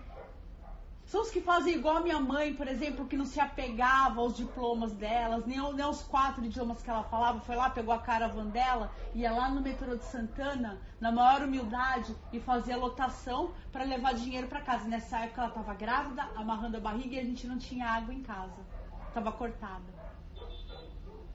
São 1.11 1.23
os 1.23 1.31
que 1.33 1.41
fazem 1.41 1.75
igual 1.75 1.97
a 1.97 2.01
minha 2.03 2.21
mãe, 2.21 2.55
por 2.55 2.69
exemplo, 2.69 3.05
que 3.05 3.17
não 3.17 3.25
se 3.25 3.41
apegava 3.41 4.21
aos 4.21 4.37
diplomas 4.37 4.93
delas, 4.93 5.45
nem, 5.45 5.59
nem 5.75 5.85
aos 5.85 6.03
quatro 6.03 6.45
idiomas 6.45 6.81
que 6.85 6.89
ela 6.89 7.03
falava. 7.03 7.41
Foi 7.41 7.57
lá, 7.57 7.69
pegou 7.69 7.93
a 7.93 7.99
caravan 7.99 8.47
dela, 8.47 8.93
ia 9.13 9.33
lá 9.33 9.51
no 9.51 9.61
metrô 9.61 9.97
de 9.97 10.05
Santana, 10.05 10.81
na 11.01 11.11
maior 11.11 11.43
humildade, 11.43 12.15
e 12.33 12.39
fazia 12.39 12.77
lotação 12.77 13.51
para 13.73 13.83
levar 13.83 14.15
dinheiro 14.15 14.47
para 14.47 14.61
casa. 14.61 14.87
Nessa 14.87 15.19
época 15.19 15.41
ela 15.41 15.49
estava 15.51 15.75
grávida, 15.75 16.29
amarrando 16.37 16.77
a 16.77 16.81
barriga 16.81 17.17
e 17.17 17.19
a 17.19 17.25
gente 17.25 17.45
não 17.45 17.59
tinha 17.59 17.89
água 17.89 18.15
em 18.15 18.23
casa. 18.23 18.61
Estava 19.09 19.33
cortada. 19.33 19.93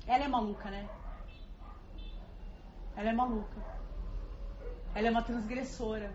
Ela 0.08 0.24
é 0.24 0.28
maluca, 0.30 0.72
né? 0.72 0.88
Ela 2.96 3.10
é 3.10 3.14
maluca. 3.14 3.62
Ela 4.94 5.08
é 5.10 5.12
uma 5.12 5.22
transgressora 5.22 6.14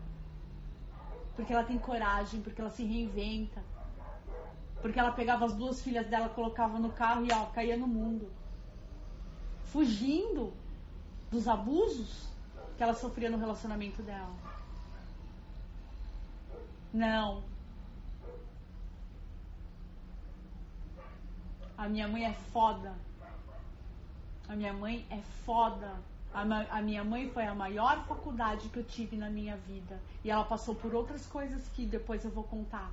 porque 1.34 1.52
ela 1.52 1.64
tem 1.64 1.78
coragem, 1.78 2.40
porque 2.40 2.60
ela 2.60 2.70
se 2.70 2.84
reinventa. 2.84 3.62
Porque 4.80 4.98
ela 4.98 5.12
pegava 5.12 5.44
as 5.44 5.54
duas 5.54 5.82
filhas 5.82 6.06
dela, 6.06 6.28
colocava 6.28 6.78
no 6.78 6.90
carro 6.90 7.24
e 7.24 7.32
ó, 7.32 7.46
caía 7.46 7.76
no 7.76 7.86
mundo. 7.86 8.30
Fugindo 9.64 10.52
dos 11.30 11.46
abusos 11.46 12.28
que 12.76 12.82
ela 12.82 12.94
sofria 12.94 13.30
no 13.30 13.38
relacionamento 13.38 14.02
dela. 14.02 14.34
Não. 16.92 17.42
A 21.76 21.88
minha 21.88 22.08
mãe 22.08 22.24
é 22.24 22.32
foda. 22.32 22.94
A 24.48 24.56
minha 24.56 24.72
mãe 24.72 25.06
é 25.10 25.20
foda. 25.44 25.94
A, 26.32 26.42
a, 26.78 26.82
minha 26.82 27.02
mãe 27.02 27.28
foi 27.30 27.44
a 27.44 27.54
maior 27.54 28.04
faculdade 28.06 28.68
que 28.68 28.78
eu 28.78 28.84
tive 28.84 29.16
na 29.16 29.28
minha 29.28 29.56
vida. 29.56 30.00
E 30.24 30.30
ela 30.30 30.44
passou 30.44 30.74
por 30.74 30.94
outras 30.94 31.26
coisas 31.26 31.68
que 31.68 31.84
depois 31.84 32.24
eu 32.24 32.30
vou 32.30 32.44
contar. 32.44 32.90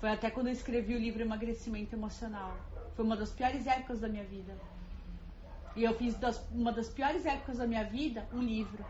Foi 0.00 0.10
até 0.10 0.30
quando 0.30 0.46
eu 0.46 0.52
escrevi 0.52 0.94
o 0.94 0.98
livro 0.98 1.20
Emagrecimento 1.20 1.94
Emocional. 1.94 2.56
Foi 2.96 3.04
uma 3.04 3.16
das 3.16 3.30
piores 3.30 3.66
épocas 3.66 4.00
da 4.00 4.08
minha 4.08 4.24
vida. 4.24 4.56
E 5.76 5.84
eu 5.84 5.94
fiz 5.94 6.14
das, 6.14 6.42
uma 6.50 6.72
das 6.72 6.88
piores 6.88 7.26
épocas 7.26 7.58
da 7.58 7.66
minha 7.66 7.84
vida 7.84 8.26
um 8.32 8.40
livro. 8.40 8.84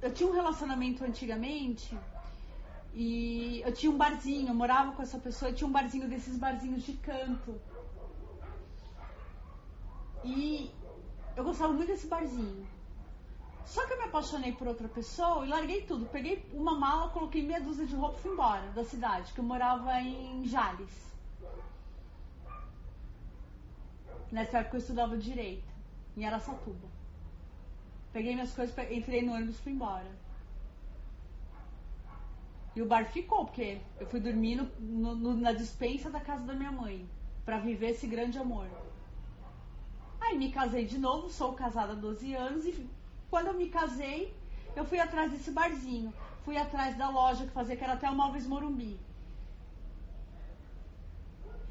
Eu 0.00 0.12
tinha 0.12 0.28
um 0.28 0.32
relacionamento 0.32 1.02
antigamente 1.04 1.98
e 2.98 3.60
eu 3.60 3.72
tinha 3.74 3.92
um 3.92 3.98
barzinho, 3.98 4.48
eu 4.48 4.54
morava 4.54 4.92
com 4.92 5.02
essa 5.02 5.18
pessoa, 5.18 5.52
tinha 5.52 5.68
um 5.68 5.70
barzinho 5.70 6.08
desses 6.08 6.38
barzinhos 6.38 6.82
de 6.82 6.94
canto. 6.94 7.60
E 10.24 10.70
eu 11.36 11.44
gostava 11.44 11.74
muito 11.74 11.88
desse 11.88 12.06
barzinho. 12.06 12.66
Só 13.66 13.86
que 13.86 13.92
eu 13.92 13.98
me 13.98 14.04
apaixonei 14.04 14.52
por 14.52 14.66
outra 14.66 14.88
pessoa 14.88 15.44
e 15.44 15.50
larguei 15.50 15.82
tudo. 15.82 16.06
Peguei 16.06 16.42
uma 16.54 16.74
mala, 16.78 17.10
coloquei 17.10 17.42
meia 17.46 17.60
dúzia 17.60 17.84
de 17.84 17.94
roupa 17.94 18.16
e 18.18 18.22
fui 18.22 18.32
embora 18.32 18.66
da 18.70 18.82
cidade, 18.82 19.30
que 19.34 19.40
eu 19.40 19.44
morava 19.44 20.00
em 20.00 20.46
Jales. 20.46 21.12
Nessa 24.32 24.60
época 24.60 24.76
eu 24.76 24.80
estudava 24.80 25.18
direito, 25.18 25.68
em 26.16 26.24
Aracatuba. 26.24 26.88
Peguei 28.10 28.32
minhas 28.32 28.54
coisas, 28.54 28.74
entrei 28.90 29.20
no 29.20 29.34
ônibus 29.34 29.56
e 29.56 29.62
fui 29.62 29.72
embora. 29.72 30.25
E 32.76 32.82
o 32.82 32.86
bar 32.86 33.06
ficou, 33.06 33.46
porque 33.46 33.80
eu 33.98 34.06
fui 34.06 34.20
dormir 34.20 34.56
no, 34.56 35.14
no, 35.16 35.34
na 35.34 35.52
dispensa 35.52 36.10
da 36.10 36.20
casa 36.20 36.44
da 36.44 36.54
minha 36.54 36.70
mãe, 36.70 37.08
para 37.42 37.58
viver 37.58 37.90
esse 37.92 38.06
grande 38.06 38.38
amor. 38.38 38.68
Aí 40.20 40.36
me 40.36 40.52
casei 40.52 40.84
de 40.84 40.98
novo, 40.98 41.30
sou 41.30 41.54
casada 41.54 41.94
há 41.94 41.96
12 41.96 42.34
anos, 42.34 42.66
e 42.66 42.86
quando 43.30 43.46
eu 43.46 43.54
me 43.54 43.70
casei, 43.70 44.34
eu 44.76 44.84
fui 44.84 44.98
atrás 44.98 45.32
desse 45.32 45.50
barzinho. 45.50 46.12
Fui 46.44 46.56
atrás 46.56 46.96
da 46.96 47.08
loja 47.08 47.44
que 47.44 47.50
fazia, 47.50 47.76
que 47.76 47.82
era 47.82 47.94
até 47.94 48.08
o 48.08 48.14
Móveis 48.14 48.46
Morumbi. 48.46 49.00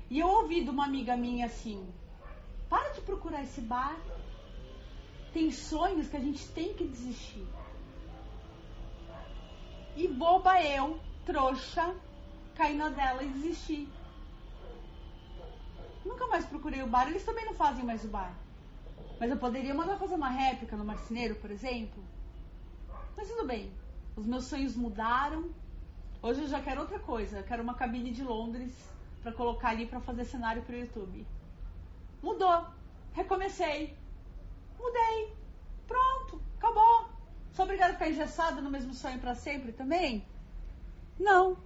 E 0.10 0.20
eu 0.20 0.28
ouvi 0.28 0.64
de 0.64 0.70
uma 0.70 0.86
amiga 0.86 1.16
minha 1.16 1.45
assim: 1.45 1.88
para 2.68 2.89
de 2.89 3.01
procurar 3.01 3.43
esse 3.43 3.62
bar. 3.62 3.95
Tem 5.32 5.51
sonhos 5.51 6.08
que 6.10 6.18
a 6.18 6.20
gente 6.20 6.47
tem 6.49 6.74
que 6.74 6.86
desistir. 6.86 7.45
E 9.96 10.08
boba 10.08 10.62
eu, 10.62 11.00
trouxa, 11.26 11.96
caí 12.56 12.76
na 12.76 12.89
dela 12.89 13.24
e 13.24 13.30
desisti. 13.30 13.88
Nunca 16.04 16.28
mais 16.28 16.46
procurei 16.46 16.84
o 16.84 16.88
bar, 16.88 17.08
eles 17.08 17.24
também 17.24 17.46
não 17.46 17.54
fazem 17.54 17.84
mais 17.84 18.04
o 18.04 18.08
bar. 18.10 18.34
Mas 19.20 19.30
eu 19.30 19.38
poderia 19.38 19.74
mandar 19.74 19.98
fazer 19.98 20.16
uma 20.16 20.30
réplica 20.30 20.76
no 20.76 20.84
marceneiro, 20.84 21.36
por 21.36 21.50
exemplo. 21.50 22.04
Mas 23.16 23.30
tudo 23.30 23.48
bem. 23.48 23.72
Os 24.16 24.26
meus 24.26 24.46
sonhos 24.46 24.76
mudaram. 24.76 25.50
Hoje 26.22 26.41
eu 26.41 26.48
já 26.48 26.62
quero 26.62 26.82
outra 26.82 27.00
coisa. 27.00 27.38
Eu 27.38 27.43
quero 27.43 27.64
uma 27.64 27.74
cabine 27.74 28.12
de 28.12 28.24
Londres 28.24 28.74
para 29.24 29.32
colocar 29.32 29.70
ali 29.70 29.86
para 29.86 30.02
fazer 30.02 30.26
cenário 30.26 30.62
para 30.64 30.76
o 30.76 30.80
YouTube. 30.80 31.26
Mudou. 32.22 32.66
Recomecei. 33.14 33.98
Mudei. 34.78 35.34
Pronto. 35.88 36.41
Acabou. 36.58 37.14
Sou 37.56 37.64
obrigada 37.64 37.91
a 37.91 37.93
ficar 37.93 38.10
engessada 38.10 38.62
no 38.62 38.70
mesmo 38.70 38.93
sonho 38.93 39.18
para 39.18 39.34
sempre 39.34 39.72
também? 39.72 40.26
Não. 41.18 41.58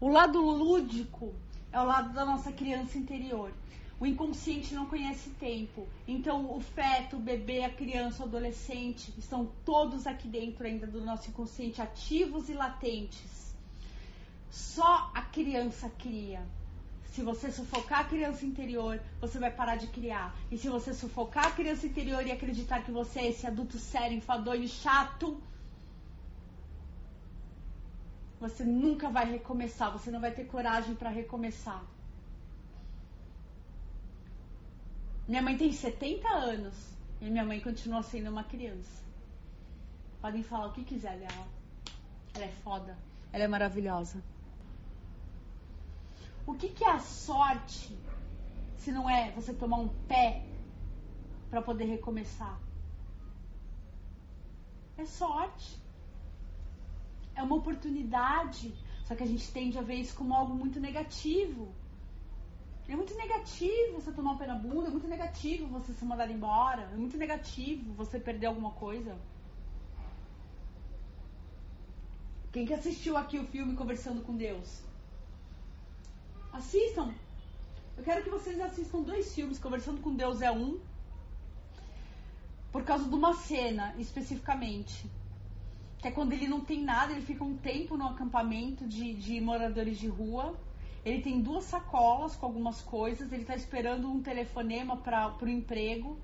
O 0.00 0.08
lado 0.08 0.40
lúdico 0.40 1.34
é 1.70 1.78
o 1.78 1.84
lado 1.84 2.14
da 2.14 2.24
nossa 2.24 2.50
criança 2.50 2.96
interior. 2.96 3.52
O 4.00 4.06
inconsciente 4.06 4.74
não 4.74 4.86
conhece 4.86 5.28
tempo. 5.30 5.86
Então, 6.06 6.56
o 6.56 6.58
feto, 6.58 7.16
o 7.16 7.20
bebê, 7.20 7.64
a 7.64 7.70
criança, 7.70 8.22
o 8.22 8.26
adolescente 8.26 9.12
estão 9.18 9.52
todos 9.62 10.06
aqui 10.06 10.26
dentro 10.26 10.66
ainda 10.66 10.86
do 10.86 11.02
nosso 11.02 11.28
inconsciente, 11.28 11.82
ativos 11.82 12.48
e 12.48 12.54
latentes. 12.54 13.54
Só 14.50 15.10
a 15.14 15.20
criança 15.20 15.90
cria. 15.98 16.40
Se 17.18 17.24
você 17.24 17.50
sufocar 17.50 17.98
a 18.02 18.04
criança 18.04 18.46
interior, 18.46 19.00
você 19.20 19.40
vai 19.40 19.50
parar 19.50 19.74
de 19.74 19.88
criar. 19.88 20.32
E 20.52 20.56
se 20.56 20.68
você 20.68 20.94
sufocar 20.94 21.46
a 21.48 21.50
criança 21.50 21.84
interior 21.84 22.24
e 22.24 22.30
acreditar 22.30 22.84
que 22.84 22.92
você 22.92 23.18
é 23.18 23.30
esse 23.30 23.44
adulto 23.44 23.76
sério, 23.76 24.16
enfadonho 24.16 24.68
chato, 24.68 25.42
você 28.38 28.64
nunca 28.64 29.10
vai 29.10 29.28
recomeçar, 29.28 29.90
você 29.90 30.12
não 30.12 30.20
vai 30.20 30.30
ter 30.30 30.44
coragem 30.44 30.94
para 30.94 31.10
recomeçar. 31.10 31.82
Minha 35.26 35.42
mãe 35.42 35.58
tem 35.58 35.72
70 35.72 36.28
anos 36.28 36.76
e 37.20 37.28
minha 37.28 37.44
mãe 37.44 37.58
continua 37.58 38.04
sendo 38.04 38.30
uma 38.30 38.44
criança. 38.44 39.02
Podem 40.20 40.44
falar 40.44 40.68
o 40.68 40.72
que 40.72 40.84
quiser 40.84 41.18
dela. 41.18 41.48
Ela 42.32 42.44
é 42.44 42.52
foda, 42.62 42.96
ela 43.32 43.42
é 43.42 43.48
maravilhosa. 43.48 44.22
O 46.48 46.54
que, 46.54 46.70
que 46.70 46.82
é 46.82 46.90
a 46.90 46.98
sorte 46.98 47.94
se 48.78 48.90
não 48.90 49.08
é 49.08 49.32
você 49.32 49.52
tomar 49.52 49.80
um 49.80 49.88
pé 50.12 50.46
para 51.50 51.60
poder 51.60 51.84
recomeçar? 51.84 52.58
É 54.96 55.04
sorte. 55.04 55.76
É 57.34 57.42
uma 57.42 57.56
oportunidade. 57.56 58.74
Só 59.04 59.14
que 59.14 59.24
a 59.24 59.26
gente 59.26 59.52
tende 59.52 59.78
a 59.78 59.82
ver 59.82 59.96
isso 59.96 60.16
como 60.16 60.32
algo 60.32 60.54
muito 60.54 60.80
negativo. 60.80 61.68
É 62.88 62.96
muito 62.96 63.14
negativo 63.14 64.00
você 64.00 64.10
tomar 64.10 64.32
um 64.32 64.38
pé 64.38 64.46
na 64.46 64.54
bunda, 64.54 64.88
é 64.88 64.90
muito 64.90 65.06
negativo 65.06 65.66
você 65.66 65.92
ser 65.92 66.06
mandado 66.06 66.32
embora, 66.32 66.84
é 66.94 66.96
muito 66.96 67.18
negativo 67.18 67.92
você 67.92 68.18
perder 68.18 68.46
alguma 68.46 68.70
coisa. 68.70 69.14
Quem 72.50 72.64
que 72.64 72.72
assistiu 72.72 73.18
aqui 73.18 73.38
o 73.38 73.46
filme 73.48 73.76
Conversando 73.76 74.22
com 74.22 74.34
Deus? 74.34 74.87
Assistam. 76.52 77.12
Eu 77.96 78.04
quero 78.04 78.22
que 78.22 78.30
vocês 78.30 78.60
assistam 78.60 79.02
dois 79.02 79.34
filmes. 79.34 79.58
Conversando 79.58 80.00
com 80.00 80.14
Deus 80.14 80.40
é 80.40 80.50
um. 80.50 80.78
Por 82.70 82.84
causa 82.84 83.08
de 83.08 83.14
uma 83.14 83.34
cena, 83.34 83.94
especificamente. 83.98 85.10
Que 85.98 86.08
é 86.08 86.10
quando 86.10 86.32
ele 86.32 86.46
não 86.46 86.60
tem 86.60 86.82
nada, 86.82 87.12
ele 87.12 87.22
fica 87.22 87.42
um 87.42 87.56
tempo 87.56 87.96
no 87.96 88.06
acampamento 88.06 88.86
de, 88.86 89.14
de 89.14 89.40
moradores 89.40 89.98
de 89.98 90.06
rua. 90.06 90.56
Ele 91.04 91.22
tem 91.22 91.40
duas 91.40 91.64
sacolas 91.64 92.36
com 92.36 92.46
algumas 92.46 92.80
coisas. 92.82 93.32
Ele 93.32 93.42
está 93.42 93.56
esperando 93.56 94.08
um 94.08 94.22
telefonema 94.22 94.96
para 94.96 95.34
o 95.42 95.48
emprego, 95.48 96.18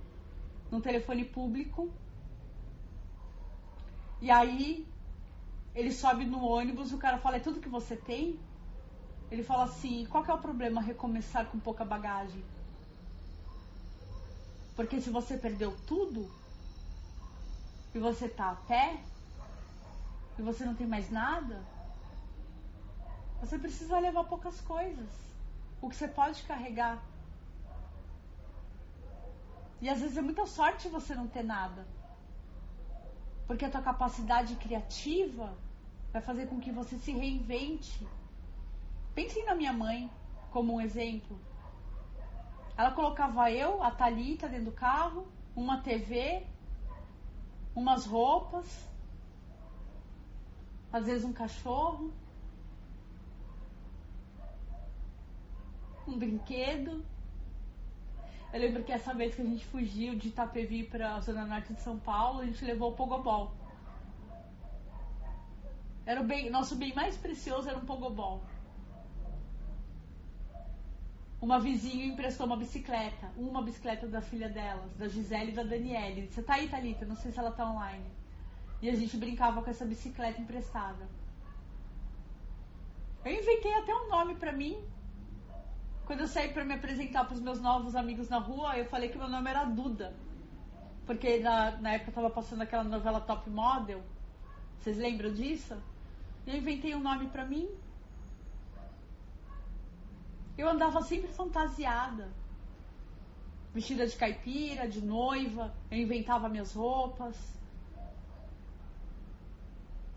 num 0.71 0.81
telefone 0.81 1.25
público. 1.25 1.91
E 4.21 4.31
aí 4.31 4.87
ele 5.75 5.91
sobe 5.91 6.25
no 6.25 6.43
ônibus, 6.45 6.93
o 6.93 6.99
cara 6.99 7.19
fala: 7.19 7.37
É 7.37 7.41
tudo 7.41 7.61
que 7.61 7.69
você 7.69 7.97
tem? 7.97 8.39
Ele 9.31 9.43
fala 9.43 9.65
assim: 9.65 10.07
qual 10.07 10.25
é 10.25 10.33
o 10.33 10.39
problema 10.39 10.81
recomeçar 10.81 11.47
com 11.47 11.59
pouca 11.59 11.85
bagagem? 11.85 12.45
Porque 14.77 15.01
se 15.01 15.11
você 15.11 15.37
perdeu 15.37 15.77
tudo 15.87 16.31
e 17.95 17.99
você 17.99 18.29
tá 18.29 18.51
a 18.51 18.57
pé 18.57 19.01
e 20.39 20.43
você 20.43 20.65
não 20.65 20.75
tem 20.75 20.87
mais 20.87 21.11
nada, 21.11 21.65
você 23.41 23.59
precisa 23.59 23.99
levar 23.99 24.25
poucas 24.25 24.61
coisas. 24.61 25.09
O 25.81 25.89
que 25.89 25.97
você 25.97 26.09
pode 26.09 26.43
carregar. 26.45 27.03
E 29.81 29.89
às 29.89 30.01
vezes 30.01 30.17
é 30.17 30.23
muita 30.23 30.47
sorte 30.47 30.89
você 30.89 31.15
não 31.15 31.29
ter 31.29 31.43
nada. 31.43 31.87
Porque 33.47 33.65
a 33.65 33.71
tua 33.71 33.83
capacidade 33.83 34.57
criativa 34.57 35.55
vai 36.13 36.23
fazer 36.23 36.47
com 36.49 36.59
que 36.59 36.73
você 36.73 36.99
se 36.99 37.13
reinvente. 37.13 38.07
Pensem 39.15 39.45
na 39.45 39.55
minha 39.55 39.73
mãe 39.73 40.11
como 40.51 40.75
um 40.75 40.81
exemplo. 40.81 41.39
Ela 42.77 42.91
colocava 42.91 43.51
eu, 43.51 43.83
a 43.83 43.91
Thalita, 43.91 44.49
dentro 44.49 44.67
do 44.67 44.73
carro, 44.73 45.27
uma 45.55 45.81
TV, 45.81 46.45
umas 47.75 48.05
roupas, 48.05 48.89
às 50.93 51.07
vezes 51.07 51.25
um 51.25 51.33
cachorro, 51.33 52.13
um 56.07 56.19
brinquedo. 56.19 57.05
Eu 58.53 58.61
lembro 58.61 58.85
que 58.85 58.93
essa 58.93 59.15
vez 59.15 59.35
que 59.35 59.43
a 59.43 59.45
gente 59.45 59.65
fugiu 59.67 60.17
de 60.17 60.29
Itapevi 60.29 60.85
para 60.85 61.15
a 61.15 61.21
zona 61.21 61.45
norte 61.45 61.73
de 61.73 61.81
São 61.81 61.99
Paulo, 61.99 62.41
a 62.41 62.47
gente 62.47 62.65
levou 62.65 62.91
o 62.93 62.97
pogobol. 62.97 63.53
Era 66.07 66.21
o 66.21 66.25
bem, 66.25 66.51
nosso 66.51 66.77
bem 66.77 66.95
mais 66.95 67.17
precioso 67.17 67.69
era 67.69 67.79
um 67.79 67.85
pogobol. 67.85 68.43
Uma 71.45 71.61
vizinha 71.61 72.07
emprestou 72.07 72.47
uma 72.47 72.57
bicicleta, 72.57 73.31
uma 73.37 73.61
bicicleta 73.61 74.07
da 74.07 74.23
filha 74.23 74.49
delas, 74.49 74.91
da 74.97 75.07
Gisele 75.07 75.53
e 75.53 75.55
da 75.55 75.63
Daniele. 75.63 76.27
Você 76.27 76.43
tá 76.43 76.55
aí, 76.55 76.67
Thalita? 76.71 77.05
Não 77.05 77.17
sei 77.17 77.33
se 77.33 77.39
ela 77.39 77.51
tá 77.53 77.71
online. 77.71 78.07
E 78.81 78.89
a 78.89 78.95
gente 78.95 79.15
brincava 79.19 79.61
com 79.61 79.69
essa 79.69 79.85
bicicleta 79.85 80.41
emprestada. 80.41 81.07
Eu 83.23 83.33
inventei 83.33 83.75
até 83.75 83.95
um 83.95 84.09
nome 84.09 84.37
para 84.37 84.53
mim. 84.53 84.83
Quando 86.07 86.21
eu 86.21 86.29
saí 86.29 86.51
para 86.51 86.65
me 86.65 86.73
apresentar 86.73 87.27
para 87.27 87.35
os 87.35 87.43
meus 87.43 87.61
novos 87.61 87.95
amigos 87.95 88.31
na 88.31 88.39
rua, 88.39 88.79
eu 88.79 88.87
falei 88.87 89.11
que 89.11 89.19
meu 89.19 89.29
nome 89.29 89.51
era 89.51 89.67
Duda. 89.67 90.15
Porque 91.05 91.41
na, 91.41 91.73
na 91.73 91.93
época 91.93 92.11
eu 92.11 92.15
tava 92.15 92.31
passando 92.31 92.63
aquela 92.63 92.85
novela 92.85 93.21
Top 93.21 93.51
Model. 93.51 94.03
Vocês 94.79 94.97
lembram 94.97 95.31
disso? 95.35 95.77
Eu 96.47 96.57
inventei 96.57 96.95
um 96.95 97.01
nome 97.01 97.27
para 97.27 97.45
mim. 97.45 97.69
Eu 100.57 100.69
andava 100.69 101.03
sempre 101.03 101.31
fantasiada. 101.33 102.33
Vestida 103.73 104.07
de 104.07 104.17
caipira, 104.17 104.89
de 104.89 105.01
noiva. 105.05 105.75
Eu 105.91 105.99
inventava 105.99 106.49
minhas 106.49 106.75
roupas. 106.75 107.37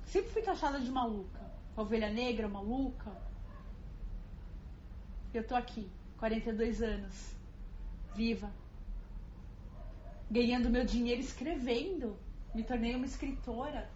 Sempre 0.06 0.32
fui 0.32 0.42
taxada 0.42 0.80
de 0.80 0.92
maluca. 0.92 1.40
Ovelha 1.76 2.10
negra, 2.10 2.48
maluca. 2.48 3.12
Eu 5.34 5.46
tô 5.46 5.56
aqui, 5.56 5.90
42 6.18 6.82
anos, 6.82 7.36
viva. 8.16 8.52
Ganhando 10.32 10.70
meu 10.70 10.86
dinheiro 10.86 11.22
escrevendo. 11.22 12.18
Me 12.56 12.64
tornei 12.64 12.96
uma 12.96 13.06
escritora. 13.06 13.90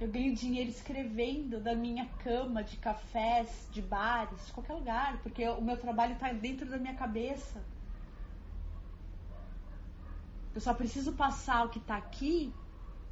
Eu 0.00 0.08
ganho 0.08 0.34
dinheiro 0.34 0.70
escrevendo 0.70 1.60
da 1.60 1.74
minha 1.74 2.06
cama, 2.24 2.62
de 2.62 2.76
cafés, 2.76 3.68
de 3.72 3.82
bares, 3.82 4.46
de 4.46 4.52
qualquer 4.52 4.74
lugar, 4.74 5.18
porque 5.22 5.46
o 5.48 5.60
meu 5.60 5.76
trabalho 5.76 6.12
está 6.12 6.32
dentro 6.32 6.70
da 6.70 6.78
minha 6.78 6.94
cabeça. 6.94 7.60
Eu 10.54 10.60
só 10.60 10.72
preciso 10.72 11.12
passar 11.14 11.66
o 11.66 11.68
que 11.68 11.78
está 11.78 11.96
aqui 11.96 12.52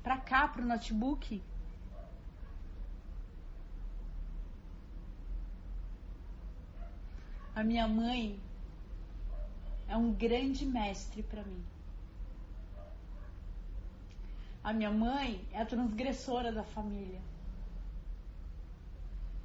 para 0.01 0.17
cá, 0.19 0.47
para 0.47 0.63
o 0.63 0.67
notebook. 0.67 1.43
A 7.53 7.65
minha 7.65 7.89
mãe 7.89 8.39
é 9.89 9.97
um 9.97 10.13
grande 10.13 10.65
mestre 10.65 11.23
para 11.25 11.43
mim. 11.43 11.65
A 14.67 14.73
minha 14.73 14.91
mãe 14.91 15.31
é 15.53 15.61
a 15.63 15.67
transgressora 15.73 16.51
da 16.59 16.65
família. 16.65 17.21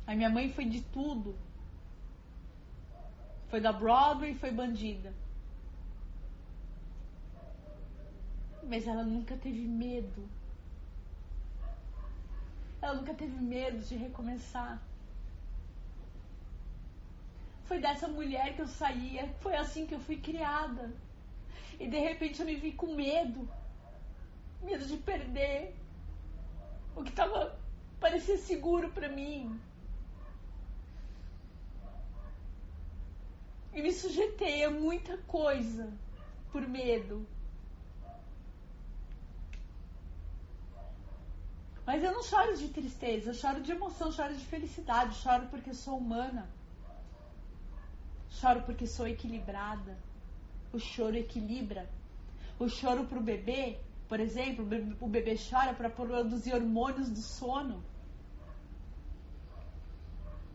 A 0.08 0.16
minha 0.16 0.32
mãe 0.36 0.52
foi 0.52 0.66
de 0.66 0.82
tudo. 0.98 1.36
Foi 3.50 3.62
da 3.62 3.72
Broadway, 3.72 4.34
foi 4.34 4.52
bandida. 4.52 5.14
Mas 8.64 8.88
ela 8.88 9.04
nunca 9.04 9.38
teve 9.38 9.66
medo 9.84 10.30
ela 12.82 12.96
nunca 12.96 13.14
teve 13.14 13.40
medo 13.40 13.80
de 13.80 13.96
recomeçar. 13.96 14.82
Foi 17.66 17.80
dessa 17.80 18.08
mulher 18.08 18.56
que 18.56 18.62
eu 18.62 18.68
saía, 18.68 19.28
foi 19.40 19.56
assim 19.56 19.86
que 19.86 19.94
eu 19.94 20.00
fui 20.00 20.18
criada. 20.18 20.92
E 21.80 21.88
de 21.88 22.00
repente 22.00 22.40
eu 22.40 22.46
me 22.46 22.56
vi 22.56 22.72
com 22.72 22.96
medo. 22.96 23.48
Medo 24.62 24.86
de 24.86 24.98
perder 24.98 25.76
o 26.96 27.04
que 27.04 27.12
tava 27.12 27.60
parecia 28.00 28.38
seguro 28.38 28.92
para 28.92 29.10
mim. 29.10 29.60
E 33.74 33.82
me 33.82 33.92
sujeitei 33.92 34.64
a 34.64 34.70
muita 34.70 35.18
coisa 35.20 35.92
por 36.52 36.68
medo. 36.68 37.26
Mas 41.86 42.04
eu 42.04 42.12
não 42.14 42.24
choro 42.24 42.56
de 42.56 42.68
tristeza, 42.70 43.32
eu 43.32 43.34
choro 43.34 43.62
de 43.62 43.72
emoção, 43.72 44.12
choro 44.12 44.34
de 44.36 44.46
felicidade, 44.46 45.16
choro 45.16 45.48
porque 45.48 45.74
sou 45.74 45.98
humana. 45.98 46.50
Choro 48.30 48.62
porque 48.62 48.86
sou 48.86 49.08
equilibrada. 49.08 49.98
O 50.72 50.80
choro 50.80 51.16
equilibra. 51.16 51.90
O 52.60 52.70
choro 52.70 53.06
para 53.06 53.18
o 53.18 53.24
bebê, 53.24 53.80
por 54.12 54.20
exemplo, 54.20 54.68
o 55.00 55.08
bebê 55.08 55.38
chora 55.38 55.74
para 55.74 55.90
produzir 55.90 56.54
hormônios 56.54 57.08
do 57.10 57.22
sono. 57.22 57.82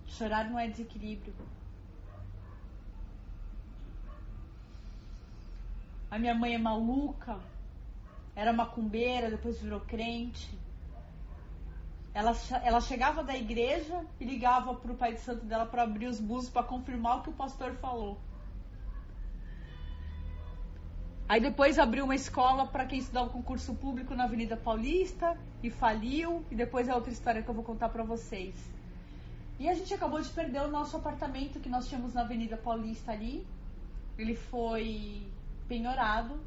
Chorar 0.08 0.50
não 0.50 0.58
é 0.58 0.68
desequilíbrio. 0.68 1.34
A 6.10 6.18
minha 6.18 6.34
mãe 6.34 6.54
é 6.54 6.58
maluca, 6.58 7.40
era 8.34 8.52
macumbeira, 8.52 9.30
depois 9.30 9.58
virou 9.58 9.80
crente. 9.80 10.50
Ela, 12.12 12.32
ela 12.62 12.82
chegava 12.82 13.24
da 13.24 13.34
igreja 13.34 14.04
e 14.20 14.24
ligava 14.26 14.74
para 14.74 14.92
o 14.92 14.96
pai 14.96 15.14
de 15.14 15.20
santo 15.20 15.46
dela 15.46 15.64
para 15.64 15.84
abrir 15.84 16.08
os 16.08 16.20
búzios 16.20 16.52
para 16.52 16.62
confirmar 16.62 17.20
o 17.20 17.22
que 17.22 17.30
o 17.30 17.32
pastor 17.32 17.74
falou. 17.76 18.20
Aí 21.28 21.40
depois 21.40 21.78
abriu 21.78 22.04
uma 22.04 22.14
escola 22.14 22.66
para 22.66 22.86
quem 22.86 23.00
estudava 23.00 23.30
concurso 23.30 23.74
público 23.74 24.14
na 24.14 24.24
Avenida 24.24 24.56
Paulista 24.56 25.36
e 25.60 25.70
faliu. 25.70 26.44
E 26.50 26.54
depois 26.54 26.88
é 26.88 26.94
outra 26.94 27.12
história 27.12 27.42
que 27.42 27.48
eu 27.48 27.54
vou 27.54 27.64
contar 27.64 27.88
para 27.88 28.04
vocês. 28.04 28.54
E 29.58 29.68
a 29.68 29.74
gente 29.74 29.92
acabou 29.92 30.20
de 30.20 30.28
perder 30.28 30.62
o 30.62 30.68
nosso 30.68 30.96
apartamento 30.96 31.58
que 31.58 31.68
nós 31.68 31.88
tínhamos 31.88 32.14
na 32.14 32.20
Avenida 32.20 32.56
Paulista 32.56 33.10
ali. 33.10 33.44
Ele 34.16 34.36
foi 34.36 35.26
penhorado 35.66 36.38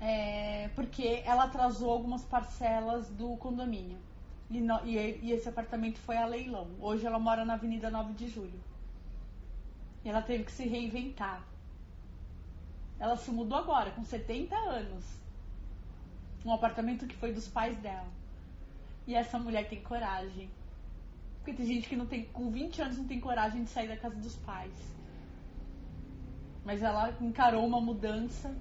é, 0.00 0.68
porque 0.74 1.22
ela 1.24 1.44
atrasou 1.44 1.90
algumas 1.90 2.24
parcelas 2.24 3.08
do 3.10 3.36
condomínio. 3.36 3.98
E, 4.50 4.60
no, 4.60 4.84
e, 4.84 4.96
e, 5.22 5.32
esse 5.32 5.48
apartamento 5.48 5.98
foi 6.00 6.16
a 6.16 6.26
leilão. 6.26 6.68
Hoje 6.80 7.06
ela 7.06 7.18
mora 7.18 7.44
na 7.44 7.54
Avenida 7.54 7.90
9 7.90 8.14
de 8.14 8.28
Julho. 8.28 8.60
E 10.04 10.08
ela 10.08 10.22
teve 10.22 10.44
que 10.44 10.52
se 10.52 10.66
reinventar. 10.66 11.42
Ela 12.98 13.16
se 13.16 13.30
mudou 13.30 13.58
agora, 13.58 13.90
com 13.90 14.04
70 14.04 14.56
anos. 14.56 15.04
Um 16.44 16.52
apartamento 16.52 17.06
que 17.06 17.16
foi 17.16 17.32
dos 17.32 17.48
pais 17.48 17.76
dela. 17.78 18.08
E 19.06 19.14
essa 19.14 19.38
mulher 19.38 19.68
tem 19.68 19.82
coragem. 19.82 20.50
Porque 21.38 21.52
tem 21.52 21.66
gente 21.66 21.88
que 21.88 21.96
não 21.96 22.06
tem, 22.06 22.24
com 22.26 22.50
20 22.50 22.82
anos 22.82 22.98
não 22.98 23.06
tem 23.06 23.20
coragem 23.20 23.64
de 23.64 23.70
sair 23.70 23.88
da 23.88 23.96
casa 23.96 24.16
dos 24.16 24.36
pais. 24.36 24.72
Mas 26.64 26.82
ela 26.82 27.16
encarou 27.20 27.64
uma 27.64 27.80
mudança 27.80 28.56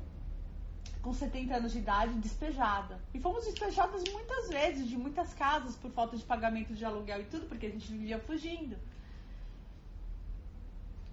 com 1.02 1.14
70 1.14 1.56
anos 1.56 1.72
de 1.72 1.80
idade, 1.80 2.14
despejada. 2.16 3.00
E 3.14 3.20
fomos 3.20 3.46
despejadas 3.46 4.04
muitas 4.12 4.50
vezes 4.50 4.88
de 4.88 4.98
muitas 4.98 5.34
casas 5.34 5.76
por 5.76 5.92
falta 5.92 6.18
de 6.18 6.24
pagamento 6.24 6.74
de 6.74 6.84
aluguel 6.84 7.22
e 7.22 7.26
tudo, 7.26 7.48
porque 7.48 7.68
a 7.68 7.70
gente 7.70 7.92
vivia 7.92 8.20
fugindo. 8.20 8.76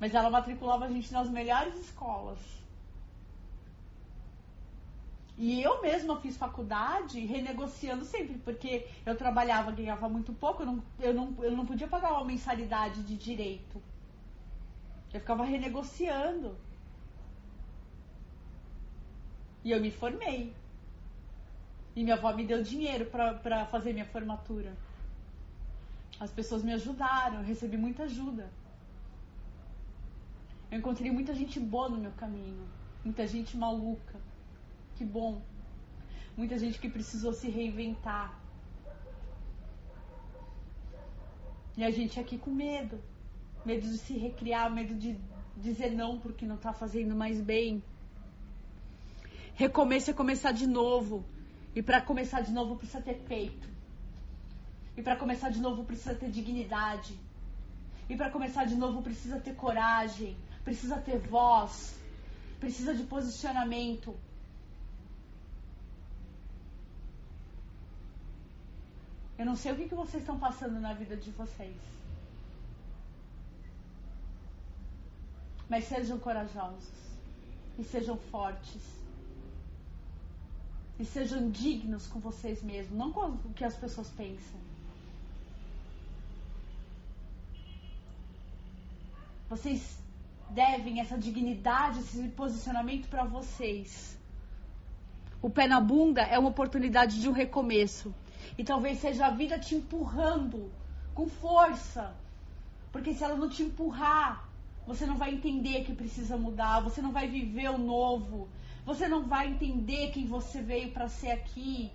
Mas 0.01 0.15
ela 0.15 0.31
matriculava 0.31 0.87
a 0.87 0.89
gente 0.89 1.13
nas 1.13 1.29
melhores 1.29 1.75
escolas. 1.79 2.39
E 5.37 5.63
eu 5.63 5.81
mesma 5.81 6.21
fiz 6.21 6.37
faculdade 6.37 7.19
renegociando 7.21 8.05
sempre, 8.05 8.39
porque 8.39 8.87
eu 9.05 9.17
trabalhava, 9.17 9.73
ganhava 9.73 10.09
muito 10.09 10.33
pouco, 10.33 10.63
eu 10.63 10.67
não, 10.67 10.83
eu 11.01 11.15
não, 11.15 11.35
eu 11.43 11.57
não 11.57 11.65
podia 11.65 11.89
pagar 11.89 12.13
uma 12.13 12.25
mensalidade 12.25 13.03
de 13.03 13.17
direito. 13.17 13.83
Eu 15.13 15.21
ficava 15.21 15.45
renegociando. 15.45 16.57
E 19.65 19.71
eu 19.71 19.81
me 19.81 19.91
formei. 19.91 20.55
E 21.95 22.03
minha 22.03 22.17
avó 22.17 22.33
me 22.33 22.45
deu 22.45 22.63
dinheiro 22.63 23.07
para 23.07 23.67
fazer 23.67 23.93
minha 23.93 24.07
formatura. 24.07 24.77
As 26.19 26.31
pessoas 26.31 26.63
me 26.63 26.73
ajudaram, 26.73 27.39
eu 27.39 27.45
recebi 27.45 27.77
muita 27.77 28.05
ajuda. 28.05 28.51
Eu 30.71 30.79
encontrei 30.79 31.11
muita 31.11 31.35
gente 31.35 31.61
boa 31.61 31.89
no 31.89 31.99
meu 31.99 32.13
caminho, 32.13 32.67
muita 33.05 33.27
gente 33.27 33.57
maluca. 33.57 34.32
Que 35.03 35.07
bom. 35.07 35.43
Muita 36.37 36.57
gente 36.57 36.79
que 36.79 36.89
precisou 36.89 37.33
se 37.33 37.49
reinventar. 37.51 38.41
E 41.77 41.83
a 41.83 41.91
gente 41.91 42.21
aqui 42.21 42.39
com 42.39 42.53
medo. 42.53 43.01
Medo 43.67 43.89
de 43.89 43.99
se 43.99 44.17
recriar, 44.17 44.73
medo 44.73 44.95
de 44.95 45.19
dizer 45.57 45.91
não 45.91 46.21
porque 46.21 46.47
não 46.47 46.55
está 46.55 46.73
fazendo 46.73 47.17
mais 47.17 47.41
bem. 47.41 47.83
Recomeço 49.57 50.13
é 50.13 50.15
começar 50.15 50.53
de 50.53 50.69
novo. 50.69 51.25
E 51.75 51.83
para 51.83 52.01
começar 52.01 52.41
de 52.43 52.53
novo 52.53 52.77
precisa 52.77 53.03
ter 53.03 53.19
peito. 53.35 53.69
E 54.97 55.03
para 55.03 55.17
começar 55.17 55.49
de 55.51 55.61
novo 55.61 55.83
precisa 55.83 56.15
ter 56.15 56.31
dignidade. 56.31 57.19
E 58.09 58.17
para 58.17 58.31
começar 58.31 58.67
de 58.67 58.77
novo 58.77 59.03
precisa 59.03 59.41
ter 59.41 59.57
coragem, 59.57 60.37
precisa 60.63 60.97
ter 60.99 61.19
voz, 61.19 61.99
precisa 62.61 62.95
de 62.95 63.03
posicionamento. 63.03 64.15
Eu 69.43 69.47
não 69.47 69.57
sei 69.57 69.73
o 69.73 69.77
que, 69.77 69.89
que 69.89 69.95
vocês 69.97 70.23
estão 70.23 70.39
passando 70.39 70.79
na 70.79 70.93
vida 70.95 71.17
de 71.17 71.33
vocês. 71.33 71.77
Mas 75.69 75.83
sejam 75.87 76.17
corajosos. 76.17 77.01
E 77.77 77.83
sejam 77.83 78.17
fortes. 78.17 78.85
E 80.97 81.05
sejam 81.05 81.51
dignos 81.51 82.07
com 82.07 82.21
vocês 82.21 82.63
mesmos, 82.63 82.97
não 82.97 83.13
com 83.13 83.31
o 83.31 83.53
que 83.53 83.65
as 83.65 83.75
pessoas 83.75 84.09
pensam. 84.11 84.61
Vocês 89.51 89.99
devem 90.51 91.01
essa 91.01 91.19
dignidade, 91.19 91.99
esse 91.99 92.29
posicionamento 92.29 93.09
para 93.09 93.25
vocês. 93.25 94.17
O 95.43 95.51
pé 95.51 95.67
na 95.67 95.81
bunda 95.81 96.23
é 96.23 96.39
uma 96.39 96.51
oportunidade 96.51 97.21
de 97.21 97.29
um 97.29 97.33
recomeço. 97.33 98.15
E 98.57 98.65
talvez 98.65 98.99
seja 99.01 99.27
a 99.27 99.31
vida 99.31 99.59
te 99.59 99.75
empurrando 99.75 100.71
com 101.15 101.29
força. 101.29 102.15
Porque 102.91 103.15
se 103.15 103.25
ela 103.25 103.37
não 103.37 103.49
te 103.49 103.63
empurrar, 103.63 104.49
você 104.87 105.07
não 105.07 105.17
vai 105.17 105.33
entender 105.33 105.85
que 105.85 105.95
precisa 105.95 106.37
mudar, 106.37 106.81
você 106.81 107.01
não 107.01 107.13
vai 107.13 107.29
viver 107.29 107.71
o 107.71 107.79
novo, 107.79 108.49
você 108.85 109.09
não 109.09 109.23
vai 109.25 109.49
entender 109.49 110.11
quem 110.11 110.27
você 110.27 110.61
veio 110.61 110.93
para 110.93 111.09
ser 111.09 111.31
aqui. 111.31 111.91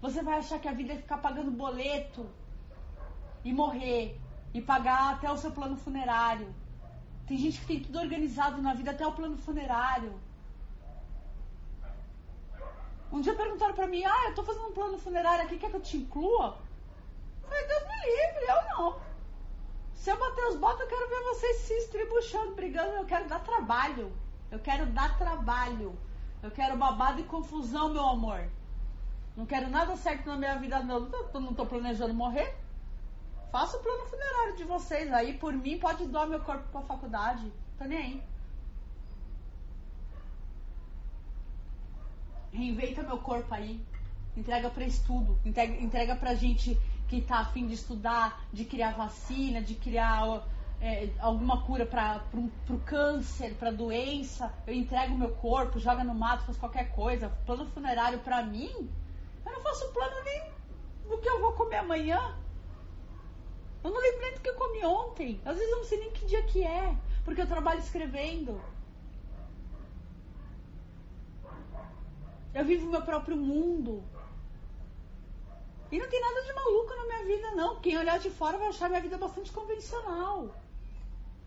Você 0.00 0.22
vai 0.22 0.38
achar 0.38 0.58
que 0.58 0.68
a 0.68 0.72
vida 0.72 0.92
é 0.92 0.96
ficar 0.96 1.18
pagando 1.18 1.50
boleto 1.50 2.28
e 3.44 3.52
morrer 3.52 4.20
e 4.52 4.60
pagar 4.60 5.14
até 5.14 5.30
o 5.30 5.36
seu 5.36 5.52
plano 5.52 5.76
funerário. 5.76 6.52
Tem 7.26 7.38
gente 7.38 7.60
que 7.60 7.66
tem 7.66 7.80
tudo 7.80 8.00
organizado 8.00 8.60
na 8.60 8.74
vida, 8.74 8.90
até 8.90 9.06
o 9.06 9.12
plano 9.12 9.36
funerário. 9.36 10.12
Um 13.12 13.20
dia 13.20 13.34
perguntaram 13.34 13.74
pra 13.74 13.86
mim, 13.86 14.02
ah, 14.04 14.28
eu 14.28 14.34
tô 14.34 14.42
fazendo 14.42 14.68
um 14.68 14.72
plano 14.72 14.98
funerário 14.98 15.44
aqui, 15.44 15.58
quer 15.58 15.68
que 15.68 15.76
eu 15.76 15.82
te 15.82 15.98
inclua? 15.98 16.56
Eu 17.42 17.48
falei, 17.48 17.66
Deus 17.66 17.82
me 17.82 18.06
livre, 18.06 18.44
eu 18.48 18.76
não. 18.76 19.00
Se 19.92 20.10
eu 20.10 20.18
bater 20.18 20.46
os 20.48 20.54
eu 20.54 20.86
quero 20.88 21.08
ver 21.08 21.22
vocês 21.24 21.56
se 21.58 21.74
estribuchando, 21.74 22.54
brigando, 22.54 22.94
eu 22.94 23.04
quero 23.04 23.28
dar 23.28 23.40
trabalho. 23.40 24.10
Eu 24.50 24.58
quero 24.58 24.86
dar 24.86 25.16
trabalho. 25.18 25.96
Eu 26.42 26.50
quero 26.50 26.76
babado 26.76 27.20
e 27.20 27.24
confusão, 27.24 27.90
meu 27.90 28.04
amor. 28.04 28.48
Não 29.36 29.46
quero 29.46 29.68
nada 29.68 29.94
certo 29.96 30.26
na 30.26 30.36
minha 30.36 30.56
vida, 30.56 30.80
não. 30.80 31.08
Eu 31.32 31.40
não 31.40 31.54
tô 31.54 31.66
planejando 31.66 32.14
morrer. 32.14 32.56
Faça 33.52 33.76
o 33.76 33.80
plano 33.80 34.06
funerário 34.06 34.56
de 34.56 34.64
vocês 34.64 35.12
aí, 35.12 35.34
por 35.38 35.52
mim, 35.52 35.78
pode 35.78 36.06
doar 36.06 36.26
meu 36.26 36.40
corpo 36.40 36.66
pra 36.72 36.80
faculdade. 36.80 37.52
Tô 37.78 37.84
nem 37.84 37.98
aí. 37.98 38.31
Reinventa 42.52 43.02
meu 43.02 43.18
corpo 43.18 43.52
aí. 43.54 43.84
Entrega 44.36 44.70
para 44.70 44.84
estudo. 44.84 45.38
Entrega, 45.44 45.74
entrega 45.82 46.16
pra 46.16 46.34
gente 46.34 46.78
que 47.08 47.20
tá 47.20 47.40
afim 47.40 47.66
de 47.66 47.74
estudar, 47.74 48.44
de 48.52 48.64
criar 48.64 48.92
vacina, 48.92 49.60
de 49.60 49.74
criar 49.74 50.46
é, 50.80 51.10
alguma 51.20 51.62
cura 51.62 51.86
para 51.86 52.22
o 52.34 52.78
câncer, 52.80 53.54
para 53.54 53.70
doença. 53.70 54.52
Eu 54.66 54.74
entrego 54.74 55.16
meu 55.16 55.30
corpo, 55.36 55.78
joga 55.78 56.02
no 56.02 56.14
mato, 56.14 56.44
faz 56.44 56.56
qualquer 56.58 56.90
coisa. 56.92 57.28
Plano 57.46 57.66
funerário 57.70 58.18
para 58.18 58.42
mim, 58.42 58.90
eu 59.44 59.52
não 59.52 59.60
faço 59.62 59.92
plano 59.92 60.16
nem 60.24 60.42
do 61.08 61.18
que 61.18 61.28
eu 61.28 61.40
vou 61.40 61.52
comer 61.52 61.76
amanhã. 61.76 62.36
Eu 63.84 63.90
não 63.90 64.00
lembro 64.00 64.20
nem 64.20 64.34
do 64.34 64.40
que 64.40 64.48
eu 64.48 64.54
comi 64.54 64.84
ontem. 64.84 65.40
Às 65.44 65.56
vezes 65.56 65.70
eu 65.70 65.78
não 65.78 65.84
sei 65.84 66.00
nem 66.00 66.10
que 66.10 66.26
dia 66.26 66.42
que 66.44 66.64
é, 66.64 66.96
porque 67.24 67.42
eu 67.42 67.46
trabalho 67.46 67.80
escrevendo. 67.80 68.60
Eu 72.54 72.64
vivo 72.64 72.90
meu 72.90 73.02
próprio 73.02 73.36
mundo. 73.36 74.02
E 75.90 75.98
não 75.98 76.08
tem 76.08 76.20
nada 76.20 76.42
de 76.42 76.52
maluco 76.54 76.94
na 76.94 77.04
minha 77.04 77.24
vida, 77.26 77.50
não. 77.52 77.80
Quem 77.80 77.98
olhar 77.98 78.18
de 78.18 78.30
fora 78.30 78.58
vai 78.58 78.68
achar 78.68 78.88
minha 78.88 79.00
vida 79.00 79.18
bastante 79.18 79.52
convencional. 79.52 80.54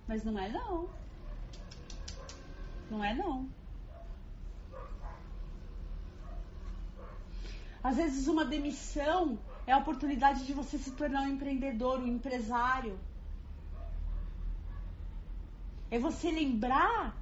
Mas 0.08 0.24
não 0.24 0.38
é 0.38 0.50
não. 0.50 0.90
Não 2.90 3.04
é 3.04 3.14
não. 3.14 3.50
Às 7.84 7.98
vezes 7.98 8.28
uma 8.28 8.46
demissão 8.46 9.38
é 9.68 9.72
a 9.72 9.78
oportunidade 9.78 10.46
de 10.46 10.54
você 10.54 10.78
se 10.78 10.92
tornar 10.92 11.22
um 11.22 11.30
empreendedor, 11.30 12.00
um 12.00 12.08
empresário. 12.08 13.00
É 15.90 16.00
você 16.00 16.32
lembrar 16.32 17.16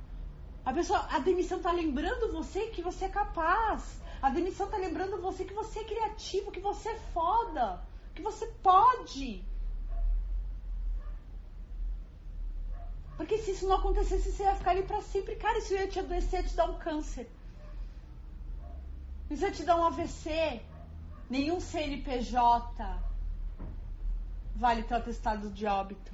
a 0.65 0.73
pessoa, 0.73 1.07
a 1.11 1.19
demissão 1.19 1.57
está 1.57 1.71
lembrando 1.71 2.31
você 2.31 2.67
que 2.67 2.81
você 2.81 3.05
é 3.05 3.09
capaz. 3.09 4.01
A 4.21 4.29
demissão 4.29 4.67
está 4.67 4.77
lembrando 4.77 5.21
você 5.21 5.43
que 5.43 5.53
você 5.53 5.79
é 5.79 5.83
criativo, 5.83 6.51
que 6.51 6.61
você 6.61 6.89
é 6.89 6.99
foda, 7.13 7.81
que 8.15 8.21
você 8.21 8.45
pode. 8.63 9.43
Porque 13.17 13.37
se 13.37 13.51
isso 13.51 13.67
não 13.67 13.75
acontecesse, 13.75 14.31
você 14.31 14.43
ia 14.43 14.55
ficar 14.55 14.71
ali 14.71 14.83
para 14.83 15.01
sempre. 15.01 15.35
Cara, 15.35 15.57
isso 15.57 15.73
ia 15.73 15.87
te 15.87 15.99
adoecer, 15.99 16.41
ia 16.41 16.49
te 16.49 16.55
dar 16.55 16.69
um 16.69 16.79
câncer. 16.79 17.29
Isso 19.29 19.43
ia 19.43 19.51
te 19.51 19.63
dar 19.63 19.75
um 19.75 19.85
AVC. 19.85 20.61
Nenhum 21.29 21.59
CNPJ 21.59 23.03
vale 24.55 24.83
teu 24.83 24.97
atestado 24.97 25.49
de 25.49 25.65
óbito. 25.65 26.13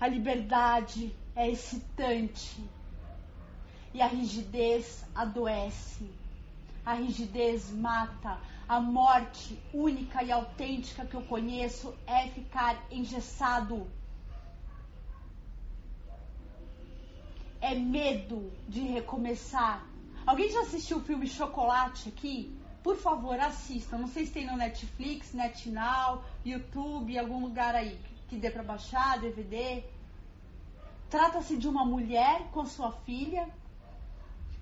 A 0.00 0.06
liberdade 0.06 1.16
é 1.38 1.48
excitante 1.48 2.60
e 3.94 4.02
a 4.02 4.08
rigidez 4.08 5.04
adoece. 5.14 6.10
A 6.84 6.94
rigidez 6.94 7.70
mata. 7.70 8.40
A 8.68 8.80
morte 8.80 9.56
única 9.72 10.22
e 10.22 10.32
autêntica 10.32 11.06
que 11.06 11.14
eu 11.14 11.22
conheço 11.22 11.94
é 12.06 12.26
ficar 12.26 12.76
engessado. 12.90 13.86
É 17.60 17.72
medo 17.72 18.52
de 18.68 18.80
recomeçar. 18.80 19.86
Alguém 20.26 20.50
já 20.50 20.62
assistiu 20.62 20.98
o 20.98 21.04
filme 21.04 21.28
Chocolate 21.28 22.08
aqui? 22.08 22.52
Por 22.82 22.96
favor, 22.96 23.38
assista. 23.38 23.96
Não 23.96 24.08
sei 24.08 24.26
se 24.26 24.32
tem 24.32 24.44
no 24.44 24.56
Netflix, 24.56 25.32
NetNow, 25.32 26.24
YouTube, 26.44 27.16
algum 27.16 27.40
lugar 27.40 27.76
aí 27.76 27.96
que 28.28 28.36
dê 28.36 28.50
para 28.50 28.64
baixar, 28.64 29.20
DVD. 29.20 29.84
Trata-se 31.10 31.56
de 31.56 31.66
uma 31.66 31.84
mulher 31.84 32.48
com 32.52 32.66
sua 32.66 32.92
filha 32.92 33.48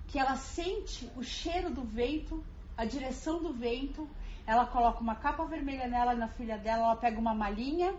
que 0.06 0.18
ela 0.18 0.36
sente 0.36 1.10
o 1.16 1.22
cheiro 1.22 1.70
do 1.70 1.82
vento, 1.82 2.44
a 2.76 2.84
direção 2.84 3.42
do 3.42 3.52
vento. 3.52 4.08
Ela 4.46 4.64
coloca 4.64 5.00
uma 5.00 5.16
capa 5.16 5.44
vermelha 5.44 5.88
nela 5.88 6.14
e 6.14 6.18
na 6.18 6.28
filha 6.28 6.56
dela, 6.56 6.84
ela 6.84 6.96
pega 6.96 7.18
uma 7.18 7.34
malinha 7.34 7.94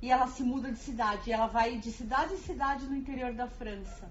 e 0.00 0.10
ela 0.10 0.26
se 0.26 0.42
muda 0.42 0.72
de 0.72 0.78
cidade. 0.78 1.30
Ela 1.30 1.46
vai 1.46 1.76
de 1.76 1.92
cidade 1.92 2.32
em 2.34 2.38
cidade 2.38 2.86
no 2.86 2.96
interior 2.96 3.34
da 3.34 3.46
França. 3.46 4.08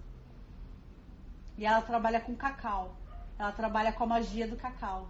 E 1.58 1.66
ela 1.66 1.82
trabalha 1.82 2.22
com 2.22 2.36
cacau. 2.36 2.96
Ela 3.40 3.52
trabalha 3.52 3.92
com 3.92 4.04
a 4.04 4.08
magia 4.08 4.48
do 4.48 4.56
cacau. 4.56 5.10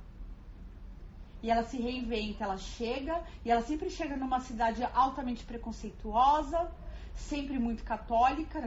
E 1.44 1.52
ela 1.52 1.64
se 1.64 1.78
reinventa, 1.78 2.46
ela 2.46 2.58
chega, 2.58 3.22
e 3.44 3.52
ela 3.52 3.62
sempre 3.62 3.90
chega 3.90 4.16
numa 4.16 4.40
cidade 4.40 4.84
altamente 4.96 5.44
preconceituosa, 5.44 6.72
sempre 7.16 7.58
muito 7.58 7.84
católica, 7.84 8.62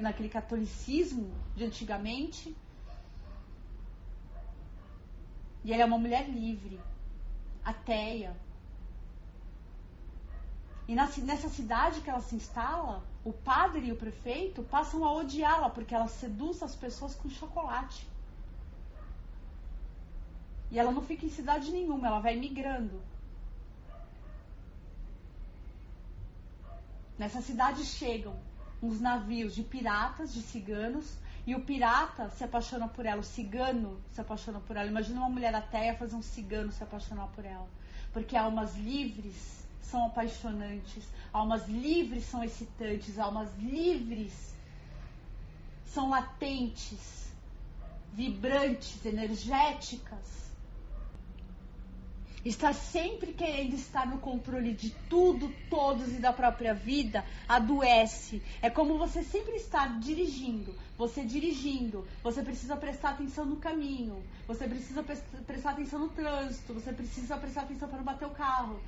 naquele 0.00 0.28
catolicismo 0.28 1.32
de 1.56 1.64
antigamente. 1.64 2.54
E 5.64 5.72
ela 5.72 5.82
é 5.82 5.86
uma 5.86 5.98
mulher 5.98 6.28
livre, 6.28 6.78
ateia. 7.64 8.36
E 10.86 10.94
nessa 10.94 11.48
cidade 11.48 12.02
que 12.02 12.10
ela 12.10 12.20
se 12.20 12.36
instala, 12.36 13.02
o 13.24 13.32
padre 13.32 13.86
e 13.86 13.92
o 13.92 13.96
prefeito 13.96 14.62
passam 14.62 15.02
a 15.04 15.12
odiá-la 15.12 15.70
porque 15.70 15.94
ela 15.94 16.08
seduz 16.08 16.62
as 16.62 16.74
pessoas 16.76 17.14
com 17.14 17.30
chocolate. 17.30 18.06
E 20.70 20.78
ela 20.78 20.92
não 20.92 21.00
fica 21.02 21.24
em 21.24 21.30
cidade 21.30 21.70
nenhuma, 21.70 22.08
ela 22.08 22.20
vai 22.20 22.36
migrando. 22.36 23.00
Nessa 27.18 27.40
cidade 27.40 27.84
chegam 27.84 28.36
uns 28.82 29.00
navios 29.00 29.54
de 29.54 29.62
piratas, 29.62 30.34
de 30.34 30.42
ciganos, 30.42 31.16
e 31.46 31.54
o 31.54 31.60
pirata 31.60 32.28
se 32.30 32.42
apaixona 32.42 32.88
por 32.88 33.04
ela, 33.06 33.20
o 33.20 33.24
cigano 33.24 34.00
se 34.12 34.20
apaixona 34.20 34.60
por 34.60 34.76
ela. 34.76 34.88
Imagina 34.88 35.20
uma 35.20 35.28
mulher 35.28 35.54
ateia 35.54 35.94
fazer 35.94 36.16
um 36.16 36.22
cigano 36.22 36.72
se 36.72 36.82
apaixonar 36.82 37.28
por 37.28 37.44
ela. 37.44 37.68
Porque 38.12 38.36
almas 38.36 38.74
livres 38.76 39.64
são 39.82 40.06
apaixonantes, 40.06 41.04
almas 41.32 41.68
livres 41.68 42.24
são 42.24 42.42
excitantes, 42.42 43.18
almas 43.18 43.48
livres 43.58 44.54
são 45.86 46.08
latentes, 46.08 47.28
vibrantes, 48.12 49.04
energéticas 49.04 50.44
está 52.44 52.72
sempre 52.72 53.32
querendo 53.32 53.74
estar 53.74 54.06
no 54.06 54.18
controle 54.18 54.74
de 54.74 54.90
tudo, 55.08 55.52
todos 55.70 56.08
e 56.08 56.18
da 56.18 56.32
própria 56.32 56.74
vida, 56.74 57.24
adoece. 57.48 58.42
É 58.60 58.68
como 58.68 58.98
você 58.98 59.22
sempre 59.22 59.54
estar 59.56 59.98
dirigindo, 59.98 60.74
você 60.96 61.24
dirigindo, 61.24 62.06
você 62.22 62.42
precisa 62.42 62.76
prestar 62.76 63.10
atenção 63.10 63.46
no 63.46 63.56
caminho, 63.56 64.22
você 64.46 64.68
precisa 64.68 65.02
prestar 65.02 65.70
atenção 65.70 66.00
no 66.00 66.08
trânsito, 66.08 66.74
você 66.74 66.92
precisa 66.92 67.36
prestar 67.36 67.62
atenção 67.62 67.88
para 67.88 67.98
não 67.98 68.04
bater 68.04 68.26
o 68.26 68.30
carro. 68.30 68.80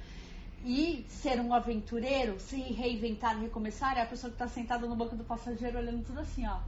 E 0.64 1.06
ser 1.08 1.38
um 1.40 1.54
aventureiro, 1.54 2.40
se 2.40 2.56
reinventar, 2.56 3.38
recomeçar, 3.38 3.96
é 3.96 4.02
a 4.02 4.06
pessoa 4.06 4.30
que 4.30 4.34
está 4.34 4.48
sentada 4.48 4.86
no 4.86 4.96
banco 4.96 5.14
do 5.14 5.22
passageiro 5.22 5.78
olhando 5.78 6.04
tudo 6.04 6.20
assim, 6.20 6.46
ó. 6.46 6.58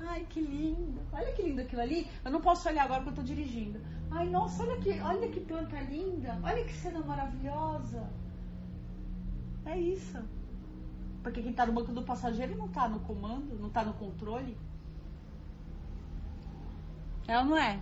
Ai, 0.00 0.26
que 0.28 0.40
lindo. 0.40 1.00
Olha 1.12 1.32
que 1.32 1.42
lindo 1.42 1.60
aquilo 1.60 1.82
ali. 1.82 2.08
Eu 2.24 2.30
não 2.30 2.40
posso 2.40 2.68
olhar 2.68 2.84
agora 2.84 3.02
porque 3.02 3.20
eu 3.20 3.24
estou 3.24 3.36
dirigindo. 3.36 3.80
Ai, 4.10 4.28
nossa, 4.28 4.62
olha 4.62 4.76
que, 4.80 5.00
olha 5.00 5.28
que 5.28 5.40
planta 5.40 5.80
linda. 5.80 6.38
Olha 6.42 6.64
que 6.64 6.72
cena 6.72 7.00
maravilhosa. 7.00 8.08
É 9.66 9.78
isso. 9.78 10.18
Porque 11.22 11.42
quem 11.42 11.50
está 11.50 11.66
no 11.66 11.72
banco 11.72 11.92
do 11.92 12.02
passageiro 12.02 12.56
não 12.56 12.66
está 12.66 12.88
no 12.88 13.00
comando, 13.00 13.58
não 13.58 13.68
está 13.68 13.84
no 13.84 13.92
controle. 13.94 14.56
É 17.26 17.38
ou 17.38 17.44
não 17.44 17.56
é? 17.56 17.78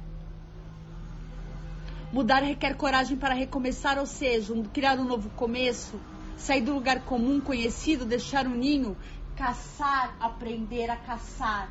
Mudar 2.12 2.42
requer 2.42 2.76
coragem 2.76 3.16
para 3.16 3.34
recomeçar, 3.34 3.98
ou 3.98 4.06
seja, 4.06 4.54
criar 4.72 4.98
um 4.98 5.04
novo 5.04 5.28
começo, 5.30 6.00
sair 6.36 6.62
do 6.62 6.74
lugar 6.74 7.04
comum, 7.04 7.40
conhecido, 7.40 8.04
deixar 8.04 8.46
o 8.46 8.50
um 8.50 8.54
ninho, 8.54 8.96
caçar, 9.36 10.16
aprender 10.18 10.90
a 10.90 10.96
caçar. 10.96 11.70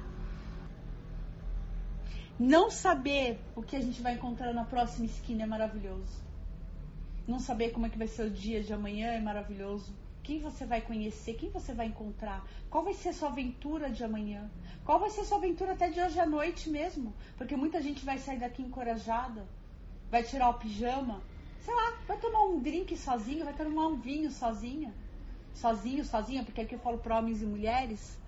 Não 2.38 2.70
saber 2.70 3.40
o 3.56 3.64
que 3.64 3.78
a 3.78 3.82
gente 3.82 4.02
vai 4.02 4.16
encontrar 4.16 4.54
na 4.54 4.66
próxima 4.66 5.06
esquina 5.06 5.44
é 5.44 5.46
maravilhoso. 5.46 6.22
Não 7.26 7.40
saber 7.40 7.72
como 7.72 7.86
é 7.86 7.90
que 7.90 7.98
vai 7.98 8.08
ser 8.08 8.24
o 8.24 8.30
dia 8.30 8.62
de 8.62 8.74
amanhã 8.74 9.14
é 9.14 9.22
maravilhoso. 9.22 9.96
Quem 10.22 10.42
você 10.42 10.66
vai 10.66 10.82
conhecer, 10.82 11.36
quem 11.36 11.50
você 11.50 11.74
vai 11.74 11.86
encontrar, 11.86 12.46
qual 12.70 12.84
vai 12.84 12.94
ser 12.94 13.10
a 13.10 13.14
sua 13.14 13.30
aventura 13.30 13.90
de 13.90 14.04
amanhã, 14.04 14.52
qual 14.84 15.00
vai 15.00 15.10
ser 15.12 15.22
a 15.22 15.24
sua 15.24 15.38
aventura 15.38 15.74
até 15.74 15.88
de 15.88 16.02
hoje 16.02 16.20
à 16.20 16.26
noite 16.26 16.70
mesmo, 16.70 17.14
porque 17.38 17.56
muita 17.56 17.82
gente 17.82 18.04
vai 18.04 18.18
sair 18.18 18.40
daqui 18.40 18.62
encorajada, 18.62 19.48
vai 20.12 20.22
tirar 20.24 20.50
o 20.50 20.56
pijama, 20.56 21.22
sei 21.62 21.74
lá, 21.74 21.94
vai 22.06 22.18
tomar 22.18 22.44
um 22.48 22.60
drink 22.60 22.98
sozinho, 22.98 23.46
vai 23.46 23.54
tomar 23.54 23.88
um 23.88 23.96
vinho 23.96 24.30
sozinha, 24.30 24.94
sozinho, 25.54 26.04
sozinha, 26.04 26.44
porque 26.44 26.62
aqui 26.62 26.76
eu 26.76 26.80
falo 26.80 26.98
para 26.98 27.18
homens 27.18 27.42
e 27.42 27.46
mulheres, 27.46 28.20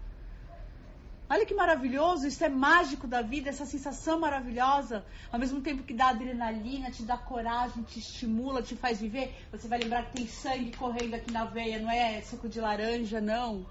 Olha 1.29 1.45
que 1.45 1.53
maravilhoso, 1.53 2.25
isso 2.25 2.41
é 2.43 2.47
mágico 2.47 3.05
da 3.05 3.21
vida, 3.21 3.49
essa 3.49 3.65
sensação 3.65 4.17
maravilhosa, 4.17 5.05
ao 5.29 5.37
mesmo 5.37 5.59
tempo 5.59 5.83
que 5.83 5.93
dá 5.93 6.07
adrenalina, 6.07 6.89
te 6.89 7.03
dá 7.03 7.17
coragem, 7.17 7.83
te 7.83 7.99
estimula, 7.99 8.63
te 8.63 8.77
faz 8.77 9.01
viver. 9.01 9.35
Você 9.51 9.67
vai 9.67 9.79
lembrar 9.79 10.05
que 10.05 10.13
tem 10.13 10.27
sangue 10.27 10.75
correndo 10.77 11.15
aqui 11.15 11.29
na 11.29 11.43
veia, 11.43 11.79
não 11.79 11.91
é 11.91 12.21
suco 12.21 12.47
de 12.47 12.61
laranja, 12.61 13.19
não. 13.19 13.65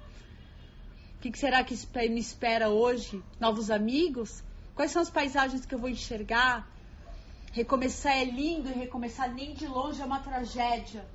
O 1.16 1.18
que, 1.18 1.36
será 1.38 1.64
que 1.64 1.74
me 2.11 2.20
espera 2.20 2.68
hoje? 2.68 3.22
Novos 3.40 3.70
amigos? 3.70 4.44
Quais 4.74 4.90
são 4.90 5.00
as 5.00 5.09
paisagens 5.09 5.64
que 5.64 5.74
eu 5.74 5.78
vou 5.78 5.88
enxergar? 5.88 6.68
Recomeçar 7.52 8.18
é 8.18 8.24
lindo 8.24 8.68
e 8.68 8.74
recomeçar 8.74 9.32
nem 9.32 9.54
de 9.54 9.66
longe 9.66 10.02
é 10.02 10.04
uma 10.04 10.20
tragédia. 10.20 11.07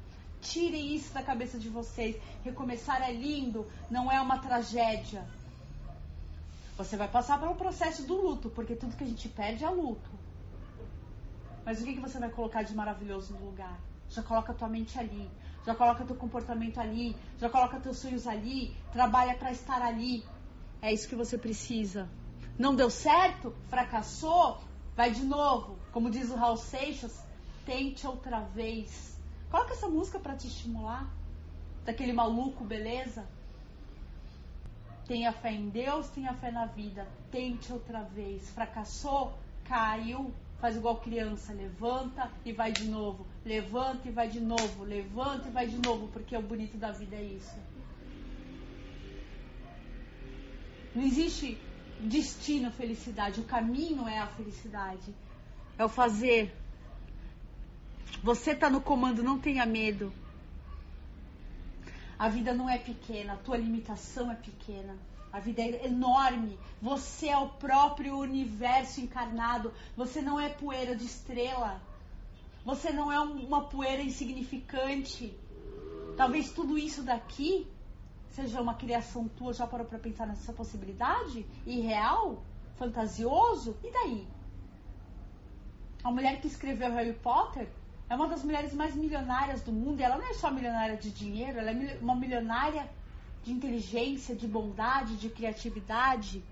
Tirem 0.42 0.96
isso 0.96 1.14
da 1.14 1.22
cabeça 1.22 1.60
de 1.60 1.70
vocês. 1.70 2.16
Recomeçar 2.44 3.08
é 3.08 3.14
lindo, 3.14 3.68
não 3.92 4.12
é 4.12 4.20
uma 4.20 4.40
tragédia. 4.40 5.24
Você 6.84 6.98
vai 6.98 7.08
passar 7.08 7.40
pelo 7.40 7.54
processo 7.54 8.04
do 8.04 8.16
luto, 8.16 8.50
porque 8.50 8.76
tudo 8.76 8.96
que 8.96 9.04
a 9.04 9.08
gente 9.08 9.30
perde 9.30 9.64
é 9.64 9.70
luto. 9.70 10.10
Mas 11.64 11.80
o 11.80 11.84
que, 11.84 11.94
que 11.94 12.00
você 12.00 12.18
vai 12.18 12.30
colocar 12.30 12.64
de 12.64 12.74
maravilhoso 12.74 13.34
no 13.34 13.46
lugar? 13.46 13.80
Já 14.10 14.24
coloca 14.24 14.52
tua 14.52 14.68
mente 14.68 14.98
ali, 14.98 15.30
já 15.64 15.76
coloca 15.76 16.04
teu 16.04 16.16
comportamento 16.16 16.80
ali, 16.80 17.16
já 17.38 17.50
coloca 17.50 17.80
teus 17.80 17.98
sonhos 18.00 18.26
ali, 18.26 18.76
trabalha 18.92 19.36
para 19.36 19.52
estar 19.52 19.80
ali. 19.80 20.26
É 20.82 20.92
isso 20.92 21.08
que 21.08 21.16
você 21.16 21.38
precisa. 21.38 22.10
Não 22.58 22.76
deu 22.76 22.90
certo? 22.90 23.54
Fracassou? 23.70 24.60
Vai 24.96 25.12
de 25.12 25.24
novo. 25.24 25.78
Como 25.92 26.10
diz 26.10 26.32
o 26.32 26.36
Raul 26.36 26.58
Seixas, 26.58 27.24
tente 27.64 28.08
outra 28.08 28.40
vez. 28.40 29.20
Coloca 29.52 29.74
essa 29.74 29.88
música 29.88 30.20
para 30.20 30.36
te 30.36 30.48
estimular. 30.48 31.08
Daquele 31.86 32.12
maluco, 32.12 32.64
beleza? 32.64 33.28
Tenha 35.12 35.34
fé 35.34 35.52
em 35.52 35.68
Deus, 35.68 36.08
tenha 36.08 36.34
fé 36.36 36.50
na 36.52 36.68
vida. 36.68 37.06
Tente 37.30 37.74
outra 37.74 38.02
vez. 38.02 38.50
Fracassou, 38.52 39.38
caiu, 39.66 40.34
faz 40.62 40.78
igual 40.78 41.02
criança, 41.02 41.52
levanta 41.52 42.32
e 42.46 42.54
vai 42.54 42.72
de 42.72 42.86
novo. 42.86 43.28
Levanta 43.44 44.08
e 44.08 44.12
vai 44.14 44.30
de 44.30 44.40
novo. 44.40 44.86
Levanta 44.86 45.50
e 45.50 45.52
vai 45.52 45.68
de 45.68 45.78
novo, 45.86 46.08
porque 46.14 46.34
o 46.38 46.42
bonito 46.42 46.78
da 46.78 46.94
vida 46.94 47.18
é 47.18 47.24
isso. 47.24 47.58
Não 50.96 51.04
existe 51.04 51.58
destino, 52.00 52.72
felicidade. 52.72 53.42
O 53.42 53.44
caminho 53.44 54.08
é 54.08 54.18
a 54.18 54.28
felicidade. 54.28 55.14
É 55.78 55.84
o 55.84 55.90
fazer. 55.90 56.56
Você 58.24 58.52
está 58.52 58.70
no 58.70 58.80
comando, 58.80 59.22
não 59.22 59.38
tenha 59.38 59.66
medo. 59.66 60.14
A 62.22 62.30
vida 62.30 62.54
não 62.54 62.70
é 62.70 62.78
pequena, 62.78 63.34
a 63.34 63.38
tua 63.38 63.58
limitação 63.58 64.32
é 64.32 64.36
pequena. 64.36 64.96
A 65.34 65.40
vida 65.40 65.60
é 65.64 65.88
enorme. 65.88 66.60
Você 66.80 67.30
é 67.30 67.36
o 67.36 67.50
próprio 67.50 68.16
universo 68.16 69.02
encarnado. 69.02 69.74
Você 69.98 70.22
não 70.22 70.40
é 70.40 70.48
poeira 70.48 70.96
de 70.96 71.04
estrela. 71.04 71.82
Você 72.64 72.92
não 72.92 73.12
é 73.12 73.20
uma 73.20 73.64
poeira 73.64 74.04
insignificante. 74.04 75.36
Talvez 76.16 76.52
tudo 76.52 76.78
isso 76.78 77.02
daqui 77.02 77.66
seja 78.36 78.62
uma 78.62 78.76
criação 78.76 79.28
tua. 79.28 79.52
Já 79.52 79.66
parou 79.66 79.88
para 79.88 79.98
pensar 79.98 80.28
nessa 80.28 80.54
possibilidade? 80.54 81.44
Irreal? 81.66 82.44
Fantasioso? 82.78 83.76
E 83.84 83.90
daí? 83.90 84.28
A 86.04 86.12
mulher 86.12 86.40
que 86.40 86.46
escreveu 86.46 86.94
Harry 86.94 87.14
Potter 87.14 87.68
é 88.12 88.16
uma 88.16 88.28
das 88.28 88.44
mulheres 88.44 88.74
mais 88.74 88.94
milionárias 88.94 89.62
do 89.62 89.72
mundo. 89.72 90.02
E 90.02 90.04
ela 90.04 90.18
não 90.18 90.30
é 90.30 90.34
só 90.34 90.52
milionária 90.52 90.98
de 90.98 91.10
dinheiro, 91.10 91.60
ela 91.60 91.72
é 91.72 91.98
uma 92.02 92.14
milionária 92.14 92.86
de 93.42 93.54
inteligência, 93.54 94.36
de 94.36 94.46
bondade, 94.46 95.16
de 95.16 95.30
criatividade. 95.30 96.44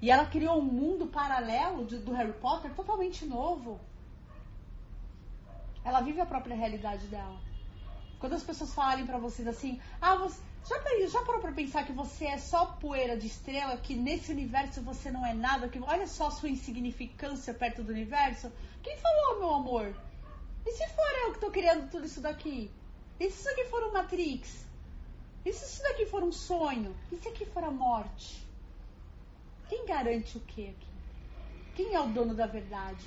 E 0.00 0.10
ela 0.10 0.24
criou 0.24 0.58
um 0.58 0.64
mundo 0.64 1.06
paralelo 1.06 1.84
de, 1.84 1.98
do 1.98 2.12
Harry 2.12 2.32
Potter 2.32 2.72
totalmente 2.72 3.26
novo. 3.26 3.78
Ela 5.84 6.00
vive 6.00 6.18
a 6.22 6.24
própria 6.24 6.56
realidade 6.56 7.06
dela. 7.08 7.38
Quando 8.18 8.32
as 8.32 8.42
pessoas 8.42 8.72
falarem 8.72 9.04
para 9.04 9.18
vocês 9.18 9.46
assim, 9.46 9.78
ah, 10.00 10.16
você, 10.16 10.40
já, 10.66 11.08
já 11.08 11.22
parou 11.26 11.42
pra 11.42 11.52
pensar 11.52 11.84
que 11.84 11.92
você 11.92 12.24
é 12.24 12.38
só 12.38 12.64
poeira 12.64 13.18
de 13.18 13.26
estrela, 13.26 13.76
que 13.76 13.94
nesse 13.94 14.32
universo 14.32 14.80
você 14.80 15.10
não 15.10 15.26
é 15.26 15.34
nada, 15.34 15.68
que 15.68 15.78
olha 15.80 16.06
só 16.06 16.28
a 16.28 16.30
sua 16.30 16.48
insignificância 16.48 17.52
perto 17.52 17.82
do 17.82 17.92
universo? 17.92 18.50
Quem 18.82 18.96
falou, 18.96 19.40
meu 19.40 19.54
amor? 19.56 20.09
E 20.66 20.72
se 20.72 20.86
for 20.88 21.10
eu 21.24 21.32
que 21.32 21.40
tô 21.40 21.50
criando 21.50 21.90
tudo 21.90 22.06
isso 22.06 22.20
daqui? 22.20 22.70
E 23.18 23.30
se 23.30 23.40
isso 23.40 23.48
aqui 23.50 23.64
for 23.66 23.82
um 23.84 23.92
Matrix? 23.92 24.66
E 25.44 25.52
se 25.52 25.64
isso 25.64 25.82
daqui 25.82 26.06
for 26.06 26.22
um 26.22 26.32
sonho? 26.32 26.94
E 27.10 27.16
se 27.16 27.28
aqui 27.28 27.46
for 27.46 27.64
a 27.64 27.70
morte? 27.70 28.46
Quem 29.68 29.86
garante 29.86 30.36
o 30.36 30.40
que 30.40 30.68
aqui? 30.68 30.90
Quem 31.74 31.94
é 31.94 32.00
o 32.00 32.08
dono 32.08 32.34
da 32.34 32.46
verdade? 32.46 33.04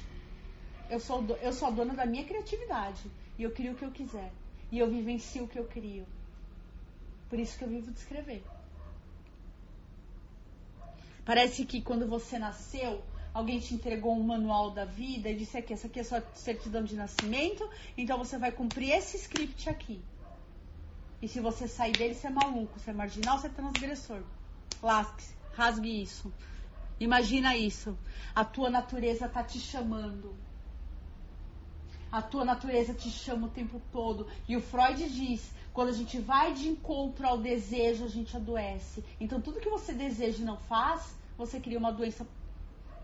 Eu 0.90 1.00
sou, 1.00 1.22
do, 1.22 1.34
eu 1.36 1.54
sou 1.54 1.68
a 1.68 1.72
dona 1.72 1.94
da 1.94 2.06
minha 2.06 2.26
criatividade. 2.26 3.10
E 3.38 3.44
eu 3.44 3.52
crio 3.52 3.74
o 3.74 3.76
que 3.76 3.86
eu 3.86 3.92
quiser. 3.92 4.32
E 4.72 4.80
eu 4.80 4.90
vivencio 4.90 5.44
o 5.44 5.48
que 5.48 5.60
eu 5.60 5.66
crio. 5.66 6.06
Por 7.30 7.40
isso 7.40 7.58
que 7.58 7.64
eu 7.64 7.70
vivo 7.70 7.92
de 7.92 8.00
escrever. 8.00 8.44
Parece 11.26 11.66
que 11.66 11.82
quando 11.82 12.08
você 12.08 12.38
nasceu, 12.38 13.04
alguém 13.34 13.60
te 13.60 13.74
entregou 13.74 14.16
um 14.16 14.24
manual 14.24 14.72
da 14.72 14.86
vida 14.86 15.30
e 15.30 15.36
disse 15.36 15.58
aqui, 15.58 15.74
essa 15.74 15.88
aqui 15.88 16.00
é 16.00 16.02
a 16.04 16.06
sua 16.06 16.24
certidão 16.36 16.84
de 16.84 16.96
nascimento, 16.96 17.68
então 17.98 18.18
você 18.18 18.38
vai 18.38 18.52
cumprir 18.52 18.92
esse 18.92 19.18
script 19.18 19.70
aqui. 19.70 20.02
E 21.22 21.28
se 21.28 21.40
você 21.40 21.68
sair 21.68 21.94
dele, 21.94 22.14
você 22.14 22.28
é 22.28 22.30
maluco, 22.30 22.78
você 22.78 22.92
é 22.92 22.94
marginal, 22.94 23.40
você 23.40 23.48
é 23.48 23.50
transgressor. 23.50 24.22
Lasque-se, 24.82 25.34
rasgue 25.54 26.02
isso. 26.02 26.32
Imagina 27.00 27.56
isso. 27.56 27.98
A 28.36 28.44
tua 28.44 28.70
natureza 28.70 29.26
está 29.26 29.42
te 29.42 29.60
chamando. 29.60 30.36
A 32.12 32.22
tua 32.22 32.46
natureza 32.46 32.94
te 32.94 33.10
chama 33.10 33.48
o 33.48 33.50
tempo 33.50 33.82
todo. 33.92 34.28
E 34.48 34.56
o 34.58 34.62
Freud 34.62 35.10
diz: 35.10 35.50
Quando 35.72 35.90
a 35.90 35.94
gente 35.94 36.20
vai 36.20 36.54
de 36.54 36.68
encontro 36.68 37.26
ao 37.26 37.38
desejo, 37.38 38.04
a 38.04 38.10
gente 38.10 38.36
adoece. 38.36 39.04
Então, 39.20 39.42
tudo 39.42 39.62
que 39.62 39.70
você 39.70 39.94
deseja 39.94 40.40
e 40.40 40.46
não 40.46 40.58
faz, 40.58 41.16
você 41.38 41.60
cria 41.60 41.80
uma 41.80 41.92
doença 41.92 42.28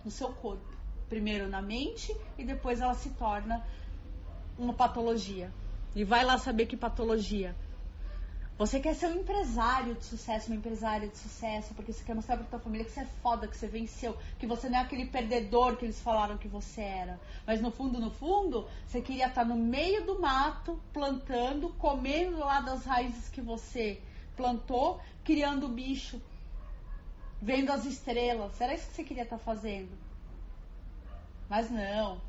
no 0.04 0.12
seu 0.12 0.30
corpo. 0.30 0.66
Primeiro 1.08 1.48
na 1.48 1.62
mente 1.62 2.16
e 2.38 2.44
depois 2.44 2.82
ela 2.82 2.94
se 2.94 3.10
torna 3.12 3.66
uma 4.58 4.74
patologia. 4.74 5.52
E 5.96 6.04
vai 6.04 6.24
lá 6.24 6.38
saber 6.38 6.66
que 6.68 6.78
patologia. 6.78 7.56
Você 8.60 8.78
quer 8.78 8.94
ser 8.94 9.08
um 9.08 9.22
empresário 9.22 9.96
de 9.96 10.04
sucesso, 10.04 10.48
uma 10.48 10.58
empresária 10.58 11.08
de 11.08 11.18
sucesso, 11.18 11.74
porque 11.74 11.94
você 11.94 12.04
quer 12.04 12.14
mostrar 12.14 12.36
pra 12.36 12.46
tua 12.46 12.60
família 12.60 12.86
que 12.86 12.92
você 12.92 13.00
é 13.00 13.06
foda, 13.24 13.48
que 13.48 13.56
você 13.56 13.68
venceu, 13.68 14.18
que 14.38 14.46
você 14.46 14.68
não 14.68 14.80
é 14.80 14.82
aquele 14.82 15.06
perdedor 15.06 15.78
que 15.78 15.86
eles 15.86 16.02
falaram 16.02 16.38
que 16.38 16.50
você 16.50 16.82
era. 16.82 17.18
Mas 17.48 17.62
no 17.62 17.72
fundo, 17.72 18.02
no 18.02 18.12
fundo, 18.12 18.68
você 18.86 19.00
queria 19.00 19.28
estar 19.28 19.46
no 19.46 19.56
meio 19.56 20.06
do 20.06 20.20
mato, 20.20 20.78
plantando, 20.92 21.70
comendo 21.80 22.40
lá 22.40 22.60
das 22.60 22.84
raízes 22.84 23.30
que 23.30 23.40
você 23.40 24.02
plantou, 24.36 25.00
criando 25.24 25.70
bicho, 25.70 26.22
vendo 27.42 27.72
as 27.72 27.86
estrelas. 27.86 28.60
Era 28.60 28.74
isso 28.74 28.88
que 28.90 28.96
você 28.96 29.04
queria 29.04 29.24
estar 29.24 29.38
fazendo. 29.38 29.92
Mas 31.50 31.70
não. 31.70 32.22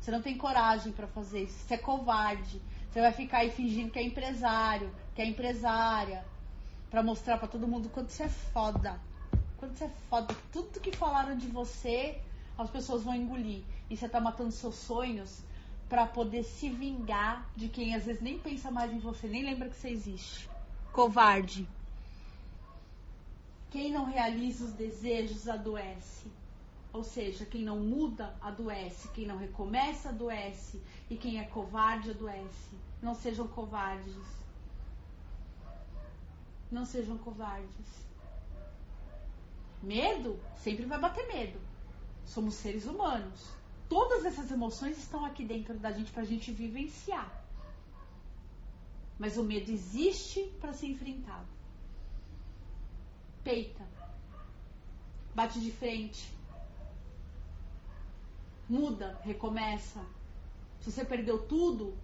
Você 0.00 0.10
não 0.10 0.20
tem 0.20 0.36
coragem 0.36 0.92
para 0.92 1.06
fazer 1.06 1.44
isso. 1.44 1.58
Você 1.58 1.74
é 1.74 1.78
covarde. 1.78 2.60
Você 2.90 3.00
vai 3.00 3.12
ficar 3.12 3.38
aí 3.38 3.50
fingindo 3.50 3.90
que 3.90 3.98
é 3.98 4.02
empresário, 4.02 4.94
que 5.14 5.22
é 5.22 5.26
empresária, 5.26 6.24
para 6.90 7.02
mostrar 7.02 7.38
para 7.38 7.48
todo 7.48 7.66
mundo 7.66 7.88
quanto 7.88 8.10
você 8.10 8.24
é 8.24 8.28
foda. 8.28 9.00
Quanto 9.56 9.78
você 9.78 9.84
é 9.84 9.90
foda. 10.10 10.36
Tudo 10.52 10.80
que 10.80 10.94
falaram 10.94 11.36
de 11.36 11.46
você, 11.46 12.20
as 12.58 12.68
pessoas 12.68 13.04
vão 13.04 13.14
engolir. 13.14 13.62
E 13.88 13.96
você 13.96 14.08
tá 14.08 14.20
matando 14.20 14.50
seus 14.50 14.74
sonhos 14.74 15.42
para 15.88 16.06
poder 16.06 16.42
se 16.42 16.68
vingar 16.68 17.46
de 17.54 17.68
quem 17.68 17.94
às 17.94 18.04
vezes 18.04 18.20
nem 18.22 18.38
pensa 18.38 18.70
mais 18.70 18.92
em 18.92 18.98
você, 18.98 19.28
nem 19.28 19.44
lembra 19.44 19.68
que 19.68 19.76
você 19.76 19.90
existe. 19.90 20.48
Covarde. 20.92 21.68
Quem 23.72 23.90
não 23.90 24.04
realiza 24.04 24.66
os 24.66 24.72
desejos 24.72 25.48
adoece. 25.48 26.30
Ou 26.92 27.02
seja, 27.02 27.46
quem 27.46 27.64
não 27.64 27.80
muda, 27.80 28.36
adoece. 28.38 29.08
Quem 29.08 29.26
não 29.26 29.38
recomeça, 29.38 30.10
adoece. 30.10 30.78
E 31.08 31.16
quem 31.16 31.40
é 31.40 31.44
covarde, 31.44 32.10
adoece. 32.10 32.76
Não 33.00 33.14
sejam 33.14 33.48
covardes. 33.48 34.26
Não 36.70 36.84
sejam 36.84 37.16
covardes. 37.16 38.06
Medo 39.82 40.38
sempre 40.58 40.84
vai 40.84 41.00
bater 41.00 41.26
medo. 41.26 41.58
Somos 42.26 42.54
seres 42.54 42.84
humanos. 42.84 43.48
Todas 43.88 44.26
essas 44.26 44.50
emoções 44.50 44.98
estão 44.98 45.24
aqui 45.24 45.46
dentro 45.46 45.78
da 45.78 45.90
gente 45.92 46.12
para 46.12 46.22
a 46.22 46.26
gente 46.26 46.52
vivenciar. 46.52 47.42
Mas 49.18 49.38
o 49.38 49.42
medo 49.42 49.70
existe 49.70 50.42
para 50.60 50.74
ser 50.74 50.88
enfrentado. 50.88 51.51
Peita. 53.44 53.86
Bate 55.34 55.60
de 55.60 55.70
frente 55.70 56.32
muda, 58.72 59.20
recomeça. 59.22 60.00
Se 60.80 60.90
você 60.90 61.04
perdeu 61.04 61.38
tudo, 61.46 61.94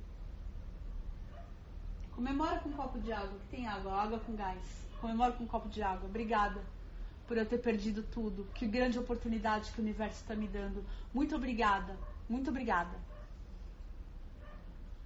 comemora 2.15 2.61
com 2.61 2.69
um 2.69 2.73
copo 2.73 2.99
de 3.01 3.11
água, 3.11 3.39
que 3.39 3.57
tem 3.57 3.67
água, 3.67 3.95
água 3.95 4.19
com 4.21 4.37
gás. 4.37 4.87
Comemora 5.01 5.33
com 5.33 5.45
um 5.45 5.47
copo 5.47 5.69
de 5.69 5.83
água. 5.83 6.07
Obrigada 6.07 6.61
por 7.27 7.39
eu 7.39 7.47
ter 7.47 7.59
perdido 7.59 8.03
tudo. 8.03 8.47
Que 8.55 8.67
grande 8.67 8.99
oportunidade 8.99 9.73
que 9.73 9.81
o 9.81 9.83
universo 9.83 10.21
está 10.21 10.35
me 10.35 10.47
dando. 10.47 10.85
Muito 11.15 11.35
obrigada, 11.35 11.97
muito 12.29 12.51
obrigada. 12.51 12.97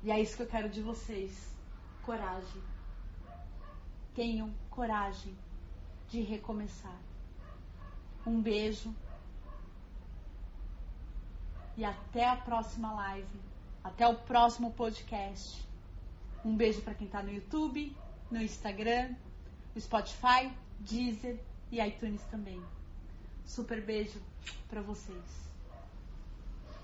E 0.03 0.11
é 0.11 0.21
isso 0.21 0.37
que 0.37 0.43
eu 0.43 0.49
quero 0.49 0.69
de 0.69 0.83
vocês. 0.83 1.55
Coragem. 2.03 2.63
Tenham 4.15 4.53
coragem 4.69 5.35
de 6.13 6.21
recomeçar. 6.21 7.01
Um 8.27 8.43
beijo 8.43 8.95
e 11.75 11.85
até 11.85 12.29
a 12.29 12.37
próxima 12.37 12.93
live. 12.93 13.41
Até 13.83 14.07
o 14.07 14.15
próximo 14.15 14.71
podcast. 14.73 15.67
Um 16.45 16.55
beijo 16.55 16.83
para 16.83 16.95
quem 16.95 17.07
está 17.07 17.23
no 17.23 17.33
YouTube, 17.33 17.97
no 18.31 18.43
Instagram, 18.43 19.15
no 19.75 19.81
Spotify, 19.81 20.53
Deezer 20.79 21.41
e 21.71 21.81
iTunes 21.81 22.23
também. 22.25 22.63
Super 23.47 23.81
beijo 23.81 24.21
para 24.69 24.83
vocês. 24.83 25.52